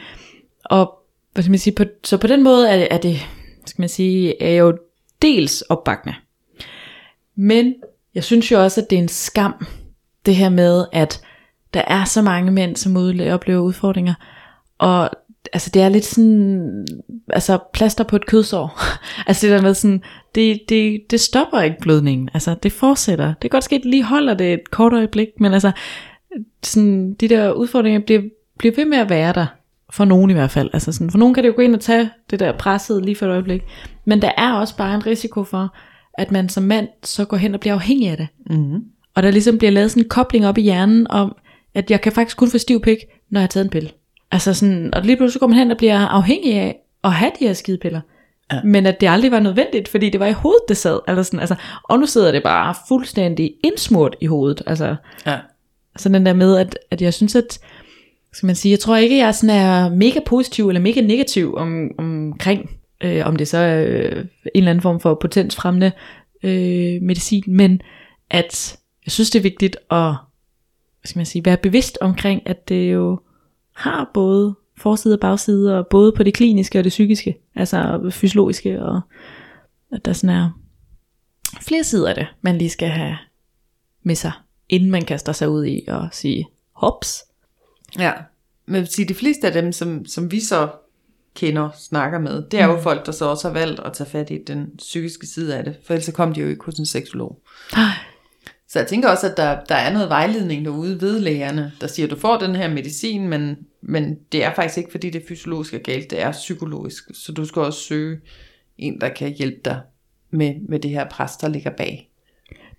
Og 0.66 1.00
hvad 1.34 1.44
skal 1.44 1.52
man 1.52 1.60
sige, 1.60 1.76
på, 1.76 1.84
så 2.04 2.18
på 2.18 2.28
den 2.28 2.44
måde 2.44 2.70
er, 2.70 2.88
er 2.92 2.98
det, 2.98 3.20
skal 3.66 3.82
man 3.82 3.90
sige, 3.90 4.44
er 4.44 4.56
jo 4.56 4.78
dels 5.22 5.62
opbakkende. 5.62 6.16
Men 7.36 7.76
jeg 8.16 8.24
synes 8.24 8.52
jo 8.52 8.64
også, 8.64 8.82
at 8.82 8.90
det 8.90 8.96
er 8.96 9.02
en 9.02 9.08
skam, 9.08 9.66
det 10.26 10.36
her 10.36 10.50
med, 10.50 10.86
at 10.92 11.22
der 11.74 11.82
er 11.88 12.06
så 12.06 12.22
mange 12.22 12.52
mænd, 12.52 12.76
som 12.76 12.98
oplever 13.32 13.60
udfordringer, 13.60 14.14
og 14.78 15.10
altså 15.54 15.70
det 15.74 15.82
er 15.82 15.90
lidt 15.90 16.06
sådan, 16.06 16.88
altså 17.30 17.58
plaster 17.74 18.04
på 18.04 18.16
et 18.16 18.26
kødsår. 18.26 18.80
altså 19.28 19.48
det 19.48 19.56
der 19.56 19.62
med 19.62 19.74
sådan, 19.74 20.02
det, 20.36 20.60
det, 20.70 21.02
det 21.10 21.20
stopper 21.20 21.62
ikke 21.62 21.78
blødningen, 21.82 22.30
altså 22.34 22.56
det 22.64 22.72
fortsætter. 22.72 23.28
Det 23.28 23.42
kan 23.42 23.50
godt 23.50 23.64
ske, 23.64 23.76
at 23.76 23.82
det 23.82 23.90
lige 23.90 24.04
holder 24.04 24.34
det 24.34 24.54
et 24.54 24.72
kort 24.72 24.94
øjeblik, 24.94 25.28
men 25.40 25.54
altså 25.54 25.72
sådan, 26.64 27.14
de 27.14 27.28
der 27.28 27.52
udfordringer 27.52 28.00
bliver, 28.00 28.22
bliver 28.58 28.76
ved 28.76 28.86
med 28.86 28.98
at 28.98 29.10
være 29.10 29.34
der, 29.34 29.46
for 29.90 30.06
nogen 30.06 30.30
i 30.30 30.34
hvert 30.34 30.52
fald. 30.52 30.70
Altså 30.74 30.92
sådan, 30.92 31.12
for 31.12 31.18
nogen 31.18 31.34
kan 31.34 31.44
det 31.44 31.50
jo 31.50 31.54
gå 31.56 31.62
ind 31.62 31.76
og 31.76 31.82
tage 31.82 32.10
det 32.30 32.40
der 32.40 32.52
presset 32.52 33.06
lige 33.06 33.16
for 33.16 33.26
et 33.26 33.30
øjeblik, 33.30 33.62
men 34.06 34.22
der 34.22 34.32
er 34.38 34.54
også 34.54 34.78
bare 34.78 34.96
en 34.96 35.06
risiko 35.06 35.44
for, 35.44 35.76
at 36.14 36.32
man 36.32 36.50
som 36.50 36.64
mand 36.64 36.88
så 37.04 37.26
går 37.26 37.38
hen 37.38 37.54
og 37.54 37.60
bliver 37.60 37.74
afhængig 37.74 38.10
af 38.10 38.18
det. 38.18 38.28
Mm-hmm. 38.50 38.84
Og 39.16 39.24
der 39.24 39.32
ligesom 39.32 39.58
bliver 39.58 39.72
lavet 39.72 39.92
sådan 39.92 40.04
en 40.04 40.10
kobling 40.10 40.48
op 40.48 40.58
i 40.58 40.62
hjernen 40.62 41.08
om, 41.10 41.36
at 41.74 41.92
jeg 41.92 42.02
kan 42.02 42.12
faktisk 42.12 42.38
kun 42.38 42.50
få 42.50 42.58
stiv 42.58 42.82
pik, 42.82 42.98
når 43.30 43.40
jeg 43.40 43.44
har 43.44 43.48
taget 43.48 43.64
en 43.64 43.70
pille. 43.70 43.90
Altså 44.32 44.54
sådan, 44.54 44.94
og 44.94 45.02
lige 45.02 45.18
pludselig 45.18 45.40
går 45.40 45.48
man 45.48 45.58
hen 45.58 45.72
og 45.72 45.78
bliver 45.78 45.98
afhængig 46.00 46.54
af 46.54 46.80
at 47.04 47.12
have 47.12 47.32
de 47.40 47.46
her 47.46 47.54
skidepiller. 47.54 48.02
Ja. 48.52 48.62
Men 48.64 48.86
at 48.86 49.02
det 49.02 49.08
aldrig 49.10 49.32
var 49.32 49.40
nødvendigt, 49.40 49.88
fordi 49.88 50.10
det 50.10 50.20
var 50.20 50.26
i 50.26 50.32
hovedet, 50.32 50.62
det 50.70 50.78
sad. 50.78 51.00
Eller 51.08 51.24
sådan, 51.24 51.40
altså, 51.40 51.56
og 51.84 52.00
nu 52.00 52.06
sidder 52.06 52.32
det 52.32 52.44
bare 52.44 52.76
fuldstændig 52.88 53.54
indsmurt 53.64 54.16
i 54.22 54.26
hovedet. 54.26 54.62
Altså, 54.68 54.96
Ja. 55.26 55.38
sådan 55.98 56.14
den 56.14 56.26
der 56.26 56.34
med, 56.34 56.58
at, 56.58 56.78
at 56.92 57.02
jeg 57.02 57.14
synes, 57.14 57.36
at 57.36 57.60
skal 58.34 58.48
man 58.48 58.56
sige, 58.56 58.72
jeg 58.72 58.80
tror 58.80 58.96
ikke, 58.96 59.18
jeg 59.18 59.36
sådan 59.36 59.56
er 59.56 59.90
mega 59.90 60.20
positiv 60.26 60.68
eller 60.68 60.82
mega 60.82 61.02
negativ 61.02 61.56
om, 61.56 61.90
omkring, 61.98 62.70
øh, 63.02 63.26
om 63.28 63.36
det 63.36 63.48
så 63.48 63.58
er 63.58 63.84
øh, 63.88 64.12
en 64.12 64.26
eller 64.56 64.70
anden 64.70 64.82
form 64.82 65.00
for 65.00 65.14
potensfremmende 65.22 65.92
øh, 66.44 67.02
medicin, 67.02 67.44
men 67.48 67.82
at 68.30 68.78
jeg 69.06 69.12
synes, 69.12 69.30
det 69.30 69.40
er 69.40 69.44
vigtigt 69.44 69.76
at 69.92 69.98
hvad 71.02 71.06
skal 71.08 71.20
man 71.20 71.26
sige, 71.26 71.46
være 71.46 71.58
bevidst 71.58 71.98
omkring, 72.02 72.42
at 72.46 72.70
det 72.70 72.94
jo 72.94 73.20
har 73.80 74.12
både 74.14 74.56
forside 74.78 75.16
og 75.16 75.20
bagside, 75.20 75.80
og 75.80 75.88
både 75.88 76.12
på 76.12 76.24
det 76.24 76.34
kliniske 76.34 76.80
og 76.80 76.84
det 76.84 76.90
psykiske, 76.90 77.38
altså 77.56 78.10
fysiologiske, 78.12 78.84
og 78.84 79.02
at 79.92 80.06
der 80.06 80.14
sådan 80.14 80.36
er 80.36 80.52
flere 81.62 81.84
sider 81.84 82.10
af 82.10 82.16
det, 82.16 82.28
man 82.42 82.58
lige 82.58 82.70
skal 82.70 82.90
have 82.90 83.18
med 84.04 84.16
sig, 84.16 84.32
inden 84.70 84.92
man 84.92 85.06
kaster 85.06 85.32
sig 85.32 85.50
ud 85.50 85.66
i 85.66 85.86
og 85.88 86.10
sige, 86.12 86.48
hops. 86.72 87.24
Ja, 88.00 88.12
men 88.66 88.76
jeg 88.76 88.82
vil 88.82 88.92
sige, 88.92 89.08
de 89.08 89.14
fleste 89.14 89.48
af 89.48 89.54
dem, 89.54 89.72
som, 89.72 90.06
som 90.06 90.32
vi 90.32 90.40
så 90.40 90.70
kender, 91.36 91.70
snakker 91.78 92.20
med, 92.20 92.44
det 92.52 92.60
er 92.60 92.66
jo 92.66 92.76
mm. 92.76 92.82
folk, 92.82 93.06
der 93.06 93.12
så 93.12 93.26
også 93.26 93.48
har 93.48 93.54
valgt 93.54 93.80
at 93.80 93.94
tage 93.94 94.10
fat 94.10 94.30
i 94.30 94.38
den 94.48 94.72
psykiske 94.78 95.28
side 95.28 95.58
af 95.58 95.64
det, 95.64 95.78
for 95.86 95.94
ellers 95.94 96.06
så 96.06 96.12
kom 96.12 96.34
de 96.34 96.42
jo 96.42 96.48
ikke 96.48 96.66
hos 96.66 96.80
en 96.80 96.86
seksolog. 96.86 97.42
Så 98.68 98.80
jeg 98.80 98.88
tænker 98.88 99.10
også, 99.10 99.32
at 99.32 99.38
der, 99.38 99.60
der 99.70 99.76
er 99.76 99.94
noget 99.94 100.10
vejledning 100.10 100.66
derude 100.66 101.02
ved 101.02 101.20
lægerne, 101.20 101.72
der 101.82 101.88
siger, 101.88 102.06
at 102.08 102.12
du 102.12 102.20
får 102.20 102.38
den 102.38 102.56
her 102.56 102.74
medicin, 102.74 103.28
men, 103.28 103.58
men 103.82 104.18
det 104.32 104.44
er 104.44 104.54
faktisk 104.54 104.78
ikke, 104.78 104.92
fordi 104.92 105.10
det 105.10 105.22
er 105.24 105.28
fysiologisk 105.28 105.74
og 105.74 105.80
galt, 105.80 106.12
det 106.12 106.22
er 106.22 106.32
psykologisk. 106.32 107.04
Så 107.14 107.32
du 107.32 107.46
skal 107.46 107.62
også 107.62 107.80
søge 107.80 108.20
en, 108.78 109.02
der 109.02 109.10
kan 109.10 109.30
hjælpe 109.34 109.60
dig 109.66 109.82
med, 110.32 110.56
med 110.70 110.80
det 110.80 110.92
her 110.92 111.10
pres, 111.10 111.32
der 111.38 111.48
ligger 111.48 111.72
bag. 111.78 112.10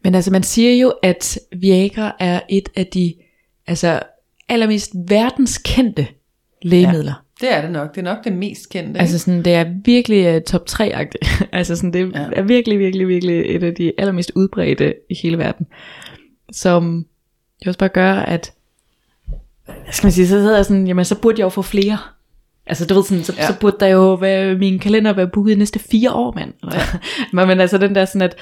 Men 0.04 0.14
altså 0.14 0.30
man 0.32 0.42
siger 0.42 0.74
jo, 0.74 0.92
at 1.02 1.38
Viagra 1.56 2.16
er 2.20 2.40
et 2.48 2.68
af 2.76 2.86
de 2.86 3.14
altså, 3.66 4.00
allermest 4.48 4.92
verdenskendte 5.08 6.06
lægemidler. 6.62 7.24
Ja, 7.42 7.46
det 7.46 7.54
er 7.56 7.62
det 7.62 7.70
nok. 7.72 7.94
Det 7.94 7.98
er 8.00 8.14
nok 8.14 8.24
det 8.24 8.32
mest 8.32 8.70
kendte. 8.70 9.00
Altså 9.00 9.18
sådan, 9.18 9.44
det 9.44 9.54
er 9.54 9.74
virkelig 9.84 10.36
uh, 10.36 10.42
top 10.42 10.64
3-agtigt. 10.70 11.44
altså 11.52 11.76
sådan, 11.76 11.92
det 11.92 12.12
Ja. 12.14 12.28
er 12.32 12.42
virkelig, 12.42 12.78
virkelig, 12.78 13.08
virkelig 13.08 13.56
et 13.56 13.62
af 13.62 13.74
de 13.74 13.92
allermest 13.98 14.32
udbredte 14.34 14.94
i 15.10 15.14
hele 15.22 15.38
verden. 15.38 15.66
Som 16.52 17.06
det 17.60 17.68
også 17.68 17.78
bare 17.78 17.88
gør, 17.88 18.12
at, 18.14 18.52
hvad 19.84 19.92
skal 19.92 20.06
man 20.06 20.12
sige, 20.12 20.26
så 20.28 20.36
hedder 20.38 20.56
jeg 20.56 20.64
sådan, 20.64 20.86
jamen 20.86 21.04
så 21.04 21.18
burde 21.20 21.38
jeg 21.40 21.44
jo 21.44 21.48
få 21.48 21.62
flere. 21.62 21.98
Altså 22.66 22.86
du 22.86 22.94
ved 22.94 23.02
sådan, 23.04 23.24
så, 23.24 23.34
Ja. 23.38 23.46
så 23.46 23.58
burde 23.60 23.76
der 23.80 23.86
jo 23.86 24.14
være, 24.14 24.54
min 24.54 24.78
kalender 24.78 25.12
være 25.12 25.28
booket 25.28 25.58
næste 25.58 25.78
fire 25.78 26.12
år, 26.12 26.32
mand. 26.36 26.52
Ja. 26.72 26.80
men, 27.32 27.48
men 27.48 27.60
altså 27.60 27.78
den 27.78 27.94
der 27.94 28.04
sådan, 28.04 28.22
at, 28.22 28.36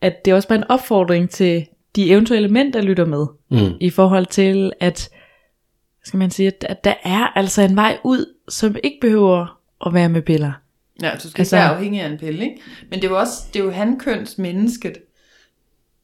at 0.00 0.24
det 0.24 0.30
er 0.30 0.34
også 0.34 0.48
bare 0.48 0.58
en 0.58 0.64
opfordring 0.70 1.30
til 1.30 1.66
de 1.96 2.10
eventuelle 2.10 2.48
mænd, 2.48 2.72
der 2.72 2.82
lytter 2.82 3.04
med, 3.06 3.26
Mm. 3.50 3.72
i 3.80 3.90
forhold 3.90 4.26
til, 4.26 4.72
at 4.80 5.08
skal 6.04 6.18
man 6.18 6.30
sige, 6.30 6.46
at, 6.46 6.64
at 6.68 6.84
der 6.84 6.94
er 7.04 7.26
altså 7.38 7.62
en 7.62 7.76
vej 7.76 7.98
ud, 8.04 8.26
som 8.48 8.76
ikke 8.84 8.98
behøver 9.00 9.58
at 9.86 9.94
være 9.94 10.08
med 10.08 10.22
piller. 10.22 10.52
Ja, 11.02 11.10
du 11.14 11.28
skal 11.28 11.40
Altså- 11.40 11.56
ikke 11.56 11.62
være 11.62 11.74
afhængig 11.76 12.00
af 12.00 12.08
en 12.08 12.18
pille, 12.18 12.44
ikke? 12.44 12.60
Men 12.90 12.98
det 13.00 13.04
er 13.06 13.10
jo 13.10 13.18
også, 13.18 13.32
det 13.52 13.60
er 13.60 13.64
jo 13.64 13.70
hankøns 13.70 14.38
mennesket, 14.38 14.92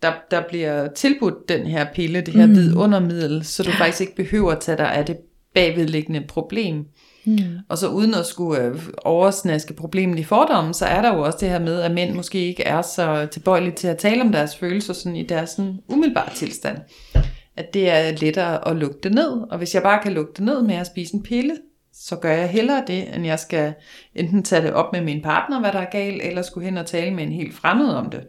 der, 0.03 0.13
der 0.31 0.43
bliver 0.49 0.89
tilbudt 0.89 1.49
den 1.49 1.67
her 1.67 1.87
pille, 1.95 2.21
det 2.21 2.35
her 2.35 2.47
mm. 2.47 2.55
vidundermiddel, 2.55 3.45
så 3.45 3.63
du 3.63 3.71
faktisk 3.71 4.01
ikke 4.01 4.17
behøver 4.17 4.53
at 4.53 4.61
tage 4.61 4.79
dig 4.79 4.93
af 4.93 5.07
det 5.07 5.17
bagvedliggende 5.55 6.25
problem. 6.29 6.85
Mm. 7.25 7.39
Og 7.69 7.79
så 7.79 7.89
uden 7.89 8.15
at 8.15 8.27
skulle 8.27 8.65
øh, 8.65 8.83
oversnaske 9.05 9.75
problemet 9.75 10.19
i 10.19 10.25
fordommen, 10.25 10.75
så 10.75 10.85
er 10.85 11.03
der 11.03 11.15
jo 11.15 11.23
også 11.23 11.39
det 11.41 11.49
her 11.49 11.59
med, 11.59 11.81
at 11.81 11.91
mænd 11.91 12.15
måske 12.15 12.39
ikke 12.39 12.63
er 12.63 12.83
så 12.83 13.29
tilbøjelige 13.33 13.75
til 13.75 13.89
at 13.89 13.99
tale 13.99 14.23
om 14.23 14.33
deres 14.33 14.57
følelser 14.57 14.93
sådan 14.93 15.17
i 15.17 15.27
deres 15.27 15.51
sådan 15.51 15.79
umiddelbare 15.89 16.35
tilstand. 16.35 16.79
At 17.57 17.75
det 17.75 17.91
er 17.91 18.17
lettere 18.21 18.69
at 18.69 18.77
lukke 18.77 18.97
det 19.03 19.15
ned, 19.15 19.31
og 19.51 19.59
hvis 19.59 19.75
jeg 19.75 19.83
bare 19.83 20.03
kan 20.03 20.13
lukke 20.13 20.33
det 20.37 20.45
ned 20.45 20.63
med 20.63 20.75
at 20.75 20.87
spise 20.87 21.15
en 21.15 21.23
pille, 21.23 21.57
så 21.93 22.17
gør 22.17 22.33
jeg 22.33 22.49
hellere 22.49 22.83
det, 22.87 23.15
end 23.15 23.27
jeg 23.27 23.39
skal 23.39 23.75
enten 24.15 24.43
tage 24.43 24.63
det 24.63 24.73
op 24.73 24.93
med 24.93 25.01
min 25.01 25.23
partner, 25.23 25.61
hvad 25.61 25.73
der 25.73 25.79
er 25.79 25.91
galt, 25.91 26.23
eller 26.23 26.43
skulle 26.43 26.65
hen 26.65 26.79
og 26.79 26.87
tale 26.87 27.15
med 27.15 27.25
en 27.25 27.33
helt 27.33 27.55
fremmed 27.55 27.89
om 27.89 28.11
det. 28.11 28.21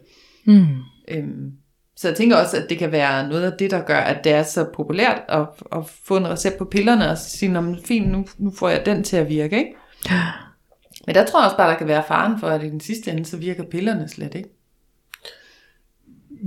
Mm. 0.44 0.66
Øhm, 1.10 1.52
så 1.96 2.08
jeg 2.08 2.16
tænker 2.16 2.36
også, 2.36 2.56
at 2.56 2.66
det 2.68 2.78
kan 2.78 2.92
være 2.92 3.28
noget 3.28 3.52
af 3.52 3.58
det, 3.58 3.70
der 3.70 3.80
gør, 3.82 3.98
at 3.98 4.24
det 4.24 4.32
er 4.32 4.42
så 4.42 4.66
populært 4.74 5.20
at, 5.28 5.46
at 5.72 5.88
få 6.04 6.16
en 6.16 6.28
recept 6.28 6.58
på 6.58 6.64
pillerne 6.64 7.10
og 7.10 7.18
sige, 7.18 7.52
"Nå, 7.52 7.60
men 7.60 7.78
fint, 7.84 8.08
nu, 8.12 8.26
nu 8.38 8.52
får 8.58 8.68
jeg 8.68 8.86
den 8.86 9.04
til 9.04 9.16
at 9.16 9.28
virke, 9.28 9.58
ikke? 9.58 9.74
Men 11.06 11.14
der 11.14 11.26
tror 11.26 11.40
jeg 11.40 11.44
også 11.44 11.56
bare, 11.56 11.70
der 11.70 11.78
kan 11.78 11.88
være 11.88 12.04
faren 12.08 12.40
for, 12.40 12.48
at 12.48 12.62
i 12.64 12.70
den 12.70 12.80
sidste 12.80 13.10
ende, 13.10 13.24
så 13.24 13.36
virker 13.36 13.64
pillerne 13.64 14.08
slet 14.08 14.34
ikke. 14.34 14.48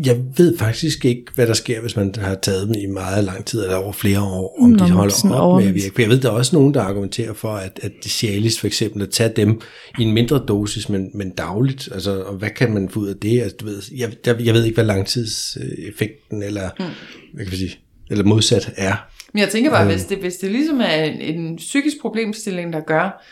Jeg 0.05 0.17
ved 0.37 0.57
faktisk 0.57 1.05
ikke, 1.05 1.25
hvad 1.35 1.47
der 1.47 1.53
sker, 1.53 1.81
hvis 1.81 1.95
man 1.95 2.15
har 2.17 2.35
taget 2.35 2.67
dem 2.67 2.75
i 2.77 2.85
meget 2.85 3.23
lang 3.23 3.45
tid, 3.45 3.63
eller 3.63 3.75
over 3.75 3.91
flere 3.91 4.21
år, 4.21 4.57
om 4.61 4.69
Nå, 4.69 4.85
de 4.85 4.91
holder 4.91 5.33
op 5.33 5.61
med 5.61 5.67
at 5.67 5.75
virke. 5.75 5.91
For 5.95 6.01
jeg 6.01 6.09
ved, 6.09 6.21
der 6.21 6.29
er 6.29 6.33
også 6.33 6.55
nogen, 6.55 6.73
der 6.73 6.81
argumenterer 6.81 7.33
for, 7.33 7.51
at, 7.51 7.79
at 7.83 7.91
det 8.03 8.11
Cialis 8.11 8.59
for 8.59 8.67
eksempel, 8.67 9.01
at 9.01 9.09
tage 9.09 9.33
dem 9.35 9.61
i 9.99 10.03
en 10.03 10.13
mindre 10.13 10.43
dosis, 10.47 10.89
men, 10.89 11.09
men 11.13 11.29
dagligt. 11.29 11.89
Altså, 11.91 12.21
og 12.21 12.33
hvad 12.35 12.49
kan 12.49 12.73
man 12.73 12.89
få 12.89 12.99
ud 12.99 13.07
af 13.07 13.15
det? 13.15 13.41
Altså, 13.41 13.57
du 13.61 13.65
ved, 13.65 13.81
jeg, 13.97 14.11
jeg, 14.25 14.45
jeg 14.45 14.53
ved 14.53 14.63
ikke, 14.63 14.75
hvad 14.75 14.85
langtidseffekten 14.85 16.43
eller, 16.43 16.69
Hmm. 16.77 16.85
mm. 16.85 16.91
hvad 17.33 17.45
kan 17.45 17.51
vi 17.51 17.57
sige, 17.57 17.79
eller 18.11 18.25
modsat 18.25 18.73
er. 18.77 18.95
Men 19.33 19.41
jeg 19.41 19.49
tænker 19.49 19.71
bare, 19.71 19.85
hvis 19.85 20.05
det, 20.05 20.17
hvis 20.17 20.35
det 20.35 20.51
ligesom 20.51 20.81
er 20.81 21.03
en, 21.03 21.21
en 21.21 21.55
psykisk 21.55 22.01
problemstilling, 22.01 22.73
der 22.73 22.79
gør, 22.79 23.23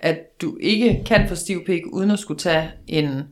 at 0.00 0.18
du 0.42 0.56
ikke 0.60 1.02
kan 1.06 1.28
få 1.28 1.34
stiv 1.34 1.64
pik, 1.66 1.82
uden 1.92 2.10
at 2.10 2.18
skulle 2.18 2.38
tage 2.38 2.68
en 2.86 3.22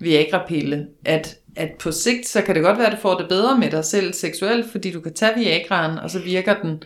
Viagra-pille, 0.00 0.86
at, 1.04 1.38
at 1.56 1.70
på 1.78 1.92
sigt, 1.92 2.28
så 2.28 2.42
kan 2.42 2.54
det 2.54 2.64
godt 2.64 2.78
være, 2.78 2.86
at 2.86 2.92
du 2.92 3.00
får 3.00 3.18
det 3.18 3.28
bedre 3.28 3.58
med 3.58 3.70
dig 3.70 3.84
selv 3.84 4.12
seksuelt, 4.12 4.70
fordi 4.70 4.90
du 4.90 5.00
kan 5.00 5.14
tage 5.14 5.34
Viagraen, 5.36 5.98
og 5.98 6.10
så 6.10 6.18
virker 6.18 6.62
den 6.62 6.82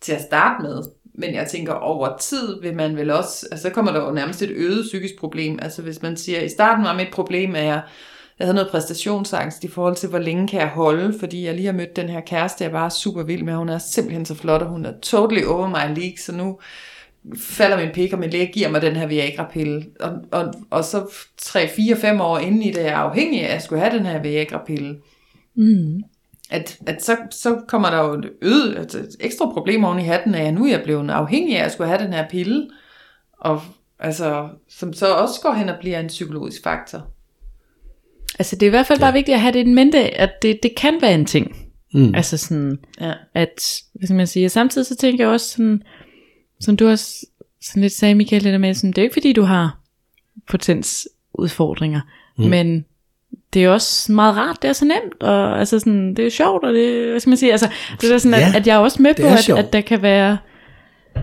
til 0.00 0.12
at 0.12 0.22
starte 0.22 0.62
med. 0.62 0.82
Men 1.14 1.34
jeg 1.34 1.48
tænker, 1.48 1.72
over 1.72 2.16
tid 2.16 2.60
vil 2.60 2.76
man 2.76 2.96
vel 2.96 3.10
også, 3.10 3.46
altså 3.50 3.68
så 3.68 3.70
kommer 3.70 3.92
der 3.92 4.04
jo 4.04 4.12
nærmest 4.12 4.42
et 4.42 4.50
øget 4.50 4.84
psykisk 4.84 5.18
problem. 5.18 5.58
Altså 5.62 5.82
hvis 5.82 6.02
man 6.02 6.16
siger, 6.16 6.40
i 6.40 6.48
starten 6.48 6.84
var 6.84 6.96
mit 6.96 7.10
problem, 7.12 7.54
at 7.54 7.64
jeg, 7.64 7.82
jeg 8.38 8.46
havde 8.46 8.54
noget 8.54 8.70
præstationsangst 8.70 9.64
i 9.64 9.68
forhold 9.68 9.96
til, 9.96 10.08
hvor 10.08 10.18
længe 10.18 10.48
kan 10.48 10.60
jeg 10.60 10.68
holde, 10.68 11.18
fordi 11.18 11.46
jeg 11.46 11.54
lige 11.54 11.66
har 11.66 11.72
mødt 11.72 11.96
den 11.96 12.08
her 12.08 12.20
kæreste, 12.20 12.64
jeg 12.64 12.72
bare 12.72 12.84
er 12.84 12.88
super 12.88 13.22
vild 13.22 13.42
med. 13.42 13.54
Hun 13.54 13.68
er 13.68 13.78
simpelthen 13.78 14.26
så 14.26 14.34
flot, 14.34 14.62
og 14.62 14.68
hun 14.68 14.84
er 14.84 14.92
totally 15.02 15.42
over 15.44 15.68
my 15.68 15.98
league, 15.98 16.18
så 16.18 16.32
nu 16.32 16.58
falder 17.38 17.80
min 17.80 17.90
pik, 17.94 18.12
og 18.12 18.18
min 18.18 18.30
læge 18.30 18.46
giver 18.46 18.68
mig 18.68 18.82
den 18.82 18.96
her 18.96 19.06
Viagra-pille. 19.06 19.86
Og, 20.00 20.12
og, 20.32 20.54
og 20.70 20.84
så 20.84 21.00
3-4-5 21.42 22.22
år 22.22 22.38
inden 22.38 22.62
i 22.62 22.70
det, 22.70 22.80
er 22.80 22.84
jeg 22.86 22.98
afhængig 22.98 23.40
af, 23.40 23.46
at 23.46 23.52
jeg 23.52 23.62
skulle 23.62 23.80
have 23.82 23.98
den 23.98 24.06
her 24.06 24.22
Viagra-pille. 24.22 24.96
Mm. 25.54 26.02
At, 26.50 26.78
at 26.86 27.04
så, 27.04 27.16
så 27.30 27.60
kommer 27.68 27.90
der 27.90 28.04
jo 28.04 28.12
et 28.14 28.30
øget, 28.42 28.76
altså 28.78 28.98
et 28.98 29.16
ekstra 29.20 29.52
problem 29.52 29.84
oven 29.84 29.98
i 29.98 30.02
hatten 30.02 30.34
af, 30.34 30.44
at 30.46 30.54
nu 30.54 30.64
er 30.66 30.70
jeg 30.70 30.82
blevet 30.84 31.10
afhængig 31.10 31.58
af 31.58 31.64
at 31.64 31.72
skulle 31.72 31.88
have 31.88 32.04
den 32.04 32.12
her 32.12 32.28
pille. 32.28 32.68
Og 33.40 33.62
altså, 33.98 34.48
som 34.68 34.92
så 34.92 35.14
også 35.14 35.40
går 35.42 35.52
hen 35.52 35.68
og 35.68 35.76
bliver 35.80 36.00
en 36.00 36.06
psykologisk 36.06 36.62
faktor. 36.62 37.06
Altså 38.38 38.56
det 38.56 38.62
er 38.62 38.70
i 38.70 38.70
hvert 38.70 38.86
fald 38.86 39.00
bare 39.00 39.12
vigtigt 39.12 39.34
at 39.34 39.40
have 39.40 39.52
det 39.52 39.66
i 39.66 39.70
mente, 39.70 39.98
at 39.98 40.30
det, 40.42 40.58
det 40.62 40.70
kan 40.76 40.94
være 41.00 41.14
en 41.14 41.26
ting. 41.26 41.56
Mm. 41.94 42.14
Altså 42.14 42.36
sådan, 42.36 42.78
Ja. 43.00 43.12
at, 43.34 43.82
hvad 43.94 44.06
skal 44.06 44.16
man 44.16 44.26
sige, 44.26 44.48
samtidig 44.48 44.86
så 44.86 44.96
tænker 44.96 45.24
jeg 45.24 45.32
også 45.32 45.48
sådan, 45.48 45.82
som 46.60 46.76
du 46.76 46.88
også 46.88 47.26
sådan 47.62 47.80
lidt 47.82 47.92
sagde, 47.92 48.14
Michael, 48.14 48.44
det 48.44 48.52
der 48.52 48.58
med, 48.58 48.74
sådan, 48.74 48.90
det 48.90 48.98
er 48.98 49.02
jo 49.02 49.06
ikke 49.06 49.14
fordi, 49.14 49.32
du 49.32 49.42
har 49.42 49.78
potensudfordringer, 50.50 52.00
mm. 52.38 52.44
men 52.44 52.84
det 53.54 53.64
er 53.64 53.70
også 53.70 54.12
meget 54.12 54.36
rart, 54.36 54.62
det 54.62 54.68
er 54.68 54.72
så 54.72 54.84
nemt, 54.84 55.22
og 55.22 55.58
altså 55.58 55.78
sådan, 55.78 56.14
det 56.14 56.26
er 56.26 56.30
sjovt, 56.30 56.64
og 56.64 56.72
det, 56.74 57.10
hvad 57.10 57.20
skal 57.20 57.30
man 57.30 57.36
sige, 57.36 57.52
altså, 57.52 57.68
det 58.00 58.12
er 58.12 58.18
sådan, 58.18 58.40
Ja, 58.40 58.48
at, 58.48 58.56
at 58.56 58.66
jeg 58.66 58.74
er 58.74 58.78
også 58.78 59.02
med 59.02 59.14
på, 59.14 59.26
at, 59.26 59.44
sjovt. 59.44 59.58
at 59.58 59.72
der 59.72 59.80
kan 59.80 60.02
være, 60.02 60.38
hvad 61.12 61.22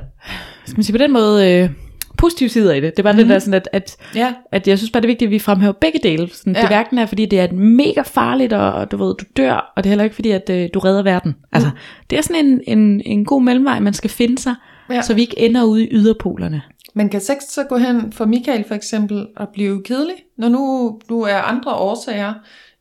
skal 0.65 0.77
man 0.77 0.83
sige, 0.83 0.93
på 0.93 0.97
den 0.97 1.13
måde, 1.13 1.51
øh, 1.53 1.69
positive 2.17 2.49
sider 2.49 2.73
i 2.73 2.81
det. 2.81 2.91
Det 2.91 2.99
er 2.99 3.03
bare 3.03 3.13
mm. 3.13 3.17
det 3.19 3.29
der 3.29 3.39
sådan, 3.39 3.53
at, 3.53 3.69
at, 3.71 3.97
Ja. 4.15 4.33
at 4.51 4.67
jeg 4.67 4.77
synes 4.77 4.91
bare, 4.91 5.01
det 5.01 5.07
er 5.07 5.09
vigtigt, 5.09 5.27
at 5.27 5.31
vi 5.31 5.39
fremhæver 5.39 5.73
begge 5.73 5.99
dele. 6.03 6.29
Sådan, 6.33 6.55
ja. 6.55 6.61
Det 6.61 6.69
hverken 6.69 6.97
er, 6.97 7.05
fordi 7.05 7.25
det 7.25 7.39
er 7.39 7.51
mega 7.53 8.01
farligt, 8.01 8.53
og, 8.53 8.91
du 8.91 8.97
ved, 8.97 9.15
du 9.15 9.25
dør, 9.37 9.73
og 9.75 9.83
det 9.83 9.89
er 9.89 9.91
heller 9.91 10.03
ikke, 10.03 10.15
fordi 10.15 10.31
at, 10.31 10.49
øh, 10.49 10.69
du 10.73 10.79
redder 10.79 11.03
verden. 11.03 11.35
Altså, 11.51 11.69
det 12.09 12.17
er 12.17 12.21
sådan 12.21 12.45
en, 12.45 12.61
en, 12.77 13.01
en 13.05 13.25
god 13.25 13.41
mellemvej, 13.41 13.79
man 13.79 13.93
skal 13.93 14.09
finde 14.09 14.37
sig, 14.41 14.55
ja. 14.89 15.01
Så 15.01 15.13
vi 15.13 15.21
ikke 15.21 15.39
ender 15.39 15.63
ude 15.63 15.83
i 15.83 15.89
yderpolerne. 15.91 16.61
Men 16.93 17.09
kan 17.09 17.21
sex 17.21 17.37
så 17.49 17.63
gå 17.63 17.77
hen 17.77 18.11
for 18.11 18.25
Michael 18.25 18.65
for 18.67 18.75
eksempel 18.75 19.27
og 19.35 19.49
blive 19.53 19.83
kedelig, 19.83 20.15
når 20.37 20.49
nu, 20.49 20.99
nu 21.09 21.21
er 21.21 21.37
andre 21.37 21.73
årsager 21.73 22.33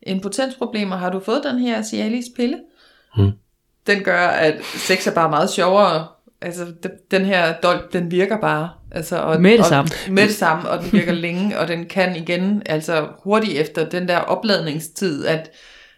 end 0.02 0.20
potensproblemer? 0.20 0.96
Har 0.96 1.10
du 1.10 1.20
fået 1.20 1.40
den 1.44 1.58
her 1.58 1.82
Cialis 1.82 2.26
pille? 2.36 2.58
Hmm. 3.16 3.30
Den 3.86 4.02
gør, 4.02 4.26
at 4.26 4.64
sex 4.64 5.06
er 5.06 5.14
bare 5.14 5.30
meget 5.30 5.50
sjovere. 5.50 6.06
Altså, 6.42 6.66
den, 7.10 7.24
her 7.24 7.54
dolk, 7.54 7.92
den 7.92 8.10
virker 8.10 8.40
bare. 8.40 8.70
Altså, 8.90 9.16
og, 9.16 9.40
Med 9.40 9.52
det 9.52 9.60
og, 9.60 9.66
samme. 9.66 9.90
Med 10.10 10.22
det 10.22 10.34
samme, 10.34 10.68
og 10.68 10.82
den 10.82 10.92
virker 10.92 11.12
længe, 11.12 11.58
og 11.58 11.68
den 11.68 11.86
kan 11.86 12.16
igen, 12.16 12.62
altså 12.66 13.08
hurtigt 13.24 13.58
efter 13.58 13.88
den 13.88 14.08
der 14.08 14.18
opladningstid, 14.18 15.26
at, 15.26 15.50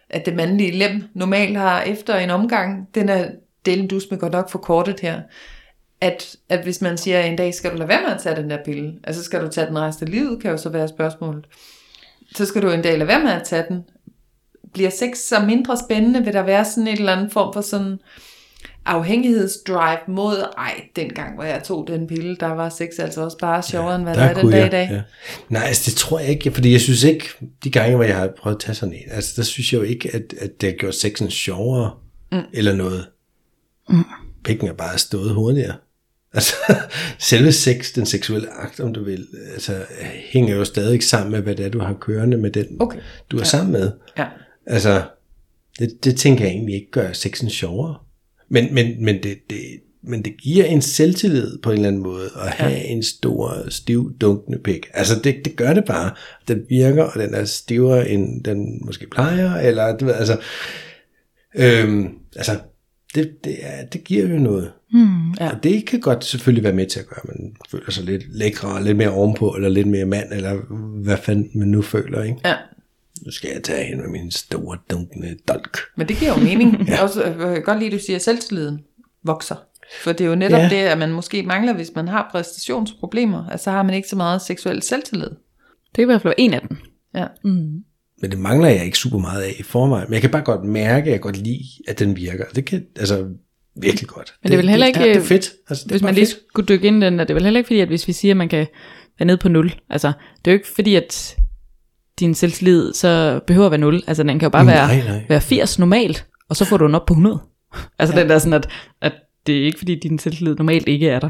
at 0.09 0.25
det 0.25 0.35
mandlige 0.35 0.71
lem 0.71 1.03
normalt 1.13 1.57
har 1.57 1.81
efter 1.81 2.15
en 2.15 2.29
omgang, 2.29 2.87
den 2.95 3.09
er 3.09 3.25
delen 3.65 3.87
dus 3.87 4.03
med 4.11 4.19
godt 4.19 4.33
nok 4.33 4.49
forkortet 4.49 4.99
her 4.99 5.21
at, 6.01 6.35
at 6.49 6.63
hvis 6.63 6.81
man 6.81 6.97
siger, 6.97 7.19
at 7.19 7.29
en 7.29 7.35
dag 7.35 7.53
skal 7.53 7.71
du 7.71 7.75
lade 7.77 7.89
være 7.89 8.01
med 8.01 8.11
at 8.11 8.21
tage 8.21 8.35
den 8.35 8.49
der 8.49 8.57
pille, 8.65 8.93
altså 9.03 9.23
skal 9.23 9.41
du 9.41 9.47
tage 9.47 9.67
den 9.67 9.79
resten 9.79 10.07
af 10.07 10.11
livet, 10.11 10.41
kan 10.41 10.51
jo 10.51 10.57
så 10.57 10.69
være 10.69 10.87
spørgsmålet. 10.87 11.45
Så 12.35 12.45
skal 12.45 12.61
du 12.61 12.69
en 12.71 12.81
dag 12.81 12.97
lade 12.97 13.07
være 13.07 13.23
med 13.23 13.31
at 13.31 13.43
tage 13.43 13.65
den. 13.69 13.83
Bliver 14.73 14.89
sex 14.89 15.17
så 15.17 15.39
mindre 15.39 15.77
spændende? 15.77 16.25
Vil 16.25 16.33
der 16.33 16.43
være 16.43 16.65
sådan 16.65 16.87
en 16.87 16.97
eller 16.97 17.11
anden 17.15 17.31
form 17.31 17.53
for 17.53 17.61
sådan 17.61 17.97
afhængighedsdrive 18.85 19.97
mod, 20.07 20.53
ej, 20.57 20.81
dengang 20.95 21.35
hvor 21.35 21.43
jeg 21.43 21.63
tog 21.63 21.87
den 21.87 22.07
pille, 22.07 22.35
der 22.35 22.47
var 22.47 22.69
sex 22.69 22.87
altså 22.99 23.21
også 23.21 23.37
bare 23.37 23.63
sjovere, 23.63 23.95
end 23.95 24.03
hvad 24.03 24.13
det 24.13 24.23
er 24.23 24.33
den 24.33 24.51
dag 24.51 24.67
i 24.67 24.69
dag. 24.69 24.89
Ja. 24.91 25.01
Nej, 25.49 25.63
altså 25.63 25.91
det 25.91 25.97
tror 25.97 26.19
jeg 26.19 26.29
ikke, 26.29 26.51
fordi 26.51 26.71
jeg 26.71 26.81
synes 26.81 27.03
ikke, 27.03 27.25
de 27.63 27.71
gange, 27.71 27.95
hvor 27.95 28.05
jeg 28.05 28.15
har 28.17 28.29
prøvet 28.37 28.55
at 28.55 28.61
tage 28.61 28.75
sådan 28.75 28.95
en, 28.95 29.11
altså 29.11 29.33
der 29.35 29.43
synes 29.43 29.73
jeg 29.73 29.79
jo 29.79 29.83
ikke, 29.83 30.15
at, 30.15 30.33
at 30.39 30.61
det 30.61 30.69
har 30.69 30.77
gjort 30.77 30.95
sexen 30.95 31.31
sjovere. 31.31 31.91
mm. 32.31 32.41
eller 32.53 32.73
noget. 32.75 33.07
Mm. 33.89 34.03
Pikken 34.43 34.67
er 34.67 34.73
bare 34.73 34.97
stået 34.97 35.33
hurtigere. 35.33 35.73
Altså, 36.33 36.55
selve 37.29 37.51
sex, 37.51 37.93
den 37.93 38.05
seksuelle 38.05 38.49
akt, 38.49 38.79
om 38.79 38.93
du 38.93 39.03
vil, 39.03 39.27
altså, 39.53 39.85
hænger 40.31 40.55
jo 40.55 40.65
stadig 40.65 41.03
sammen 41.03 41.31
med, 41.31 41.41
hvad 41.41 41.55
det 41.55 41.65
er, 41.65 41.69
du 41.69 41.79
har 41.79 41.93
kørende 41.93 42.37
med 42.37 42.51
den, 42.51 42.77
Okay. 42.79 42.99
du 43.31 43.37
er 43.37 43.41
ja. 43.41 43.45
sammen 43.45 43.71
med. 43.71 43.91
Ja. 44.17 44.25
Altså, 44.65 45.03
det, 45.79 46.03
det 46.03 46.15
tænker 46.17 46.43
jeg 46.43 46.51
egentlig 46.51 46.75
ikke 46.75 46.91
gør 46.91 47.11
sexen 47.13 47.49
sjovere. 47.49 47.95
Men, 48.49 48.73
men, 48.73 49.05
men, 49.05 49.23
det, 49.23 49.37
det, 49.49 49.59
men 50.03 50.25
det 50.25 50.37
giver 50.37 50.65
en 50.65 50.81
selvtillid 50.81 51.57
på 51.57 51.71
en 51.71 51.75
eller 51.75 51.87
anden 51.87 52.03
måde, 52.03 52.29
at 52.35 52.49
have 52.49 52.71
ja. 52.71 52.83
en 52.83 53.03
stor, 53.03 53.69
stiv, 53.69 54.13
dunkende 54.21 54.59
pik. 54.59 54.85
Altså, 54.93 55.19
det, 55.23 55.35
det 55.45 55.55
gør 55.55 55.73
det 55.73 55.85
bare. 55.85 56.11
Den 56.47 56.65
virker, 56.69 57.03
og 57.03 57.19
den 57.19 57.33
er 57.33 57.45
stivere, 57.45 58.09
end 58.09 58.43
den 58.43 58.85
måske 58.85 59.07
plejer, 59.11 59.55
eller, 59.55 59.97
du 59.97 60.05
ved, 60.05 60.13
altså, 60.13 60.37
øhm, 61.55 62.09
altså, 62.35 62.59
det, 63.15 63.43
det, 63.43 63.55
er, 63.61 63.85
det 63.85 64.03
giver 64.03 64.27
jo 64.27 64.37
noget. 64.39 64.71
Hmm, 64.91 65.31
ja. 65.31 65.49
Og 65.49 65.63
det 65.63 65.85
kan 65.85 65.99
godt 65.99 66.25
selvfølgelig 66.25 66.63
være 66.63 66.73
med 66.73 66.85
til 66.85 66.99
at 66.99 67.07
gøre, 67.07 67.19
at 67.23 67.27
man 67.27 67.55
føler 67.69 67.91
sig 67.91 68.03
lidt 68.03 68.23
lækre, 68.37 68.83
lidt 68.83 68.97
mere 68.97 69.09
ovenpå, 69.11 69.49
eller 69.55 69.69
lidt 69.69 69.87
mere 69.87 70.05
mand, 70.05 70.33
eller 70.33 70.55
hvad 71.03 71.17
fanden 71.17 71.49
man 71.55 71.67
nu 71.67 71.81
føler, 71.81 72.23
ikke? 72.23 72.37
ja. 72.45 72.55
Nu 73.25 73.31
skal 73.31 73.49
jeg 73.53 73.63
tage 73.63 73.85
hen 73.85 73.97
med 74.01 74.07
min 74.09 74.31
store, 74.31 74.77
dunkende 74.91 75.37
dolk. 75.47 75.77
Men 75.97 76.07
det 76.07 76.17
giver 76.17 76.33
jo 76.37 76.43
mening. 76.43 76.81
ja. 76.87 77.03
Også, 77.03 77.23
øh, 77.23 77.39
jeg 77.39 77.53
kan 77.53 77.63
godt 77.63 77.79
lide, 77.79 77.87
at 77.87 77.93
du 77.93 77.99
siger, 78.05 78.15
at 78.15 78.21
selvtilliden 78.21 78.79
vokser. 79.23 79.55
For 80.03 80.11
det 80.11 80.21
er 80.25 80.29
jo 80.29 80.35
netop 80.35 80.59
Ja. 80.59 80.69
det, 80.69 80.75
at 80.75 80.97
man 80.97 81.11
måske 81.11 81.43
mangler, 81.43 81.73
hvis 81.73 81.91
man 81.95 82.07
har 82.07 82.29
præstationsproblemer. 82.31 83.47
Altså 83.49 83.63
så 83.63 83.71
har 83.71 83.83
man 83.83 83.93
ikke 83.95 84.07
så 84.07 84.15
meget 84.15 84.41
seksuel 84.41 84.81
selvtillid. 84.81 85.29
Det 85.95 85.97
er 85.97 86.01
i 86.01 86.05
hvert 86.05 86.21
fald 86.21 86.33
en 86.37 86.53
af 86.53 86.61
dem. 86.69 86.77
Ja. 87.15 87.25
Men 88.21 88.31
det 88.31 88.39
mangler 88.39 88.69
jeg 88.69 88.85
ikke 88.85 88.97
super 88.97 89.17
meget 89.17 89.41
af 89.41 89.55
i 89.59 89.63
forvejen. 89.63 90.05
Men 90.09 90.13
jeg 90.13 90.21
kan 90.21 90.29
bare 90.29 90.41
godt 90.43 90.63
mærke, 90.63 91.05
at 91.05 91.11
jeg 91.11 91.21
godt 91.21 91.37
lide, 91.37 91.63
at 91.87 91.99
den 91.99 92.15
virker. 92.15 92.45
Det 92.55 92.65
kan, 92.65 92.85
altså, 92.95 93.25
virkelig 93.81 94.07
godt. 94.07 94.33
Men 94.43 94.51
det 94.51 94.57
er 94.57 94.61
vel 94.61 94.69
heller 94.69 94.87
ikke- 94.87 94.99
Det, 94.99 95.07
det 95.07 95.15
er 95.15 95.21
fedt. 95.25 95.49
Altså, 95.69 95.83
det 95.83 95.91
er 95.91 95.93
Hvis 95.93 96.01
bare 96.01 96.07
man 96.07 96.15
lige 96.15 96.25
fedt. 96.25 96.39
skulle 96.49 96.67
dykke 96.67 96.87
ind 96.87 97.03
i 97.03 97.05
den, 97.05 97.17
der, 97.19 97.23
det 97.23 97.29
er 97.29 97.33
vel 97.35 97.43
heller 97.43 97.57
ikke 97.59 97.67
fordi, 97.67 97.79
at 97.79 97.87
hvis 97.87 98.07
vi 98.07 98.13
siger, 98.13 98.33
at 98.33 98.37
man 98.37 98.49
kan 98.49 98.67
være 99.19 99.27
nede 99.27 99.37
på 99.37 99.49
0. 99.49 99.73
Altså, 99.89 100.07
det 100.45 100.51
er 100.51 100.51
jo 100.51 100.57
ikke 100.57 100.67
fordi, 100.75 100.95
at 100.95 101.37
din 102.19 102.35
selvtillid 102.35 102.93
så 102.93 103.39
behøver 103.47 103.65
at 103.65 103.71
være 103.71 103.79
0. 103.79 104.03
Altså, 104.07 104.23
den 104.23 104.39
kan 104.39 104.45
jo 104.45 104.49
bare 104.49 104.65
Nej, 104.65 104.73
være, 104.73 105.05
nej. 105.07 105.25
være 105.29 105.41
80 105.41 105.79
normalt, 105.79 106.25
og 106.49 106.55
så 106.55 106.65
får 106.65 106.77
du 106.77 106.85
den 106.85 106.95
op 106.95 107.05
på 107.05 107.13
100. 107.13 107.39
Altså, 107.99 108.15
ja. 108.15 108.21
den 108.21 108.29
der 108.29 108.39
sådan, 108.39 108.53
at, 108.53 108.69
at 109.01 109.13
det 109.47 109.57
er 109.61 109.65
ikke 109.65 109.77
fordi, 109.77 109.95
din 109.95 110.19
selvtillid 110.19 110.55
normalt 110.55 110.87
ikke 110.87 111.09
er 111.09 111.19
der. 111.19 111.29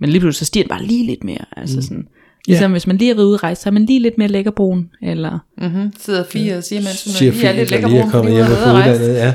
Men 0.00 0.10
lige 0.10 0.20
pludselig 0.20 0.38
så 0.38 0.44
stiger 0.44 0.64
den 0.64 0.68
bare 0.68 0.82
lige 0.84 1.06
lidt 1.06 1.24
mere. 1.24 1.44
Altså 1.56 1.76
Mm. 1.76 1.82
sådan, 1.82 2.06
ligesom 2.46 2.70
hvis 2.72 2.86
man 2.86 2.96
lige 2.96 3.08
har 3.08 3.14
været 3.14 3.26
ude 3.26 3.34
at 3.34 3.42
rejse, 3.42 3.62
så 3.62 3.68
er 3.68 3.72
man 3.72 3.86
lige 3.86 4.00
lidt 4.00 4.18
mere 4.18 4.28
lækkerbrun. 4.28 4.90
Eller, 5.02 5.38
Mm-hmm. 5.62 5.92
Sidder 6.00 6.24
fire 6.24 6.56
og 6.56 6.64
siger, 6.64 6.80
mens 6.80 7.04
hun 7.04 7.12
Siger 7.12 7.32
lige 7.32 7.46
er 7.46 7.52
lidt 7.52 7.68
der 7.70 7.74
lækker 7.74 7.88
lige 7.88 7.98
er 7.98 8.02
brun, 8.02 8.10
kommet 8.10 8.32
hjem 8.34 8.44
rejse. 8.46 9.02
uddannet. 9.02 9.14
Ja. 9.16 9.34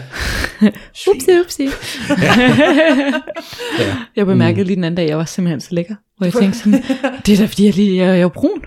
upsi, 1.12 1.30
upsi. 1.44 1.64
ja. 3.80 3.96
Jeg 4.16 4.26
bemærkede 4.26 4.64
lige 4.66 4.76
den 4.76 4.84
anden 4.84 4.96
dag, 4.98 5.08
jeg 5.10 5.18
var 5.18 5.26
simpelthen 5.26 5.62
så 5.62 5.68
lækker. 5.72 5.96
Hvor 6.18 6.26
jeg 6.26 6.34
tænkte 6.42 6.60
sådan, 6.60 6.84
det 7.26 7.34
er 7.34 7.38
da 7.38 7.46
fordi, 7.46 7.66
jeg, 7.66 7.76
lige, 7.76 7.98
jeg, 7.98 8.08
jeg 8.08 8.22
er 8.22 8.28
brun. 8.28 8.62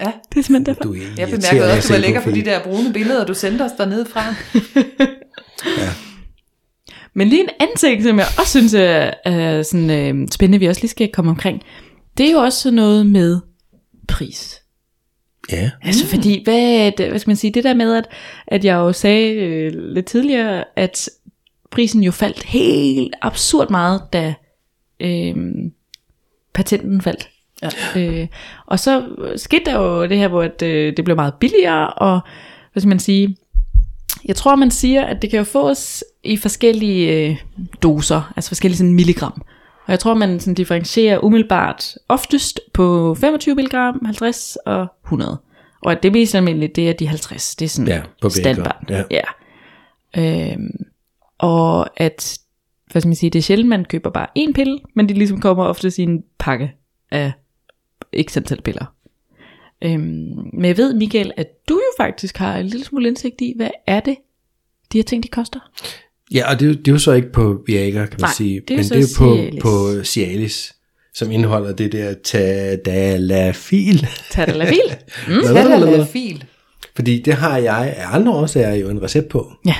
Ja. 0.00 0.04
Det 0.04 0.38
er 0.38 0.42
simpelthen 0.42 0.66
derfor. 0.66 0.82
Du 0.82 0.94
er 0.94 0.98
Jeg 1.18 1.28
bemærkede 1.28 1.64
også, 1.72 1.76
at 1.76 1.88
du 1.88 1.92
var 1.92 1.98
lækker 2.00 2.20
på, 2.20 2.30
på 2.30 2.36
de 2.36 2.44
der 2.44 2.62
brune 2.62 2.92
billeder, 2.92 3.24
du 3.26 3.34
sendte 3.34 3.62
os 3.62 3.70
dernede 3.78 4.06
fra. 4.12 4.22
Men 7.14 7.28
lige 7.28 7.40
en 7.42 7.48
anden 7.60 7.76
ting, 7.76 8.02
som 8.02 8.18
jeg 8.18 8.26
også 8.38 8.50
synes 8.58 8.74
er, 8.74 9.10
er 9.24 9.62
sådan, 9.62 9.90
øh, 9.90 10.28
spændende, 10.32 10.58
vi 10.58 10.66
også 10.66 10.80
lige 10.80 10.90
skal 10.90 11.08
komme 11.12 11.30
omkring, 11.30 11.62
det 12.18 12.28
er 12.28 12.32
jo 12.32 12.38
også 12.38 12.60
sådan 12.60 12.76
noget 12.76 13.06
med 13.06 13.38
pris. 14.08 14.62
Ja. 15.52 15.70
Altså 15.82 16.06
fordi, 16.06 16.44
hvad, 16.44 16.92
hvad 17.08 17.18
skal 17.18 17.30
man 17.30 17.36
sige, 17.36 17.52
det 17.52 17.64
der 17.64 17.74
med, 17.74 17.96
at, 17.96 18.08
at 18.46 18.64
jeg 18.64 18.74
jo 18.74 18.92
sagde 18.92 19.34
øh, 19.34 19.72
lidt 19.74 20.06
tidligere, 20.06 20.64
at 20.76 21.08
prisen 21.70 22.02
jo 22.02 22.10
faldt 22.10 22.42
helt 22.42 23.14
absurd 23.22 23.70
meget, 23.70 24.02
da 24.12 24.34
øh, 25.00 25.36
patenten 26.54 27.02
faldt. 27.02 27.28
Ja. 27.62 28.00
Øh, 28.00 28.26
og 28.66 28.78
så 28.78 29.08
skete 29.36 29.64
der 29.64 29.78
jo 29.78 30.06
det 30.06 30.18
her, 30.18 30.28
hvor 30.28 30.42
at, 30.42 30.62
øh, 30.62 30.96
det 30.96 31.04
blev 31.04 31.16
meget 31.16 31.34
billigere, 31.34 31.88
og 31.88 32.20
hvad 32.72 32.80
skal 32.80 32.88
man 32.88 32.98
sige, 32.98 33.36
jeg 34.24 34.36
tror 34.36 34.56
man 34.56 34.70
siger, 34.70 35.04
at 35.04 35.22
det 35.22 35.30
kan 35.30 35.38
jo 35.38 35.44
fås 35.44 36.04
i 36.24 36.36
forskellige 36.36 37.28
øh, 37.28 37.36
doser, 37.82 38.32
altså 38.36 38.50
forskellige 38.50 38.78
sådan 38.78 38.94
milligram. 38.94 39.42
Og 39.88 39.92
jeg 39.92 40.00
tror 40.00 40.14
man 40.14 40.40
sådan 40.40 40.54
differentierer 40.54 41.24
umiddelbart 41.24 41.94
oftest 42.08 42.60
på 42.72 43.14
25 43.20 43.54
mg, 43.54 43.72
50 44.04 44.56
og 44.66 44.86
100. 45.04 45.40
Og 45.82 45.92
at 45.92 46.02
det 46.02 46.12
mest 46.12 46.34
almindeligt, 46.34 46.76
det 46.76 46.88
er 46.88 46.92
de 46.92 47.06
50. 47.06 47.56
Det 47.56 47.64
er 47.64 47.68
sådan 47.68 47.88
Ja, 47.88 48.02
på 48.22 48.28
standard. 48.28 48.84
ja. 48.90 49.02
ja. 49.10 49.22
Øhm, 50.52 50.70
og 51.38 52.00
at, 52.00 52.38
hvad 52.92 53.02
skal 53.02 53.08
man 53.08 53.16
sige, 53.16 53.30
det 53.30 53.38
er 53.38 53.42
sjældent, 53.42 53.68
man 53.68 53.84
køber 53.84 54.10
bare 54.10 54.26
en 54.34 54.52
pille, 54.52 54.78
men 54.94 55.08
de 55.08 55.14
ligesom 55.14 55.40
kommer 55.40 55.64
ofte 55.64 55.92
i 55.98 56.02
en 56.02 56.24
pakke 56.38 56.72
af 57.10 57.32
x 58.22 58.36
antal 58.36 58.62
piller. 58.62 58.84
Øhm, 59.82 60.50
men 60.52 60.64
jeg 60.64 60.76
ved, 60.76 60.94
Michael, 60.94 61.32
at 61.36 61.68
du 61.68 61.74
jo 61.74 62.04
faktisk 62.04 62.36
har 62.36 62.56
en 62.56 62.66
lille 62.66 62.84
smule 62.84 63.08
indsigt 63.08 63.40
i, 63.40 63.52
hvad 63.56 63.70
er 63.86 64.00
det, 64.00 64.16
de 64.92 64.98
her 64.98 65.02
ting, 65.02 65.22
de 65.22 65.28
koster? 65.28 65.60
Ja, 66.34 66.50
og 66.50 66.60
det, 66.60 66.66
er 66.66 66.70
jo- 66.70 66.76
det 66.78 66.88
er 66.88 66.92
jo 66.92 66.98
så 66.98 67.12
ikke 67.12 67.32
på 67.32 67.62
Viagra, 67.66 68.06
kan 68.06 68.08
man 68.10 68.20
Nej, 68.20 68.30
sige. 68.36 68.60
det 68.68 68.74
er 68.74 68.76
men 68.76 68.84
det 68.84 68.98
er 68.98 69.18
på, 69.18 69.34
Cialis. 69.36 69.62
på 69.62 70.04
Cialis, 70.04 70.74
som 71.14 71.30
indeholder 71.30 71.72
det 71.72 71.92
der 71.92 72.14
tadalafil. 72.24 74.06
Tadalafil? 74.30 74.80
Mm. 75.28 75.42
Tadalafil. 75.42 76.44
Fordi 76.96 77.22
det 77.22 77.34
har 77.34 77.58
jeg 77.58 77.94
af 77.96 78.14
andre 78.14 78.32
årsager 78.32 78.74
jo 78.74 78.88
en 78.90 79.02
recept 79.02 79.28
på. 79.28 79.52
Ja. 79.66 79.74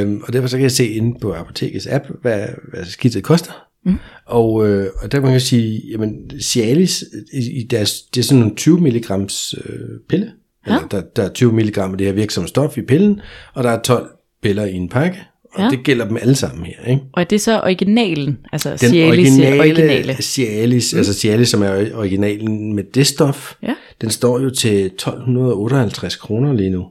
Øhm, 0.00 0.20
og 0.26 0.32
derfor 0.32 0.48
så 0.48 0.56
kan 0.56 0.62
jeg 0.62 0.70
se 0.72 0.88
inde 0.88 1.18
på 1.20 1.32
apotekets 1.32 1.86
app, 1.86 2.04
hvad, 2.22 2.46
hvad 2.74 2.84
skidtet 2.84 3.22
koster. 3.24 3.52
Mm. 3.84 3.96
Og, 4.26 4.68
øh, 4.68 4.86
og 5.02 5.12
der 5.12 5.18
kan 5.18 5.22
man 5.24 5.32
jo 5.32 5.40
sige, 5.40 5.82
jamen 5.90 6.30
Cialis, 6.42 7.04
i, 7.32 7.60
i 7.60 7.66
deres, 7.70 8.02
det 8.02 8.20
er 8.20 8.24
sådan 8.24 8.40
nogle 8.40 8.56
20 8.56 8.80
milligrams 8.80 9.54
øh, 9.64 9.78
pille. 10.08 10.30
Ja. 10.66 10.74
Eller, 10.74 10.88
der, 10.88 11.02
der 11.16 11.22
er 11.22 11.28
20 11.28 11.52
milligram 11.52 11.92
af 11.92 11.98
det 11.98 12.06
her 12.06 12.14
virksomme 12.14 12.48
stof 12.48 12.78
i 12.78 12.82
pillen, 12.82 13.20
og 13.54 13.64
der 13.64 13.70
er 13.70 13.82
12 13.82 14.08
piller 14.42 14.64
i 14.64 14.72
en 14.74 14.88
pakke. 14.88 15.18
Og 15.56 15.60
Ja. 15.62 15.64
ja. 15.64 15.70
det 15.70 15.84
gælder 15.84 16.08
dem 16.08 16.16
alle 16.16 16.34
sammen 16.34 16.66
her, 16.66 16.90
ikke? 16.90 17.02
Og 17.12 17.20
er 17.20 17.24
det 17.24 17.40
så 17.40 17.60
originalen? 17.60 18.38
Altså 18.52 18.70
Den 18.70 18.78
Cialis 18.78 19.30
originale, 19.30 19.60
originale. 19.60 20.14
Cialis, 20.22 20.92
mm. 20.92 20.98
altså 20.98 21.14
Cialis, 21.14 21.48
som 21.48 21.62
er 21.62 21.86
originalen 21.94 22.74
med 22.74 22.84
det 22.94 23.06
stof, 23.06 23.54
Ja. 23.62 23.74
den 24.00 24.10
står 24.10 24.40
jo 24.40 24.50
til 24.50 24.84
1258 24.86 26.16
kroner 26.16 26.52
lige 26.52 26.70
nu. 26.70 26.86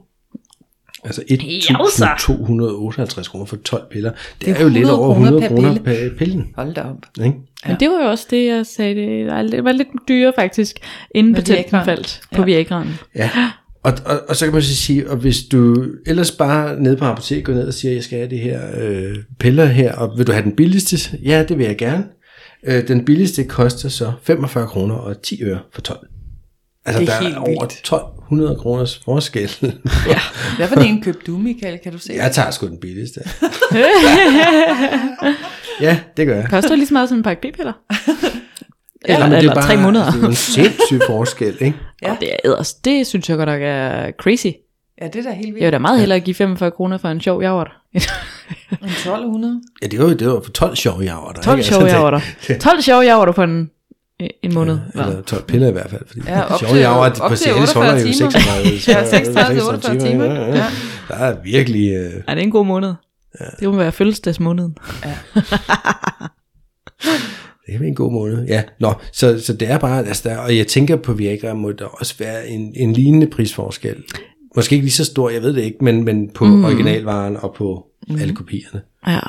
Altså 1.04 1.22
Jausa. 1.30 2.04
1258 2.04 3.28
kroner 3.28 3.44
for 3.46 3.56
12 3.56 3.82
piller. 3.92 4.10
Det, 4.10 4.46
Det 4.46 4.56
er 4.56 4.62
jo 4.62 4.68
lidt 4.68 4.78
100 4.78 4.98
over 4.98 5.14
kroner 5.14 5.26
100 5.30 5.48
per 5.48 5.54
kroner 5.56 5.74
pille. 5.82 6.10
per 6.10 6.16
pillen. 6.18 6.52
Hold 6.56 6.74
da 6.74 6.80
op. 6.80 7.24
Ikke? 7.24 7.36
Men 7.66 7.76
det 7.80 7.88
var 7.90 8.02
jo 8.04 8.10
også 8.10 8.26
det, 8.30 8.46
jeg 8.46 8.66
sagde. 8.66 8.94
Det 8.94 9.26
var, 9.26 9.42
det 9.42 9.64
var 9.64 9.72
lidt 9.72 9.88
dyrere 10.08 10.32
faktisk, 10.38 10.76
inden 11.14 11.34
patenten 11.34 11.84
faldt 11.84 12.20
på 12.34 12.40
Ja. 12.40 12.44
Viagraen. 12.44 12.88
Ja. 13.16 13.30
Og, 13.86 13.92
og, 14.04 14.20
og 14.28 14.36
så 14.36 14.44
kan 14.44 14.52
man 14.52 14.62
så 14.62 14.76
sige, 14.76 15.10
og 15.10 15.16
hvis 15.16 15.42
du 15.52 15.84
ellers 16.06 16.30
bare 16.30 16.80
nede 16.80 16.96
på 16.96 17.04
apoteket 17.04 17.44
går 17.44 17.52
ned 17.52 17.66
og 17.66 17.74
siger, 17.74 17.94
jeg 17.94 18.04
skal 18.04 18.18
have 18.18 18.30
det 18.30 18.38
her 18.38 18.60
øh, 18.80 19.16
piller 19.38 19.64
her, 19.64 19.94
og 19.94 20.18
vil 20.18 20.26
du 20.26 20.32
have 20.32 20.44
den 20.44 20.56
billigste? 20.56 21.18
Ja, 21.24 21.44
det 21.48 21.58
vil 21.58 21.66
jeg 21.66 21.76
gerne. 21.76 22.04
Øh, 22.66 22.88
den 22.88 23.04
billigste 23.04 23.44
koster 23.44 23.88
så 23.88 24.12
45 24.22 24.66
kroner 24.66 24.94
og 24.94 25.22
10 25.22 25.42
øre 25.42 25.58
for 25.74 25.80
12. 25.80 25.98
Altså 26.86 27.00
Det 27.00 27.08
er 27.08 27.12
der 27.12 27.22
helt 27.22 27.34
er 27.34 27.38
over 27.38 27.48
vildt. 27.48 27.72
1200 27.72 28.56
kroners 28.56 29.00
forskel. 29.04 29.50
Ja. 30.08 30.18
Hvad 30.56 30.68
for 30.68 30.80
en 30.80 31.02
købte 31.02 31.20
du, 31.26 31.38
Michael? 31.38 31.78
Kan 31.78 31.92
du 31.92 31.98
se? 31.98 32.12
jeg 32.12 32.32
tager 32.32 32.50
sgu 32.50 32.66
den 32.66 32.80
billigste. 32.80 33.20
ja, 35.86 35.98
det 36.16 36.26
gør 36.26 36.36
jeg. 36.36 36.46
Koster 36.50 36.76
lige 36.76 36.86
så 36.86 36.94
meget 36.94 37.08
som 37.08 37.18
en 37.18 37.24
pakke 37.24 37.48
p-piller. 37.48 37.72
Ja, 39.08 39.14
eller, 39.14 39.26
men 39.26 39.30
det 39.32 39.36
er 39.36 39.40
eller 39.40 39.54
bare, 39.54 39.64
tre 39.64 39.76
måneder. 39.76 40.10
Det 40.10 40.22
er 40.24 40.28
en 40.28 40.34
sindssyg 40.34 41.00
forskel, 41.06 41.56
ikke? 41.60 41.76
Ja. 42.02 42.10
Og 42.12 42.16
det 42.20 42.32
er 42.32 42.36
eders. 42.44 42.74
Det 42.74 43.06
synes 43.06 43.28
jeg 43.28 43.36
godt 43.36 43.48
nok 43.48 43.60
er 43.62 44.10
crazy. 44.20 44.46
Ja, 45.00 45.06
det 45.06 45.16
er 45.16 45.22
da 45.22 45.30
helt 45.30 45.46
vildt. 45.46 45.58
Jeg 45.58 45.66
vil 45.66 45.72
da 45.72 45.78
meget 45.78 46.00
hellere 46.00 46.20
give 46.20 46.34
45 46.34 46.70
kroner 46.70 46.98
for 46.98 47.08
en 47.08 47.20
sjov 47.20 47.42
javert. 47.42 47.70
En 47.94 48.00
1200. 48.88 49.60
Ja, 49.82 49.86
det 49.86 49.98
var 49.98 50.04
jo 50.04 50.14
det 50.14 50.26
var 50.28 50.40
for 50.44 50.50
12 50.50 50.76
sjove 50.76 51.00
javrter. 51.04 51.42
12 51.42 51.58
ikke? 51.58 51.68
sjove 51.68 51.82
Altså, 51.82 51.96
javerter. 51.96 52.20
12 52.60 52.82
sjove 52.88 53.02
javerter 53.02 53.32
på 53.32 53.42
en, 53.42 53.70
en 54.42 54.54
måned. 54.54 54.74
det- 54.94 55.00
Eller 55.06 55.22
12 55.22 55.42
piller 55.44 55.68
i 55.68 55.72
hvert 55.72 55.90
fald. 55.90 56.02
Fordi 56.06 56.20
Ja, 56.28 56.42
op 56.54 56.58
sjove 56.60 56.86
op 56.88 57.12
på 57.12 57.28
til 57.28 57.38
Cialis 57.38 57.76
48 57.76 57.84
holder 57.84 58.06
jo 58.06 58.12
timer. 58.12 58.30
36, 58.30 58.94
Ja, 58.94 59.04
36 59.10 59.54
til 59.60 59.62
48 59.68 59.98
timer. 59.98 60.24
Ja, 60.24 60.32
ja. 60.46 60.54
Ja. 60.56 60.64
Der 61.08 61.14
er 61.14 61.36
virkelig... 61.44 61.90
Øh, 61.94 62.12
Ja, 62.28 62.34
det 62.34 62.38
er 62.40 62.44
en 62.44 62.50
god 62.50 62.66
måned. 62.66 62.94
Det 63.60 63.68
må 63.68 63.76
være 63.76 63.92
fødselsdagsmåneden. 63.92 64.78
det 67.66 67.72
kan 67.72 67.80
være 67.80 67.88
en 67.88 67.94
god 67.94 68.12
måned. 68.12 68.46
Ja, 68.46 68.62
nå, 68.80 68.94
så, 69.12 69.40
så 69.40 69.52
det 69.52 69.70
er 69.70 69.78
bare... 69.78 70.06
Altså, 70.06 70.28
der, 70.28 70.36
og 70.38 70.56
jeg 70.56 70.66
tænker 70.66 70.96
på 70.96 71.12
Viagra 71.12 71.54
må 71.54 71.72
der 71.72 71.84
også 71.84 72.14
være 72.18 72.48
en, 72.48 72.72
en 72.76 72.92
lignende 72.92 73.26
prisforskel. 73.26 74.04
Måske 74.56 74.74
ikke 74.74 74.84
lige 74.84 74.92
så 74.92 75.04
stor, 75.04 75.30
jeg 75.30 75.42
ved 75.42 75.52
det 75.54 75.62
ikke, 75.62 75.84
men, 75.84 76.04
men 76.04 76.30
på 76.30 76.44
mm. 76.44 76.64
originalvaren 76.64 77.36
og 77.36 77.54
på 77.54 77.86
mm. 78.08 78.16
alle 78.20 78.34
kopierne. 78.34 78.82
Ja. 79.06 79.20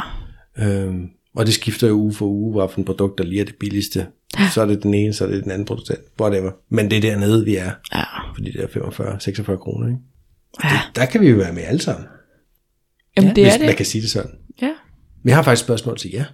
Øhm, 0.59 1.09
og 1.35 1.45
det 1.45 1.53
skifter 1.53 1.88
jo 1.88 1.93
uge 1.93 2.13
for 2.13 2.25
uge, 2.25 2.53
hvilken 2.53 2.85
produkt 2.85 3.17
der 3.17 3.23
lige 3.23 3.41
er 3.41 3.45
det 3.45 3.55
billigste. 3.55 4.07
Så 4.53 4.61
er 4.61 4.65
det 4.65 4.83
den 4.83 4.93
ene, 4.93 5.13
så 5.13 5.25
er 5.25 5.29
det 5.29 5.43
den 5.43 5.51
anden 5.51 5.65
producent. 5.65 5.99
Whatever. 6.21 6.51
Men 6.69 6.91
det 6.91 6.97
er 6.97 7.01
dernede, 7.01 7.45
vi 7.45 7.55
er. 7.55 7.71
Ja. 7.93 8.03
Fordi 8.35 8.51
det 8.51 8.63
er 8.63 8.67
45-46 8.67 9.55
kroner, 9.55 9.88
ikke? 9.88 9.99
Ja. 10.63 10.79
Der 10.95 11.05
kan 11.05 11.21
vi 11.21 11.29
jo 11.29 11.35
være 11.35 11.53
med 11.53 11.63
alle 11.63 11.81
sammen. 11.81 12.07
Jamen, 13.17 13.35
det 13.35 13.43
hvis 13.43 13.55
er 13.55 13.59
man 13.59 13.67
det. 13.67 13.77
kan 13.77 13.85
sige 13.85 14.01
det 14.01 14.09
sådan. 14.09 14.31
Ja. 14.61 14.71
Vi 15.23 15.31
har 15.31 15.43
faktisk 15.43 15.63
spørgsmål 15.63 15.97
til 15.97 16.11
jer. 16.11 16.25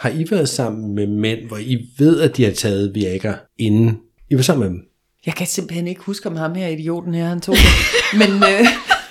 Har 0.00 0.10
I 0.10 0.26
været 0.30 0.48
sammen 0.48 0.94
med 0.94 1.06
mænd, 1.06 1.48
hvor 1.48 1.56
I 1.56 1.88
ved, 1.98 2.20
at 2.20 2.36
de 2.36 2.44
har 2.44 2.52
taget 2.52 2.94
Viagra 2.94 3.34
inden 3.58 4.00
I 4.30 4.34
var 4.36 4.42
sammen 4.42 4.68
med 4.68 4.78
dem? 4.78 4.84
Jeg 5.26 5.34
kan 5.34 5.46
simpelthen 5.46 5.86
ikke 5.86 6.00
huske, 6.00 6.28
om 6.28 6.36
ham 6.36 6.54
her 6.54 6.68
idioten 6.68 7.14
her, 7.14 7.24
han 7.24 7.40
tog 7.40 7.54
det. 7.54 7.64
Men 8.20 8.30
øh, 8.30 8.66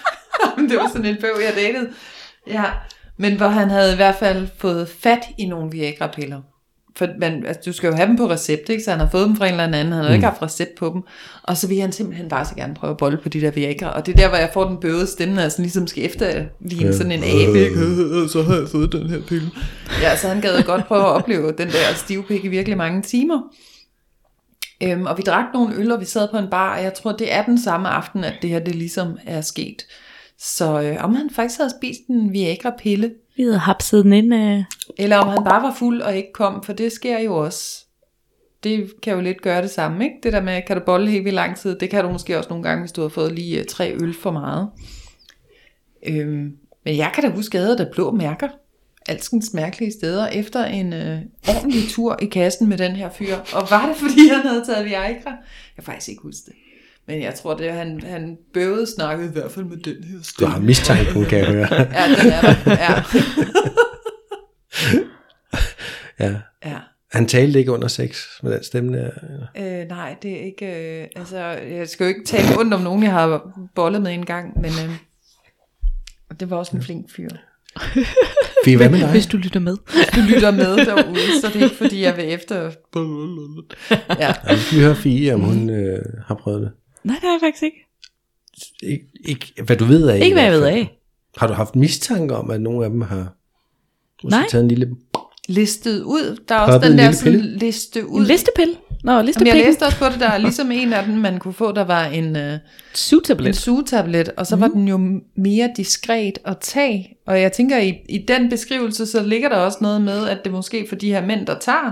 det 0.70 0.78
var 0.78 0.88
sådan 0.88 1.06
en 1.06 1.18
bøv, 1.22 1.40
jeg 1.44 1.54
datede. 1.56 1.90
Ja, 2.48 2.64
men 3.18 3.38
hvor 3.38 3.48
han 3.48 3.70
havde 3.70 3.94
i 3.94 3.96
hvert 3.96 4.16
fald 4.16 4.48
fået 4.58 4.90
fat 4.90 5.22
i 5.38 5.46
nogle 5.46 5.72
Viagra-piller. 5.72 6.42
For 6.98 7.08
man, 7.20 7.46
altså, 7.46 7.62
du 7.66 7.74
skal 7.74 7.88
jo 7.88 7.96
have 7.96 8.08
dem 8.08 8.18
på 8.18 8.30
recept, 8.30 8.70
ikke? 8.70 8.84
så 8.84 8.92
han 8.92 9.00
har 9.00 9.10
fået 9.10 9.28
dem 9.28 9.36
fra 9.36 9.46
en 9.46 9.52
eller 9.52 9.64
anden, 9.64 9.92
han 9.92 9.92
har 9.92 10.10
mm. 10.10 10.14
ikke 10.14 10.26
haft 10.26 10.42
recept 10.42 10.76
på 10.78 10.92
dem. 10.94 11.02
Og 11.44 11.58
så 11.58 11.68
vil 11.68 11.78
han 11.78 11.92
simpelthen 11.92 12.30
bare 12.30 12.46
så 12.46 12.56
gerne 12.56 12.76
prøve 12.76 12.92
at 12.92 12.98
bolle 12.98 13.18
på 13.18 13.30
de 13.30 13.42
der 13.42 13.52
Viagra. 13.52 13.90
Og 13.90 14.06
det 14.06 14.12
er 14.12 14.18
der, 14.18 14.28
hvor 14.28 14.38
jeg 14.38 14.50
får 14.54 14.68
den 14.68 14.78
bøvede 14.78 15.08
stemme, 15.08 15.50
sådan 15.50 15.64
ligesom 15.64 15.88
skal 15.88 16.06
efter 16.06 16.46
lige 16.62 16.86
ja. 16.86 16.92
sådan 16.92 17.12
en 17.12 17.24
abe. 17.24 17.60
Ikke? 17.60 18.30
Så 18.30 18.44
har 18.44 18.56
jeg 18.56 18.68
fået 18.68 18.92
den 18.92 19.10
her 19.10 19.22
pille. 19.28 19.52
Ja, 20.02 20.18
så 20.18 20.28
han 20.28 20.42
gad 20.42 20.64
godt 20.64 20.88
prøve 20.88 21.04
at 21.04 21.10
opleve 21.10 21.54
den 21.58 21.68
der 21.68 21.94
stive 21.96 22.24
pik 22.24 22.46
i 22.46 22.48
virkelig 22.48 22.78
mange 22.78 23.02
timer. 23.02 23.42
Øhm, 24.84 25.06
og 25.06 25.18
vi 25.18 25.24
drak 25.26 25.46
nogle 25.54 25.76
øl, 25.76 25.92
og 25.92 26.00
vi 26.00 26.06
sad 26.06 26.28
på 26.32 26.38
en 26.38 26.48
bar, 26.52 26.78
og 26.78 26.84
jeg 26.84 26.94
tror, 26.94 27.12
det 27.12 27.34
er 27.34 27.46
den 27.46 27.62
samme 27.62 27.90
aften, 27.90 28.24
at 28.24 28.34
det 28.42 28.50
her 28.50 28.60
det 28.60 28.76
ligesom 28.76 29.18
er 29.26 29.42
sket. 29.42 29.86
Så 30.40 30.82
øh, 30.82 31.04
om 31.04 31.16
han 31.16 31.30
faktisk 31.30 31.60
havde 31.60 31.74
spist 31.80 32.00
en 32.10 32.34
Viagra-pille, 32.34 33.14
Vi 33.38 33.44
havde 33.44 33.58
hapset 33.58 34.04
den 34.04 34.14
ind 34.14 34.34
af... 34.34 34.66
eller 34.98 35.18
om 35.18 35.28
han 35.28 35.44
bare 35.44 35.64
var 35.64 35.74
fuld 35.80 36.02
og 36.02 36.16
ikke 36.16 36.34
kom, 36.34 36.64
for 36.64 36.74
det 36.74 36.92
sker 36.92 37.20
jo 37.20 37.36
også. 37.36 37.86
Det 38.64 39.02
kan 39.02 39.14
jo 39.14 39.22
lidt 39.22 39.42
gøre 39.42 39.62
det 39.62 39.70
samme, 39.70 40.04
ikke? 40.04 40.16
Det 40.24 40.34
der 40.34 40.42
med, 40.42 40.62
kan 40.68 40.78
du 40.78 40.84
bolle 40.86 41.12
helt 41.12 41.26
vildt 41.26 41.36
lang 41.36 41.58
tid, 41.58 41.80
det 41.80 41.90
kan 41.90 42.04
du 42.04 42.10
måske 42.10 42.38
også 42.38 42.50
nogle 42.50 42.64
gange, 42.64 42.82
hvis 42.82 42.92
du 42.92 43.02
har 43.02 43.10
fået 43.10 43.32
lige 43.32 43.60
øh, 43.60 43.66
tre 43.66 43.94
øl 43.94 44.14
for 44.14 44.32
meget. 44.32 44.70
Øhm, 46.08 46.58
men 46.86 46.98
jeg 46.98 47.12
kan 47.14 47.24
da 47.24 47.30
huske, 47.30 47.58
at 47.58 47.60
jeg 47.60 47.68
havde 47.68 47.78
da 47.78 47.88
blå 47.94 48.12
mærker 48.12 48.48
alskens 49.08 49.54
mærkelige 49.54 49.92
steder 49.92 50.28
efter 50.28 50.66
en 50.66 50.94
øh, 50.94 51.20
ordentlig 51.50 51.90
tur 51.90 52.18
i 52.22 52.26
kassen 52.26 52.70
med 52.70 52.78
den 52.78 52.92
her 52.92 53.10
fyr. 53.10 53.36
Og 53.54 53.68
var 53.70 53.88
det, 53.88 53.96
fordi 53.96 54.28
han 54.28 54.48
havde 54.48 54.66
taget 54.66 54.86
Viagra? 54.86 55.30
Jeg 55.30 55.76
kan 55.76 55.84
faktisk 55.84 56.10
ikke 56.10 56.22
huske 56.22 56.42
det. 56.46 56.54
Men 57.08 57.22
jeg 57.22 57.36
tror, 57.36 57.54
det 57.58 57.72
han, 57.74 58.02
han 58.02 58.38
bøvede 58.54 58.88
snakkede 58.96 59.30
i 59.30 59.32
hvert 59.32 59.52
fald 59.52 59.66
med 59.66 59.78
den 59.78 60.04
her 60.04 60.18
Du 60.18 60.24
stemme. 60.24 60.52
har 60.52 60.60
mistanken, 60.60 61.26
kan 61.26 61.40
jeg 61.40 61.48
høre. 61.48 61.68
Ja, 61.74 62.08
den 62.08 62.32
er 62.32 62.42
der. 62.42 62.72
Ja. 62.72 63.04
ja. 66.26 66.36
ja. 66.66 66.78
Han 67.12 67.28
talte 67.28 67.60
ikke 67.60 67.72
under 67.72 67.88
sex 67.88 68.24
med 68.44 68.52
den 68.54 68.64
stemme 68.64 68.98
der. 68.98 69.10
Øh, 69.58 69.88
nej, 69.88 70.16
det 70.22 70.32
er 70.32 70.46
ikke... 70.46 70.66
Øh, 71.02 71.08
altså, 71.16 71.38
jeg 71.48 71.90
skal 71.90 72.04
jo 72.04 72.08
ikke 72.08 72.26
tale 72.26 72.60
ondt 72.60 72.74
om 72.74 72.82
nogen, 72.82 73.04
jeg 73.04 73.12
har 73.12 73.60
bollet 73.76 74.02
med 74.02 74.14
en 74.14 74.26
gang, 74.26 74.62
men 74.62 74.72
øh, 74.72 74.92
det 76.40 76.50
var 76.50 76.58
også 76.58 76.76
en 76.76 76.84
flink 76.84 77.12
fyr. 77.16 77.30
Fie, 78.66 78.78
hvad 78.78 78.90
med 78.90 79.00
dig? 79.00 79.12
Hvis 79.12 79.28
du 79.28 79.38
lytter 79.38 79.60
med. 79.60 79.78
Du 80.16 80.22
lytter 80.34 80.52
med 80.52 80.78
derude, 80.86 81.42
så 81.42 81.48
det 81.48 81.56
er 81.56 81.64
ikke 81.64 81.76
fordi, 81.76 82.02
jeg 82.04 82.18
vil 82.18 82.34
efter... 82.34 82.72
Ja. 84.10 84.34
Ja, 84.48 84.54
vi 84.56 84.60
skal 84.60 84.80
høre 84.80 84.96
Fie, 84.96 85.34
om 85.34 85.42
hun 85.42 85.70
øh, 85.70 86.02
har 86.28 86.36
prøvet 86.36 86.62
det. 86.62 86.72
Nej, 87.06 87.16
det 87.16 87.24
har 87.24 87.32
jeg 87.32 87.40
faktisk 87.42 87.64
ikke. 87.64 87.86
Ik- 88.84 89.22
ikke, 89.30 89.54
hvad 89.66 89.76
du 89.78 89.86
ved 89.86 90.08
af. 90.10 90.20
Ikke 90.20 90.34
hvad 90.34 90.44
jeg 90.44 90.54
ved 90.54 90.64
af. 90.66 90.98
Har 91.38 91.48
du 91.48 91.54
haft 91.54 91.76
mistanke 91.76 92.36
om, 92.36 92.50
at 92.52 92.62
nogle 92.62 92.86
af 92.86 92.92
dem 92.92 93.02
har 93.02 93.34
måske 94.24 94.38
Nej. 94.40 94.48
taget 94.50 94.62
en 94.64 94.68
lille... 94.68 94.96
Listet 95.48 96.02
ud. 96.04 96.40
Der 96.50 96.56
er 96.56 96.60
også 96.60 96.80
den 96.80 96.92
en 96.92 96.98
der 96.98 97.04
lille 97.04 97.18
sådan, 97.18 97.32
pille? 97.34 97.58
liste 97.58 98.08
ud. 98.08 98.20
En 98.22 98.26
listepille? 98.28 98.76
Nå, 99.04 99.12
Jamen, 99.12 99.26
listepille. 99.26 99.56
jeg 99.58 99.66
læste 99.66 99.84
også 99.84 99.98
på 99.98 100.06
det, 100.06 100.20
der 100.20 100.30
er 100.30 100.38
ligesom 100.38 100.72
en 100.72 100.94
af 100.94 101.06
dem, 101.06 101.14
man 101.16 101.40
kunne 101.40 101.54
få, 101.54 101.72
der 101.72 101.84
var 101.84 102.06
en, 102.06 102.36
øh, 102.36 102.54
en 102.54 102.60
Sugetablet. 102.94 103.56
sugetablet, 103.56 104.30
og 104.38 104.48
så 104.48 104.56
var 104.56 104.68
den 104.68 104.88
jo 104.88 105.22
mere 105.36 105.70
diskret 105.78 106.38
at 106.46 106.58
tage. 106.62 107.18
Og 107.28 107.42
jeg 107.42 107.52
tænker, 107.52 107.78
i, 107.80 107.94
i 108.10 108.18
den 108.28 108.50
beskrivelse, 108.50 109.06
så 109.06 109.24
ligger 109.24 109.50
der 109.50 109.56
også 109.58 109.78
noget 109.82 110.02
med, 110.02 110.28
at 110.28 110.38
det 110.44 110.52
måske 110.52 110.86
for 110.90 110.96
de 110.96 111.08
her 111.14 111.26
mænd, 111.26 111.46
der 111.48 111.60
tager 111.60 111.92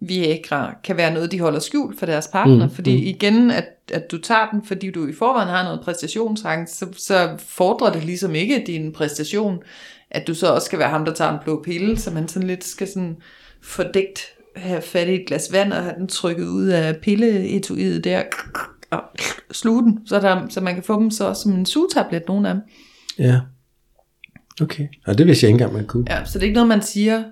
Viagra, 0.00 0.74
kan 0.84 0.96
være 0.96 1.14
noget, 1.14 1.32
de 1.32 1.40
holder 1.40 1.60
skjult 1.60 1.98
for 1.98 2.06
deres 2.06 2.28
partner. 2.32 2.66
Mm, 2.68 2.74
fordi 2.74 2.96
igen, 3.10 3.50
at, 3.50 3.64
at 3.92 4.10
du 4.10 4.18
tager 4.18 4.50
den, 4.50 4.64
fordi 4.64 4.90
du 4.90 5.06
i 5.06 5.12
forvejen 5.12 5.48
har 5.48 5.64
noget 5.64 5.80
præstationsangst, 5.80 6.78
så, 6.78 6.86
så 6.96 7.36
fordrer 7.38 7.92
det 7.92 8.04
ligesom 8.04 8.34
ikke 8.34 8.64
din 8.66 8.92
præstation, 8.92 9.58
at 10.10 10.26
du 10.26 10.34
så 10.34 10.54
også 10.54 10.66
skal 10.66 10.78
være 10.78 10.90
ham, 10.90 11.04
der 11.04 11.14
tager 11.14 11.32
en 11.32 11.38
blå 11.44 11.62
pille, 11.62 11.98
så 11.98 12.10
man 12.10 12.28
sådan 12.28 12.48
lidt 12.48 12.64
skal 12.64 12.88
sådan 12.88 13.16
fordækt 13.62 14.20
have 14.56 14.82
fat 14.82 15.08
i 15.08 15.14
et 15.14 15.26
glas 15.26 15.52
vand 15.52 15.72
og 15.72 15.82
have 15.82 15.94
den 15.98 16.08
trykket 16.08 16.46
ud 16.46 16.66
af 16.66 16.96
pilleetuiet 16.96 18.04
der, 18.04 18.22
og 18.90 19.02
sluge 19.50 19.82
den, 19.82 20.00
så, 20.06 20.20
der, 20.20 20.46
så 20.48 20.60
man 20.60 20.74
kan 20.74 20.82
få 20.82 21.00
dem 21.00 21.10
så 21.10 21.24
også 21.28 21.42
som 21.42 21.52
en 21.52 21.66
sugetablet, 21.66 22.22
nogle 22.28 22.48
af 22.48 22.54
dem. 22.54 22.62
Ja. 23.18 23.40
Okay. 24.62 24.88
Og 25.06 25.18
det 25.18 25.26
vidste 25.26 25.44
jeg 25.44 25.48
ikke 25.48 25.54
engang, 25.54 25.72
man 25.72 25.86
kunne. 25.86 26.04
Ja, 26.10 26.24
så 26.24 26.38
det 26.38 26.42
er 26.42 26.46
ikke 26.46 26.54
noget, 26.54 26.68
man 26.68 26.82
siger, 26.82 27.24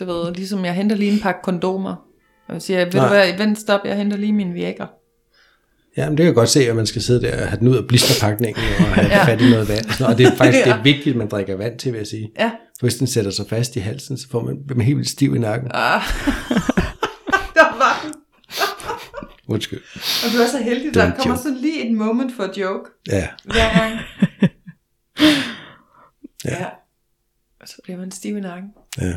du 0.00 0.04
ved, 0.04 0.34
ligesom 0.34 0.64
jeg 0.64 0.74
henter 0.74 0.96
lige 0.96 1.12
en 1.12 1.20
pakke 1.20 1.40
kondomer. 1.42 1.94
Og 2.48 2.54
jeg 2.54 2.62
siger, 2.62 2.84
ved 2.84 2.92
Nej. 2.92 3.02
du 3.02 3.08
hvad, 3.08 3.46
vent, 3.46 3.58
stop, 3.58 3.80
jeg 3.84 3.96
henter 3.96 4.16
lige 4.16 4.32
min 4.32 4.54
Viagra. 4.54 4.88
Ja, 5.96 6.04
men 6.08 6.10
det 6.10 6.16
kan 6.18 6.26
jeg 6.26 6.34
godt 6.34 6.48
se, 6.48 6.68
at 6.68 6.76
man 6.76 6.86
skal 6.86 7.02
sidde 7.02 7.20
der 7.26 7.42
og 7.42 7.48
have 7.48 7.60
den 7.60 7.68
ud 7.68 7.76
af 7.76 7.86
blisterpakningen 7.88 8.62
og 8.78 8.84
have 8.94 9.06
Ja. 9.06 9.16
ja. 9.18 9.24
fat 9.24 9.40
i 9.40 9.50
noget 9.50 9.68
vand. 9.68 10.02
og 10.08 10.18
det 10.18 10.26
er 10.26 10.30
faktisk 10.36 10.64
det 10.64 10.70
Ja. 10.70 10.78
er 10.78 10.82
vigtigt, 10.82 11.06
at 11.08 11.16
man 11.16 11.28
drikker 11.28 11.56
vand 11.56 11.78
til, 11.78 11.92
vil 11.92 11.98
jeg 11.98 12.06
sige. 12.06 12.30
Ja. 12.38 12.50
For 12.78 12.86
hvis 12.86 12.94
den 12.94 13.06
sætter 13.06 13.30
sig 13.30 13.46
fast 13.48 13.76
i 13.76 13.78
halsen, 13.78 14.18
så 14.18 14.28
får 14.30 14.42
man, 14.44 14.56
bliver 14.66 14.76
man 14.76 14.86
helt 14.86 14.96
vildt 14.96 15.10
stiv 15.10 15.36
i 15.36 15.38
nakken. 15.38 15.70
Ah. 15.74 16.02
der 17.58 17.78
var 17.78 18.00
den. 18.04 18.14
Undskyld. 19.48 19.80
Og 19.94 20.32
du 20.36 20.42
er 20.42 20.46
så 20.46 20.58
heldig, 20.62 20.94
der 20.94 21.00
kommer 21.10 21.26
joke. 21.34 21.38
sådan 21.42 21.58
lige 21.58 21.86
et 21.90 21.96
moment 21.96 22.32
for 22.36 22.60
joke 22.60 22.90
Ja. 23.08 23.26
hver 23.44 23.78
gang. 23.78 23.94
Ja. 26.44 26.50
ja. 26.60 26.66
Og 27.60 27.68
så 27.68 27.74
bliver 27.84 27.98
man 27.98 28.10
stiv 28.10 28.36
i 28.36 28.40
nakken. 28.40 28.68
Ja. 29.00 29.12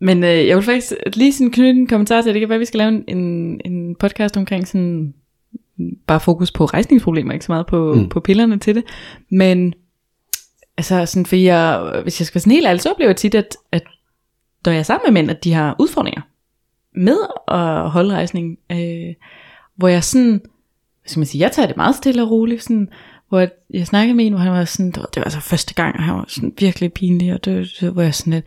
Men 0.00 0.24
øh, 0.24 0.46
jeg 0.46 0.56
vil 0.56 0.64
faktisk 0.64 0.92
lige 1.14 1.32
sådan 1.32 1.50
knytte 1.50 1.70
en 1.80 1.86
kommentar 1.86 2.22
til, 2.22 2.32
det 2.34 2.40
kan 2.40 2.48
være, 2.48 2.56
at 2.56 2.60
vi 2.60 2.64
skal 2.64 2.78
lave 2.78 3.10
en, 3.10 3.60
en 3.64 3.94
podcast 3.96 4.36
omkring 4.36 4.68
sådan, 4.68 5.14
bare 6.06 6.20
fokus 6.20 6.52
på 6.52 6.64
rejsningsproblemer, 6.64 7.32
ikke 7.32 7.44
så 7.44 7.52
meget 7.52 7.66
på, 7.66 7.94
Mm. 7.94 8.08
på 8.08 8.20
pillerne 8.20 8.58
til 8.58 8.74
det. 8.74 8.84
Men 9.30 9.74
altså 10.76 11.06
sådan, 11.06 11.26
for 11.26 11.36
jeg, 11.36 11.90
hvis 12.02 12.20
jeg 12.20 12.26
skal 12.26 12.34
være 12.34 12.40
sådan 12.40 12.52
helt 12.52 12.66
ærlig, 12.66 12.80
så 12.80 12.90
oplever 12.90 13.08
jeg 13.08 13.16
tit, 13.16 13.34
at, 13.34 13.56
at 13.72 13.82
når 14.64 14.72
jeg 14.72 14.78
er 14.78 14.82
sammen 14.82 15.12
med 15.12 15.22
mænd, 15.22 15.30
at 15.30 15.44
de 15.44 15.52
har 15.52 15.76
udfordringer 15.78 16.20
med 16.96 17.16
at 17.48 17.90
holde 17.90 18.14
rejsning, 18.14 18.58
øh, 18.72 19.14
hvor 19.76 19.88
jeg 19.88 20.04
sådan, 20.04 20.40
skal 21.06 21.20
man 21.20 21.26
sige, 21.26 21.40
jeg 21.42 21.52
tager 21.52 21.66
det 21.66 21.76
meget 21.76 21.94
stille 21.96 22.22
og 22.22 22.30
roligt, 22.30 22.62
sådan, 22.62 22.88
hvor 23.28 23.48
jeg, 23.70 23.86
snakkede 23.86 24.16
med 24.16 24.26
en, 24.26 24.32
hvor 24.32 24.40
han 24.40 24.52
var 24.52 24.64
sådan, 24.64 24.90
det 24.90 24.98
var, 25.00 25.06
det 25.06 25.16
var 25.16 25.24
altså 25.24 25.40
første 25.40 25.74
gang, 25.74 25.96
og 25.96 26.02
han 26.02 26.14
var 26.14 26.24
sådan 26.28 26.52
virkelig 26.58 26.92
pinlig, 26.92 27.32
og 27.34 27.44
det, 27.44 27.68
det 27.80 27.96
var 27.96 28.02
jeg 28.02 28.14
sådan 28.14 28.32
lidt, 28.32 28.44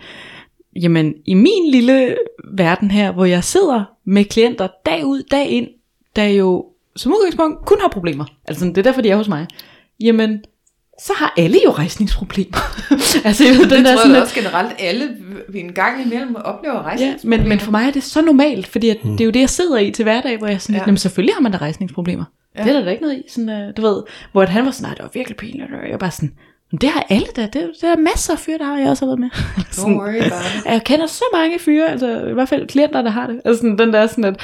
jamen 0.75 1.13
i 1.25 1.33
min 1.33 1.71
lille 1.71 2.17
verden 2.51 2.91
her, 2.91 3.11
hvor 3.11 3.25
jeg 3.25 3.43
sidder 3.43 3.83
med 4.05 4.25
klienter 4.25 4.67
dag 4.85 5.05
ud, 5.05 5.23
dag 5.31 5.49
ind, 5.49 5.67
der 6.15 6.23
jo 6.25 6.65
som 6.97 7.11
udgangspunkt 7.13 7.65
kun 7.65 7.77
har 7.81 7.87
problemer, 7.87 8.25
altså 8.47 8.65
det 8.65 8.77
er 8.77 8.83
derfor, 8.83 9.01
de 9.01 9.09
er 9.09 9.15
hos 9.15 9.27
mig, 9.27 9.47
jamen 9.99 10.39
så 11.01 11.13
har 11.17 11.33
alle 11.37 11.59
jo 11.65 11.71
rejsningsproblemer. 11.71 12.57
altså 13.27 13.43
jeg 13.43 13.53
ved, 13.53 13.61
Det 13.63 13.71
den 13.71 13.85
der 13.85 13.91
tror 13.93 14.01
sådan 14.01 14.13
jeg 14.15 14.21
også 14.21 14.35
generelt 14.35 14.75
alle 14.79 15.09
ved 15.49 15.59
en 15.61 15.73
gang 15.73 16.05
imellem 16.05 16.35
oplever 16.35 16.75
Ja, 16.75 16.81
rejsningsproblemer. 16.81 17.37
men, 17.43 17.49
men 17.49 17.59
for 17.59 17.71
mig 17.71 17.87
er 17.87 17.91
det 17.91 18.03
så 18.03 18.21
normalt, 18.21 18.67
fordi 18.67 18.89
at 18.89 18.97
det 19.03 19.21
er 19.21 19.25
jo 19.25 19.31
det, 19.31 19.39
jeg 19.39 19.49
sidder 19.49 19.77
i 19.77 19.91
til 19.91 20.03
hverdag, 20.03 20.37
hvor 20.37 20.47
jeg 20.47 20.61
sådan, 20.61 20.73
Ja. 20.75 20.79
ja. 20.79 20.83
jamen 20.85 20.97
selvfølgelig 20.97 21.35
har 21.35 21.41
man 21.41 21.51
da 21.51 21.57
rejsningsproblemer. 21.57 22.23
Ja. 22.55 22.59
Ja. 22.61 22.63
Det 22.67 22.75
er 22.75 22.79
der 22.79 22.85
da 22.85 22.91
ikke 22.91 23.03
noget 23.03 23.17
i, 23.17 23.23
sådan, 23.31 23.49
uh, 23.49 23.73
du 23.77 23.81
ved, 23.81 24.03
hvor 24.31 24.41
at 24.41 24.49
han 24.49 24.65
var 24.65 24.71
sådan, 24.71 24.85
nej, 24.89 24.93
det 24.93 25.03
var 25.03 25.09
virkelig 25.13 25.37
pinligt, 25.37 25.73
og 25.73 25.83
jeg 25.83 25.91
var 25.91 25.97
bare 25.97 26.11
sådan, 26.11 26.33
men 26.71 26.77
det 26.81 26.89
har 26.89 27.05
alle 27.09 27.27
da, 27.35 27.41
det, 27.41 27.53
det 27.53 27.89
er 27.89 27.97
masser 27.97 28.33
af 28.33 28.39
fyre, 28.39 28.57
der 28.57 28.65
har 28.65 28.77
jeg 28.77 28.89
også 28.89 29.05
har 29.05 29.09
været 29.09 29.19
med. 29.19 29.29
Don't 29.77 29.99
worry 30.01 30.15
about 30.15 30.55
it. 30.57 30.65
Jeg 30.65 30.81
kender 30.85 31.07
så 31.07 31.23
mange 31.33 31.59
fyre, 31.59 31.91
altså 31.91 32.25
i 32.25 32.33
hvert 32.33 32.49
fald 32.49 32.67
klienter, 32.67 33.01
der 33.01 33.09
har 33.09 33.27
det. 33.27 33.41
Altså 33.45 33.61
sådan, 33.61 33.77
den 33.77 33.93
der 33.93 34.07
sådan, 34.07 34.25
at, 34.25 34.41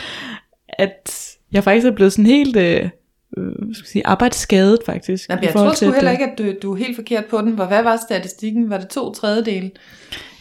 at 0.69 1.29
jeg 1.53 1.63
faktisk 1.63 1.87
er 1.87 1.91
blevet 1.91 2.13
sådan 2.13 2.25
helt, 2.25 2.55
øh, 2.55 2.89
øh, 3.37 3.43
hvad 3.43 3.73
skal 3.73 3.83
jeg 3.83 3.87
sige, 3.91 4.07
arbejdsskadet 4.07 4.79
faktisk. 4.85 5.29
Jamen, 5.29 5.43
i 5.43 5.45
jeg 5.45 5.53
tror 5.53 5.73
sgu 5.73 5.91
heller 5.91 6.11
ikke, 6.11 6.23
at 6.25 6.37
du, 6.37 6.53
du 6.61 6.73
er 6.73 6.77
helt 6.77 6.95
forkert 6.95 7.25
på 7.25 7.37
den. 7.41 7.51
Hvor 7.51 7.65
hvad 7.65 7.83
var 7.83 7.97
statistikken? 8.07 8.69
Var 8.69 8.77
det 8.77 8.87
to 8.89 9.13
tredjedele 9.13 9.71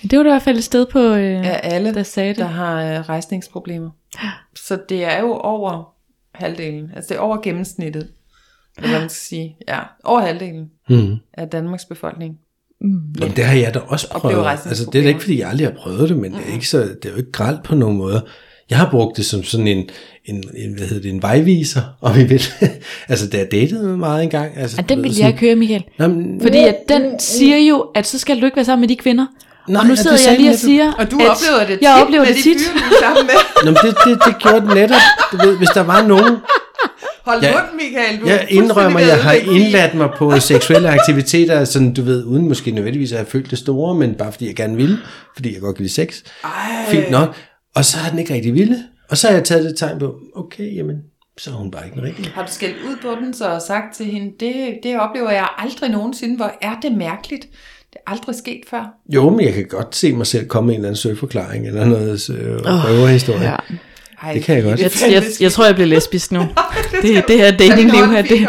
Det 0.02 0.18
var 0.18 0.22
da 0.22 0.28
i 0.28 0.32
hvert 0.32 0.42
fald 0.42 0.56
et 0.58 0.64
sted 0.64 0.86
på, 0.86 0.98
øh, 0.98 1.46
af 1.46 1.60
alle, 1.62 1.94
der 1.94 2.02
sagde 2.02 2.28
det. 2.28 2.36
der 2.38 2.44
har 2.44 2.82
øh, 2.82 3.00
rejsningsproblemer? 3.08 3.90
Så 4.56 4.78
det 4.88 5.04
er 5.04 5.20
jo 5.20 5.32
over 5.32 5.94
halvdelen. 6.34 6.90
Altså 6.96 7.08
det 7.08 7.16
er 7.16 7.20
over 7.20 7.36
gennemsnittet. 7.42 8.08
Eller 8.76 8.90
hvad 8.90 9.00
man 9.00 9.08
skal 9.08 9.20
sige. 9.20 9.56
Ja, 9.68 9.78
over 10.04 10.20
halvdelen 10.20 10.70
Mm. 10.88 11.16
af 11.34 11.48
Danmarks 11.48 11.84
befolkning. 11.84 12.38
Jamen, 13.20 13.36
det 13.36 13.44
har 13.44 13.56
jeg 13.56 13.74
da 13.74 13.78
også 13.78 14.08
prøvet. 14.10 14.46
Altså, 14.46 14.88
det 14.92 14.98
er 14.98 15.02
da 15.02 15.08
ikke, 15.08 15.20
fordi 15.20 15.40
jeg 15.40 15.48
aldrig 15.48 15.66
har 15.66 15.74
prøvet 15.74 16.08
det, 16.08 16.16
men 16.16 16.32
det 16.32 16.40
er, 16.48 16.52
ikke 16.54 16.68
så, 16.68 16.78
det 16.78 17.04
er 17.04 17.10
jo 17.10 17.16
ikke 17.16 17.32
gralt 17.32 17.62
på 17.62 17.74
nogen 17.74 17.96
måde. 17.96 18.26
Jeg 18.72 18.80
har 18.80 18.88
brugt 18.90 19.16
det 19.16 19.24
som 19.26 19.44
sådan 19.44 19.66
en, 19.66 19.88
en, 20.24 20.44
en 20.56 20.72
hvad 20.78 20.86
hedder 20.86 21.02
det, 21.02 21.10
en 21.10 21.22
vejviser, 21.22 21.80
om 22.00 22.20
I 22.20 22.24
vil. 22.24 22.42
altså, 23.08 23.28
da 23.28 23.36
jeg 23.36 23.52
datede 23.52 23.96
meget 23.96 24.22
engang. 24.22 24.52
Altså, 24.56 24.76
Ja, 24.76 24.82
den 24.94 25.02
vil 25.02 25.10
sådan- 25.14 25.20
jeg 25.22 25.28
ikke 25.34 25.46
høre, 25.46 25.56
Michael. 25.56 25.84
Nå, 25.98 26.06
men, 26.06 26.40
Fordi 26.42 26.58
at 26.58 26.76
den 26.88 27.02
siger 27.20 27.56
jo, 27.56 27.86
at 27.94 28.06
så 28.06 28.18
skal 28.18 28.40
du 28.40 28.44
ikke 28.44 28.56
være 28.56 28.64
sammen 28.64 28.80
med 28.80 28.88
de 28.88 28.96
kvinder. 28.96 29.26
Nej, 29.68 29.80
og 29.80 29.86
nu 29.86 29.96
sidder 29.96 30.16
jeg 30.30 30.38
lige 30.38 30.50
og 30.50 30.56
siger, 30.56 30.92
Og 30.92 31.10
du 31.10 31.18
at 31.18 31.28
oplever 31.28 31.58
det 31.66 31.68
tit 31.68 31.82
jeg 31.82 32.02
oplever 32.02 32.24
det 32.24 32.36
de 32.36 32.42
tit. 32.42 32.56
fyre, 32.60 32.82
sammen 33.02 33.26
med. 33.26 33.34
Nå, 33.64 33.70
men 33.70 33.74
det, 33.82 33.96
det, 34.06 34.18
det 34.26 34.42
gjorde 34.42 34.60
den 34.66 34.74
netop. 34.74 35.00
Du 35.32 35.36
ved, 35.36 35.56
hvis 35.56 35.68
der 35.68 35.80
var 35.82 36.06
nogen, 36.06 36.36
Hold 37.24 37.42
Ja. 37.42 37.52
munden, 37.52 37.76
Michael. 37.76 38.20
Du 38.20 38.26
Jeg 38.26 38.46
indrømmer, 38.50 39.00
jeg 39.00 39.22
har 39.22 39.32
indladt 39.32 39.94
mig 39.94 40.08
på 40.18 40.40
seksuelle 40.40 40.88
aktiviteter, 40.88 41.64
sådan 41.64 41.94
du 41.94 42.02
ved, 42.02 42.24
uden 42.24 42.48
måske 42.48 42.70
nødvendigvis 42.70 43.12
at 43.12 43.18
have 43.18 43.26
følt 43.26 43.50
det 43.50 43.58
store, 43.58 43.94
men 43.94 44.14
bare 44.14 44.32
fordi 44.32 44.46
jeg 44.46 44.54
gerne 44.56 44.76
ville, 44.76 44.98
fordi 45.34 45.52
jeg 45.52 45.60
godt 45.60 45.76
kan 45.76 45.82
lide 45.82 45.94
sex. 45.94 46.20
Ej. 46.44 46.50
Fint 46.88 47.10
nok. 47.10 47.36
Og 47.74 47.84
så 47.84 47.96
har 47.98 48.10
den 48.10 48.18
ikke 48.18 48.34
rigtig 48.34 48.54
ville. 48.54 48.78
Og 49.10 49.16
så 49.18 49.26
har 49.28 49.34
jeg 49.34 49.44
taget 49.44 49.64
det 49.64 49.76
tegn 49.78 49.98
på, 49.98 50.14
okay, 50.36 50.76
jamen, 50.76 50.96
så 51.38 51.50
er 51.50 51.54
hun 51.54 51.70
bare 51.70 51.84
ikke 51.84 51.94
den 51.96 52.04
rigtige. 52.04 52.28
Har 52.34 52.46
du 52.46 52.52
skældt 52.52 52.76
ud 52.88 52.96
på 53.02 53.08
den, 53.24 53.34
så 53.34 53.48
og 53.50 53.62
sagt 53.62 53.96
til 53.96 54.06
hende, 54.06 54.32
det, 54.40 54.54
det 54.82 55.00
oplever 55.00 55.30
jeg 55.30 55.48
aldrig 55.58 55.90
nogensinde, 55.90 56.36
hvor 56.36 56.52
er 56.62 56.74
det 56.82 56.92
mærkeligt. 56.92 57.42
Det 57.92 57.98
er 58.06 58.10
aldrig 58.10 58.34
sket 58.34 58.60
før. 58.70 58.94
Jo, 59.08 59.30
men 59.30 59.40
jeg 59.46 59.54
kan 59.54 59.66
godt 59.68 59.96
se 59.96 60.12
mig 60.12 60.26
selv 60.26 60.46
komme 60.48 60.66
med 60.66 60.74
en 60.74 60.78
eller 60.80 60.88
anden 60.88 60.96
søforklaring, 61.00 61.66
eller 61.66 61.84
noget 61.84 62.30
øh, 62.30 62.56
røverhistorie. 62.64 63.42
Ja. 63.50 63.56
Ej, 64.22 64.32
Det 64.34 64.42
kan 64.44 64.54
jeg 64.56 64.64
godt. 64.64 64.80
Jeg, 64.80 64.92
det 64.92 65.12
jeg, 65.12 65.22
jeg 65.40 65.52
tror, 65.52 65.64
jeg 65.64 65.74
bliver 65.74 65.86
lesbisk 65.88 66.32
nu. 66.32 66.40
Det, 67.02 67.24
det 67.28 67.36
her 67.38 67.50
datingliv 67.56 68.04
her, 68.10 68.22
det, 68.22 68.48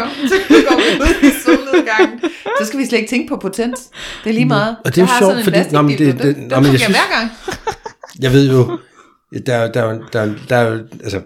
Så 2.60 2.66
skal 2.66 2.78
vi 2.78 2.86
slet 2.86 2.98
ikke 2.98 3.10
tænke 3.10 3.28
på 3.28 3.36
potens. 3.36 3.80
Det 4.24 4.30
er 4.30 4.34
lige 4.34 4.44
meget. 4.44 4.76
Og 4.84 4.94
det 4.94 5.02
er 5.02 5.06
jo 5.06 5.08
sjovt, 5.18 5.44
fordi- 5.44 5.72
nå, 5.72 5.82
men 5.82 5.98
det- 5.98 6.14
det- 6.22 6.36
Den- 6.36 6.48
nå, 6.48 6.60
men 6.60 6.70
jeg 6.72 6.80
synes- 6.80 6.96
hver 6.96 7.18
gang. 7.18 7.30
Jeg 8.20 8.32
ved 8.32 8.50
jo, 8.50 8.78
der, 9.46 9.54
er- 9.54 9.72
der, 9.72 9.82
er- 9.82 10.00
der, 10.12 10.20
er- 10.20 10.32
der, 10.48 10.56
er 10.56 10.78
altså, 11.02 11.20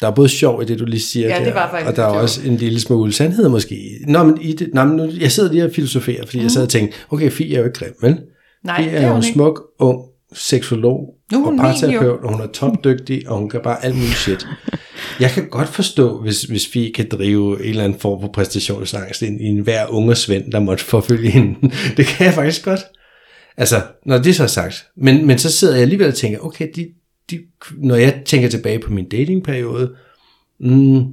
der 0.00 0.06
er 0.06 0.10
både 0.10 0.28
sjov 0.28 0.62
i 0.62 0.64
det, 0.64 0.78
du 0.78 0.84
lige 0.84 1.00
siger 1.00 1.28
Ja, 1.28 1.44
det 1.44 1.54
var 1.54 1.70
faktisk 1.70 1.90
og 1.90 1.96
der 1.96 2.02
er 2.04 2.10
sjovt. 2.12 2.22
også 2.22 2.40
en 2.46 2.56
lille 2.56 2.80
smule 2.80 3.12
sandhed 3.12 3.48
måske. 3.48 3.90
Nå, 4.06 4.22
men, 4.22 4.38
i 4.40 4.52
det, 4.52 4.70
nå, 4.74 4.84
men 4.84 4.96
nu, 4.96 5.08
jeg 5.20 5.32
sidder 5.32 5.52
lige 5.52 5.64
og 5.64 5.70
filosoferer, 5.74 6.26
fordi 6.26 6.38
mm. 6.38 6.42
jeg 6.42 6.50
sad 6.50 6.62
og 6.62 6.68
tænkte, 6.68 6.96
okay, 7.10 7.30
Fie 7.30 7.54
er 7.54 7.58
jo 7.58 7.64
ikke 7.64 7.78
grim, 7.78 7.92
vel? 8.02 8.18
Nej, 8.64 8.82
Fie 8.82 8.90
det 8.92 8.98
er 8.98 9.02
er 9.02 9.08
jo 9.08 9.16
en 9.16 9.22
ikke. 9.24 9.32
smuk, 9.34 9.62
ung 9.78 10.00
seksolog 10.34 11.14
Nu 11.32 11.44
er 11.46 11.50
og 11.50 11.56
parterapeut, 11.58 12.20
og 12.22 12.32
hun 12.32 12.40
er 12.40 12.46
topdygtig, 12.46 13.28
og 13.28 13.38
hun 13.38 13.48
kan 13.50 13.60
bare 13.64 13.84
alt 13.84 13.94
muligt 13.94 14.14
shit. 14.16 14.46
Jeg 15.20 15.30
kan 15.30 15.48
godt 15.48 15.68
forstå, 15.68 16.20
hvis, 16.22 16.42
hvis 16.42 16.66
Fie 16.72 16.92
kan 16.92 17.08
drive 17.10 17.62
en 17.64 17.70
eller 17.70 17.84
anden 17.84 17.98
form 17.98 18.20
for 18.22 18.28
præstationsangst 18.28 19.22
ind 19.22 19.40
i 19.40 19.44
en 19.44 19.58
hver 19.58 19.86
unge 19.86 20.14
svend, 20.14 20.52
der 20.52 20.60
måtte 20.60 20.84
forfølge 20.84 21.30
hende. 21.30 21.54
Det 21.96 22.06
kan 22.06 22.26
jeg 22.26 22.34
faktisk 22.34 22.64
godt. 22.64 22.80
Altså, 23.56 23.82
når 24.06 24.18
det 24.18 24.34
så 24.36 24.42
er 24.42 24.46
sagt. 24.46 24.86
Men, 24.96 25.26
men 25.26 25.38
så 25.38 25.52
sidder 25.52 25.74
jeg 25.74 25.82
alligevel 25.82 26.08
og 26.08 26.14
tænker, 26.14 26.38
okay, 26.38 26.68
de, 26.76 26.86
de, 27.30 27.40
når 27.78 27.94
jeg 27.94 28.22
tænker 28.24 28.48
tilbage 28.48 28.78
på 28.78 28.92
min 28.92 29.08
datingperiode, 29.08 29.94
mm, 30.60 31.04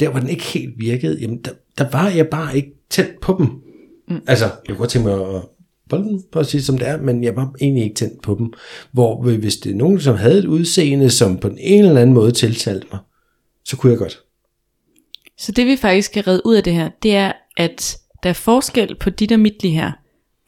der 0.00 0.10
hvor 0.10 0.20
den 0.20 0.28
ikke 0.28 0.44
helt 0.44 0.74
virkede, 0.78 1.18
jamen 1.20 1.42
der, 1.44 1.50
der 1.78 1.90
var 1.90 2.08
jeg 2.08 2.28
bare 2.28 2.56
ikke 2.56 2.72
tæt 2.90 3.10
på 3.22 3.36
dem. 3.38 3.46
Mm. 4.08 4.22
Altså, 4.26 4.44
jeg 4.44 4.52
kunne 4.68 4.78
godt 4.78 4.90
tænke 4.90 5.08
mig 5.08 5.36
at 5.36 5.42
bolde 5.88 6.04
den, 6.04 6.22
for 6.32 6.40
at 6.40 6.46
sige 6.46 6.62
som 6.62 6.78
det 6.78 6.88
er, 6.88 7.02
men 7.02 7.24
jeg 7.24 7.36
var 7.36 7.54
egentlig 7.60 7.84
ikke 7.84 7.94
tændt 7.94 8.22
på 8.22 8.34
dem. 8.38 8.52
Hvor 8.92 9.22
hvis 9.22 9.56
det 9.56 9.72
er 9.72 9.76
nogen, 9.76 10.00
som 10.00 10.16
havde 10.16 10.38
et 10.38 10.44
udseende, 10.44 11.10
som 11.10 11.38
på 11.38 11.48
den 11.48 11.58
ene 11.58 11.88
eller 11.88 12.00
anden 12.00 12.14
måde 12.14 12.32
tiltalte 12.32 12.86
mig, 12.92 13.00
så 13.64 13.76
kunne 13.76 13.90
jeg 13.90 13.98
godt. 13.98 14.20
Så 15.38 15.52
det 15.52 15.66
vi 15.66 15.76
faktisk 15.76 16.10
skal 16.10 16.22
redde 16.22 16.42
ud 16.44 16.54
af 16.54 16.64
det 16.64 16.72
her, 16.74 16.90
det 17.02 17.16
er, 17.16 17.32
at 17.56 17.98
der 18.22 18.28
er 18.28 18.34
forskel 18.34 18.94
på 18.94 19.10
dit 19.10 19.32
og 19.32 19.40
mit 19.40 19.62
lige 19.62 19.74
her. 19.74 19.92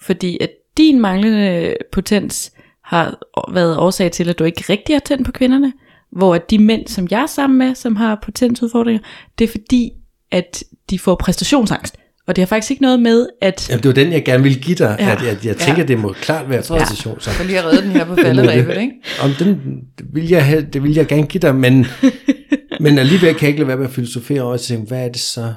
Fordi 0.00 0.38
at 0.40 0.50
din 0.76 1.00
manglende 1.00 1.76
potens 1.92 2.51
har 2.93 3.18
været 3.53 3.76
årsag 3.76 4.12
til, 4.12 4.28
at 4.28 4.38
du 4.38 4.45
ikke 4.45 4.64
rigtig 4.68 4.95
har 4.95 5.01
tændt 5.01 5.26
på 5.26 5.32
kvinderne. 5.32 5.72
Hvor 6.12 6.34
at 6.34 6.51
de 6.51 6.59
mænd, 6.59 6.86
som 6.86 7.09
jeg 7.11 7.22
er 7.22 7.26
sammen 7.26 7.59
med, 7.59 7.74
som 7.74 7.97
har 7.97 8.18
potensudfordringer, 8.22 9.03
det 9.38 9.45
er 9.45 9.49
fordi, 9.49 9.90
at 10.30 10.64
de 10.90 10.99
får 10.99 11.14
præstationsangst. 11.14 11.97
Og 12.26 12.36
det 12.36 12.43
har 12.43 12.47
faktisk 12.47 12.70
ikke 12.70 12.82
noget 12.82 13.01
med, 13.01 13.26
at... 13.40 13.70
Jamen, 13.70 13.82
det 13.82 13.88
var 13.88 13.95
den, 13.95 14.12
jeg 14.12 14.24
gerne 14.24 14.43
ville 14.43 14.59
give 14.61 14.76
dig, 14.76 14.97
Ja. 14.99 15.07
ja. 15.07 15.12
at 15.12 15.22
jeg, 15.22 15.47
jeg 15.47 15.57
tænker, 15.57 15.82
ja. 15.82 15.86
det 15.88 15.99
må 15.99 16.12
klart 16.12 16.51
være 16.51 16.62
præcision. 16.68 17.20
Så. 17.20 17.30
For 17.30 17.45
lige 17.45 17.59
at 17.59 17.64
redde 17.64 17.82
den 17.82 17.90
her 17.90 18.05
på 18.05 18.14
falderæbet, 18.24 18.80
ikke? 18.80 18.93
Om 19.22 19.30
den 19.38 19.49
det 19.99 20.07
vil 20.12 20.28
jeg, 20.28 20.47
have, 20.47 20.62
det 20.72 20.82
vil 20.82 20.95
jeg 20.95 21.07
gerne 21.07 21.26
give 21.26 21.40
dig, 21.40 21.55
men, 21.55 21.86
men 22.80 22.99
alligevel 22.99 23.34
kan 23.34 23.43
jeg 23.43 23.49
ikke 23.49 23.61
lade 23.61 23.68
være 23.68 23.76
med 23.76 23.86
at 23.86 23.93
filosofere 23.93 24.43
over 24.43 24.53
og 24.53 24.61
tænke, 24.61 24.88
hvad 24.88 25.05
er 25.05 25.09
det 25.09 25.20
så? 25.20 25.55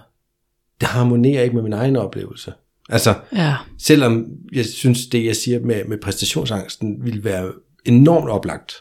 Det 0.82 0.88
harmonerer 0.88 1.44
ikke 1.44 1.56
med 1.56 1.64
min 1.64 1.74
egen 1.74 1.96
oplevelse. 1.96 2.54
Altså, 2.90 3.14
Ja, 3.36 3.56
selvom 3.80 4.26
jeg 4.54 4.66
synes, 4.66 5.08
det 5.08 5.26
jeg 5.26 5.36
siger 5.36 5.60
med, 5.60 5.86
med 5.86 5.98
præstationsangsten 5.98 6.98
ville 7.06 7.24
være 7.24 7.52
enormt 7.86 8.30
oplagt. 8.30 8.74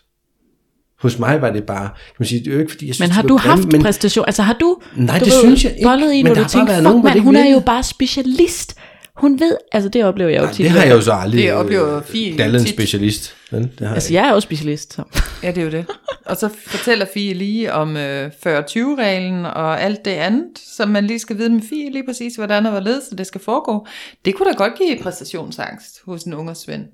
Hos 1.03 1.19
mig 1.19 1.41
var 1.41 1.51
det 1.51 1.65
bare, 1.65 1.89
kan 1.89 2.15
man 2.19 2.27
sige, 2.27 2.39
det 2.39 2.49
er 2.49 2.53
jo 2.55 2.59
ikke 2.59 2.73
fordi, 2.73 2.87
jeg 2.87 2.95
synes, 2.95 3.09
men 3.09 3.15
har 3.15 3.23
det 3.23 3.29
du 3.29 3.37
haft 3.37 3.61
grimt, 3.61 3.73
men, 3.73 3.83
præstation? 3.83 4.25
Altså 4.27 4.43
har 4.43 4.57
du, 4.61 4.81
Nej, 4.97 5.19
du 5.19 5.25
det 5.25 5.33
synes 5.33 5.65
jeg 5.65 5.73
ikke, 5.73 5.87
bollet 5.87 6.15
i, 6.15 6.23
men 6.23 6.33
hvor 6.33 6.43
der 6.43 6.49
du 6.49 6.67
været 6.67 6.85
fuck 6.85 7.05
mand, 7.05 7.21
hun 7.21 7.37
er 7.37 7.41
jo 7.41 7.47
virkede." 7.47 7.65
bare 7.65 7.83
specialist. 7.83 8.77
Hun 9.17 9.41
ved, 9.41 9.57
altså 9.73 9.89
det 9.89 10.05
oplever 10.05 10.31
jeg 10.31 10.43
jo 10.43 10.47
tit. 10.47 10.59
det 10.59 10.71
har 10.71 10.85
jeg 10.85 10.95
jo 10.95 11.01
så 11.01 11.13
aldrig 11.13 11.43
Det 11.43 11.53
oplever 11.53 11.97
øh, 11.97 12.05
Fie 12.05 12.39
dallet 12.39 12.61
en 12.61 12.67
tit. 12.67 12.75
specialist. 12.75 13.35
Men 13.51 13.73
det 13.79 13.87
har 13.89 13.95
Altså 13.95 14.13
jeg 14.15 14.23
jeg 14.23 14.29
er 14.29 14.35
jo 14.35 14.41
specialist, 14.41 14.95
så. 14.95 15.03
Ja, 15.43 15.49
det 15.51 15.59
er 15.59 15.65
jo 15.65 15.71
det. 15.71 15.87
Og 16.27 16.37
så 16.37 16.49
fortæller 16.67 17.07
Fie 17.15 17.35
lige 17.35 17.73
om 17.73 17.97
øh, 17.97 18.31
40-20-reglen 18.47 19.45
og 19.47 19.81
alt 19.83 20.05
det 20.05 20.11
andet, 20.11 20.59
som 20.77 20.89
man 20.89 21.07
lige 21.07 21.19
skal 21.19 21.39
vide 21.39 21.51
med 21.51 21.63
Fie 21.69 21.91
lige 21.93 22.05
præcis, 22.07 22.35
hvordan 22.37 22.67
og 22.67 22.73
hvorledes 22.73 23.05
det 23.19 23.27
skal 23.27 23.41
foregå. 23.41 23.87
Det 24.25 24.35
kunne 24.35 24.51
da 24.53 24.57
godt 24.57 24.73
give 24.79 24.99
præstationsangst 25.03 26.01
hos 26.07 26.23
en 26.23 26.35
unge 26.35 26.55
Svend. 26.55 26.85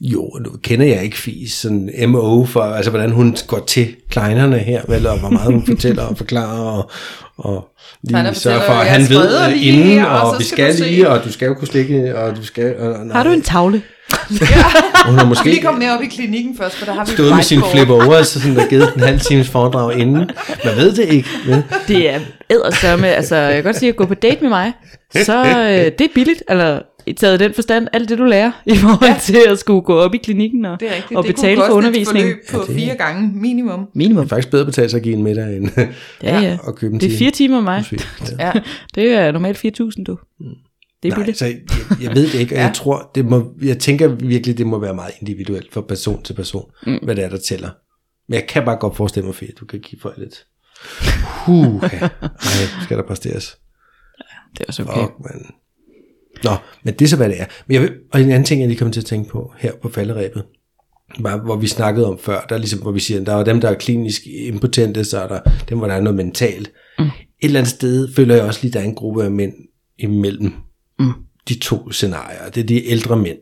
Jo, 0.00 0.30
nu 0.40 0.50
kender 0.62 0.86
jeg 0.86 1.04
ikke 1.04 1.16
Fis 1.16 1.52
sådan 1.52 1.90
MO 2.06 2.44
for, 2.44 2.60
altså 2.60 2.90
hvordan 2.90 3.10
hun 3.10 3.36
går 3.46 3.64
til 3.66 3.94
kleinerne 4.10 4.58
her, 4.58 4.82
vel, 4.88 5.06
og 5.06 5.18
hvor 5.18 5.30
meget 5.30 5.52
hun 5.52 5.66
fortæller 5.72 6.02
og 6.02 6.16
forklarer, 6.16 6.60
og, 6.60 6.90
og 7.36 7.68
lige 8.02 8.34
sørger 8.34 8.66
for, 8.66 8.72
at 8.72 8.86
han 8.86 9.08
ved 9.08 9.44
øh, 9.44 9.52
lige 9.52 9.64
inden, 9.64 10.04
og, 10.04 10.20
og 10.20 10.38
vi 10.38 10.44
skal 10.44 10.74
skal 10.74 10.86
lige, 10.86 11.08
og 11.08 11.24
du 11.24 11.32
skal 11.32 11.46
jo 11.46 11.54
kunne 11.54 11.68
slikke, 11.68 12.18
og 12.18 12.36
du 12.36 12.44
skal... 12.44 12.76
Og, 12.78 13.06
nej, 13.06 13.16
Har 13.16 13.24
du 13.24 13.30
en 13.30 13.42
tavle? 13.42 13.82
Hun 15.06 15.18
har 15.18 15.24
Måske... 15.24 15.50
Lige 15.50 15.62
komme 15.62 15.80
ned 15.80 15.90
op 15.90 16.02
i 16.02 16.06
klinikken 16.06 16.56
først, 16.56 16.76
for 16.76 16.86
der 16.86 16.92
har 16.92 17.04
vi 17.04 17.12
stået 17.12 17.34
med 17.34 17.42
sin 17.42 17.62
flipper 17.72 17.94
over, 17.94 18.22
så 18.22 18.40
sådan 18.40 18.56
der 18.56 18.68
givet 18.68 18.94
en 18.94 19.00
halv 19.00 19.20
times 19.20 19.48
foredrag 19.48 19.98
inden. 19.98 20.30
Man 20.64 20.76
ved 20.76 20.92
det 20.92 21.08
ikke, 21.08 21.28
vel? 21.46 21.62
Det 21.88 22.10
er 22.10 22.20
eddersørme, 22.50 23.08
altså 23.08 23.36
jeg 23.36 23.54
kan 23.54 23.64
godt 23.64 23.76
sige, 23.76 23.88
at 23.88 23.96
gå 23.96 24.06
på 24.06 24.14
date 24.14 24.38
med 24.40 24.48
mig, 24.48 24.72
så 25.24 25.44
øh, 25.44 25.84
det 25.98 26.00
er 26.00 26.08
billigt, 26.14 26.42
eller 26.48 26.80
taget 27.12 27.40
den 27.40 27.54
forstand, 27.54 27.88
alt 27.92 28.08
det 28.08 28.18
du 28.18 28.24
lærer, 28.24 28.52
i 28.66 28.76
forhold 28.76 29.10
ja. 29.10 29.18
til 29.20 29.38
at 29.48 29.58
skulle 29.58 29.80
gå 29.82 29.98
op 29.98 30.14
i 30.14 30.18
klinikken 30.18 30.64
og, 30.64 30.80
Det 30.80 30.90
er 30.90 30.96
rigtigt. 30.96 31.18
og 31.18 31.24
det 31.26 31.34
betale 31.34 31.56
kunne 31.56 31.66
for 31.66 31.74
undervisning. 31.74 32.26
Et 32.28 32.36
forløb 32.48 32.66
på 32.66 32.72
fire 32.72 32.94
gange 32.94 33.30
minimum. 33.34 33.78
Det 33.80 33.88
Minimum. 33.96 34.24
er 34.24 34.28
faktisk 34.28 34.50
bedre 34.50 34.60
at 34.60 34.66
betale 34.66 34.88
sig 34.88 34.96
at 34.98 35.02
give 35.02 35.14
en 35.14 35.22
middag, 35.22 35.56
end 35.56 35.68
Ja, 36.22 36.40
ja. 36.40 36.58
at 36.68 36.74
købe 36.74 36.94
en 36.94 37.00
Det 37.00 37.12
er 37.14 37.18
fire 37.18 37.30
timer 37.30 37.60
mig. 37.60 37.84
Ja. 38.38 38.46
Ja. 38.46 38.52
Det 38.94 39.10
er 39.12 39.32
normalt 39.32 39.56
4.000, 39.64 40.04
du. 40.04 40.18
Det 41.02 41.08
er 41.08 41.16
Nej, 41.16 41.18
billigt. 41.18 41.38
så 41.38 41.44
jeg, 41.46 41.56
jeg 42.02 42.14
ved 42.14 42.26
det 42.32 42.34
ikke, 42.34 42.54
og 42.54 42.58
Ja. 42.58 42.64
jeg 42.66 42.74
tror, 42.74 43.10
det 43.14 43.24
må, 43.24 43.52
jeg 43.62 43.78
tænker 43.78 44.08
virkelig, 44.08 44.58
det 44.58 44.66
må 44.66 44.78
være 44.78 44.94
meget 44.94 45.12
individuelt 45.20 45.72
fra 45.72 45.80
person 45.80 46.22
til 46.22 46.34
person, 46.34 46.70
mm. 46.86 46.98
hvad 47.02 47.16
det 47.16 47.24
er, 47.24 47.28
der 47.28 47.38
tæller. 47.38 47.70
Men 48.28 48.34
jeg 48.34 48.46
kan 48.48 48.64
bare 48.64 48.76
godt 48.76 48.96
forestille 48.96 49.26
mig, 49.26 49.34
for 49.34 49.44
du 49.60 49.64
kan 49.66 49.80
give 49.80 50.00
folk 50.00 50.18
lidt. 50.18 50.46
Huh, 51.46 51.82
Ej, 51.82 52.08
skal 52.82 52.96
der 52.96 53.02
præsteres. 53.02 53.56
Det 54.52 54.60
er 54.60 54.64
også 54.68 54.82
okay. 54.82 55.00
Fuck, 55.00 55.12
man. 55.20 55.46
Nå, 56.44 56.50
men 56.82 56.94
det 56.94 57.04
er 57.04 57.08
så, 57.08 57.16
hvad 57.16 57.28
det 57.28 57.40
er. 57.40 57.44
Men 57.66 57.74
jeg 57.74 57.82
vil, 57.82 57.92
og 58.12 58.20
en 58.20 58.30
anden 58.30 58.44
ting, 58.44 58.60
jeg 58.60 58.68
lige 58.68 58.78
kom 58.78 58.92
til 58.92 59.00
at 59.00 59.06
tænke 59.06 59.30
på 59.30 59.52
her 59.58 59.72
på 59.82 59.88
falderæbet, 59.88 60.42
var, 61.18 61.36
hvor 61.36 61.56
vi 61.56 61.66
snakkede 61.66 62.06
om 62.06 62.18
før, 62.18 62.46
der 62.48 62.54
er 62.54 62.58
ligesom, 62.58 62.80
hvor 62.80 62.92
vi 62.92 63.00
siger, 63.00 63.24
der 63.24 63.34
er 63.34 63.44
dem, 63.44 63.60
der 63.60 63.68
er 63.68 63.74
klinisk 63.74 64.22
impotente, 64.26 65.04
så 65.04 65.18
er 65.18 65.28
der 65.28 65.40
dem, 65.68 65.78
hvor 65.78 65.86
der 65.86 65.94
er 65.94 66.00
noget 66.00 66.16
mentalt. 66.16 66.70
Mm. 66.98 67.04
Et 67.04 67.10
eller 67.42 67.60
andet 67.60 67.72
sted 67.72 68.14
føler 68.14 68.34
jeg 68.34 68.44
også 68.44 68.60
lige, 68.62 68.72
der 68.72 68.80
er 68.80 68.84
en 68.84 68.94
gruppe 68.94 69.24
af 69.24 69.30
mænd 69.30 69.52
imellem 69.98 70.52
mm. 70.98 71.12
de 71.48 71.58
to 71.58 71.90
scenarier. 71.90 72.50
Det 72.54 72.60
er 72.60 72.66
de 72.66 72.86
ældre 72.86 73.16
mænd, 73.16 73.38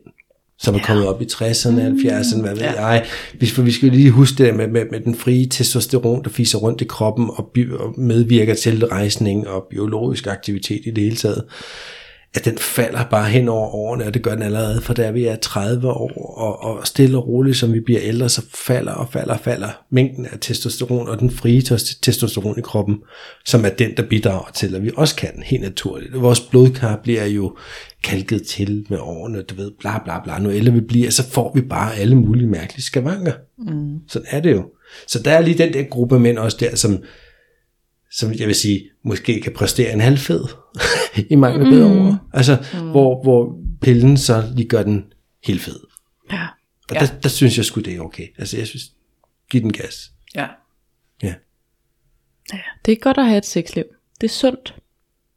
som 0.59 0.75
er 0.75 0.79
kommet 0.79 1.07
op 1.07 1.21
i 1.21 1.25
60'erne, 1.25 1.81
70'erne, 1.81 2.41
hvad 2.41 2.55
ved 2.55 2.61
ja. 2.61 2.85
jeg. 2.85 3.05
Vi, 3.39 3.45
for 3.45 3.61
vi 3.61 3.71
skal 3.71 3.89
lige 3.89 4.11
huske 4.11 4.43
det 4.43 4.55
med, 4.55 4.67
med, 4.67 4.85
med 4.91 4.99
den 4.99 5.15
frie 5.15 5.49
testosteron, 5.49 6.23
der 6.23 6.29
fiser 6.29 6.57
rundt 6.57 6.81
i 6.81 6.85
kroppen 6.85 7.29
og, 7.33 7.51
by, 7.53 7.71
og 7.71 7.99
medvirker 7.99 8.53
til 8.53 8.85
rejsning 8.85 9.47
og 9.47 9.67
biologisk 9.69 10.27
aktivitet 10.27 10.81
i 10.85 10.91
det 10.91 11.03
hele 11.03 11.15
taget 11.15 11.43
at 12.35 12.45
den 12.45 12.57
falder 12.57 13.03
bare 13.03 13.29
hen 13.29 13.47
over 13.47 13.67
årene, 13.75 14.05
og 14.05 14.13
det 14.13 14.21
gør 14.21 14.33
den 14.33 14.43
allerede, 14.43 14.81
for 14.81 14.93
da 14.93 15.11
vi 15.11 15.25
er 15.25 15.35
30 15.35 15.89
år, 15.89 16.37
og, 16.37 16.63
og 16.63 16.87
stille 16.87 17.17
og 17.17 17.27
roligt, 17.27 17.57
som 17.57 17.73
vi 17.73 17.79
bliver 17.79 17.99
ældre, 18.03 18.29
så 18.29 18.45
falder 18.53 18.91
og 18.91 19.07
falder 19.11 19.33
og 19.33 19.39
falder 19.39 19.67
mængden 19.91 20.25
af 20.25 20.37
testosteron, 20.41 21.07
og 21.07 21.19
den 21.19 21.31
frie 21.31 21.61
tes- 21.61 21.99
testosteron 22.01 22.59
i 22.59 22.61
kroppen, 22.61 22.97
som 23.45 23.65
er 23.65 23.69
den, 23.69 23.97
der 23.97 24.03
bidrager 24.03 24.51
til, 24.53 24.75
at 24.75 24.83
vi 24.83 24.91
også 24.97 25.15
kan 25.15 25.43
helt 25.45 25.61
naturligt. 25.61 26.21
Vores 26.21 26.39
blodkar 26.39 26.99
bliver 27.03 27.25
jo 27.25 27.57
kalket 28.03 28.43
til 28.43 28.85
med 28.89 28.97
årene, 29.01 29.41
du 29.41 29.55
ved, 29.55 29.71
bla 29.79 29.99
bla 30.03 30.23
bla. 30.23 30.39
Nu 30.39 30.51
ældre 30.51 30.73
vi 30.73 30.81
bliver, 30.81 31.09
så 31.11 31.29
får 31.29 31.51
vi 31.55 31.61
bare 31.61 31.95
alle 31.95 32.15
mulige 32.15 32.47
mærkelige 32.47 32.83
skavanker. 32.83 33.33
Mm. 33.57 33.99
Sådan 34.07 34.27
er 34.31 34.39
det 34.39 34.51
jo. 34.51 34.65
Så 35.07 35.21
der 35.21 35.31
er 35.31 35.41
lige 35.41 35.57
den 35.57 35.73
der 35.73 35.83
gruppe 35.83 36.19
mænd 36.19 36.37
også 36.37 36.57
der, 36.59 36.75
som, 36.75 36.97
som 38.17 38.33
jeg 38.33 38.47
vil 38.47 38.55
sige, 38.55 38.89
måske 39.03 39.41
kan 39.41 39.53
præstere 39.53 39.93
en 39.93 40.01
halv 40.01 40.17
fed 40.17 40.45
i 41.29 41.35
mangel 41.35 41.65
af 41.65 41.71
bedre 41.71 41.93
mm. 41.93 41.99
ord. 41.99 42.17
Altså, 42.33 42.65
mm. 42.73 42.89
hvor, 42.89 43.23
hvor 43.23 43.57
pillen 43.81 44.17
så 44.17 44.51
lige 44.55 44.67
gør 44.67 44.83
den 44.83 45.13
helt 45.43 45.61
fed. 45.61 45.79
Ja. 46.31 46.47
Og 46.89 46.95
ja. 46.95 46.99
der, 46.99 47.19
der 47.23 47.29
synes 47.29 47.57
jeg 47.57 47.65
sgu, 47.65 47.81
det 47.81 47.95
er 47.95 48.01
okay. 48.01 48.27
Altså, 48.37 48.57
jeg 48.57 48.67
synes, 48.67 48.83
giv 49.49 49.61
den 49.61 49.73
gas. 49.73 50.11
Ja. 50.35 50.47
Ja. 51.23 51.33
ja. 52.53 52.59
Det 52.85 52.91
er 52.91 52.95
godt 52.95 53.17
at 53.17 53.25
have 53.25 53.37
et 53.37 53.45
sexliv. 53.45 53.83
Det 54.21 54.27
er 54.27 54.33
sundt. 54.33 54.75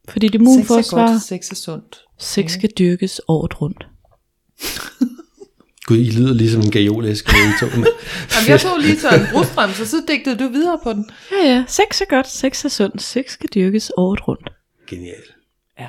Fordi 0.09 0.27
det 0.27 0.33
Sex 0.33 0.41
er 0.41 0.51
immunforsvar, 0.51 1.07
godt, 1.07 1.21
sex 1.21 1.51
er 1.51 1.55
sundt. 1.55 1.97
sex 2.19 2.51
skal 2.51 2.69
dyrkes 2.69 3.21
året 3.27 3.61
rundt. 3.61 3.87
Gud, 5.89 5.97
I 5.97 6.09
lyder 6.09 6.33
ligesom 6.33 6.61
en 6.61 6.71
gajolæsk 6.71 7.27
med 7.27 7.39
I 7.49 7.59
to. 7.59 7.65
Jamen, 7.75 7.87
jeg 8.47 8.59
tog 8.59 8.79
lige 8.79 8.99
så 8.99 9.09
en 9.09 9.21
brudstrøm, 9.33 9.69
så 9.73 9.85
så 9.87 9.97
digtede 10.07 10.37
du 10.43 10.47
videre 10.49 10.79
på 10.83 10.93
den. 10.93 11.05
Ja, 11.31 11.47
ja. 11.47 11.63
Sex 11.67 12.01
er 12.01 12.05
godt, 12.09 12.27
sex 12.29 12.65
er 12.65 12.69
sundt, 12.69 13.01
sex 13.01 13.31
skal 13.31 13.49
dyrkes 13.55 13.91
året 13.97 14.27
rundt. 14.27 14.49
Genial. 14.89 15.13
Ja. 15.79 15.85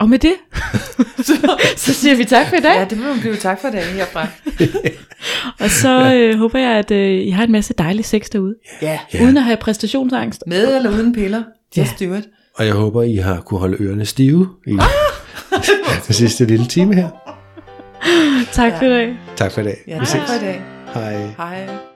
Og 0.00 0.08
med 0.08 0.18
det, 0.18 0.34
så, 1.26 1.56
så 1.76 1.94
siger 1.94 2.16
vi 2.16 2.24
tak 2.24 2.48
for 2.48 2.56
i 2.56 2.60
dag. 2.60 2.78
Ja, 2.78 2.84
det 2.90 2.98
må 2.98 3.04
man 3.04 3.20
blive 3.20 3.36
tak 3.36 3.60
for 3.60 3.68
det 3.68 3.80
herfra. 3.80 4.26
Og 5.64 5.70
så 5.70 6.14
øh, 6.14 6.38
håber 6.38 6.58
jeg, 6.58 6.70
at 6.70 6.90
øh, 6.90 7.26
I 7.26 7.30
har 7.30 7.44
en 7.44 7.52
masse 7.52 7.74
dejlig 7.78 8.04
sex 8.04 8.26
derude. 8.32 8.54
Ja. 8.82 8.98
Ja. 9.14 9.22
Uden 9.24 9.36
at 9.36 9.42
have 9.42 9.56
præstationsangst. 9.56 10.42
Med 10.46 10.76
eller 10.76 10.90
uden 10.90 11.12
piller. 11.14 11.42
Just 11.76 12.00
Ja. 12.00 12.06
do 12.06 12.14
it. 12.14 12.24
Og 12.54 12.66
jeg 12.66 12.74
håber, 12.74 13.02
I 13.02 13.16
har 13.16 13.40
kunne 13.40 13.60
holde 13.60 13.76
ørerne 13.82 14.04
stive 14.06 14.48
i 14.66 14.70
den 16.06 16.14
sidste 16.14 16.44
lille 16.44 16.66
time 16.66 16.94
her. 16.94 17.08
Tak 18.52 18.78
for 18.78 18.84
i 18.84 18.88
dag. 18.88 19.16
Tak 19.36 19.52
for 19.52 19.60
i 19.60 19.64
dag. 19.64 19.76
Ja, 19.86 19.98
Vi 19.98 20.06
tak 20.06 20.08
ses. 20.08 20.20
for 20.30 20.34
i 20.34 20.46
dag. 20.46 20.62
Hej. 20.94 21.16
Hej. 21.38 21.91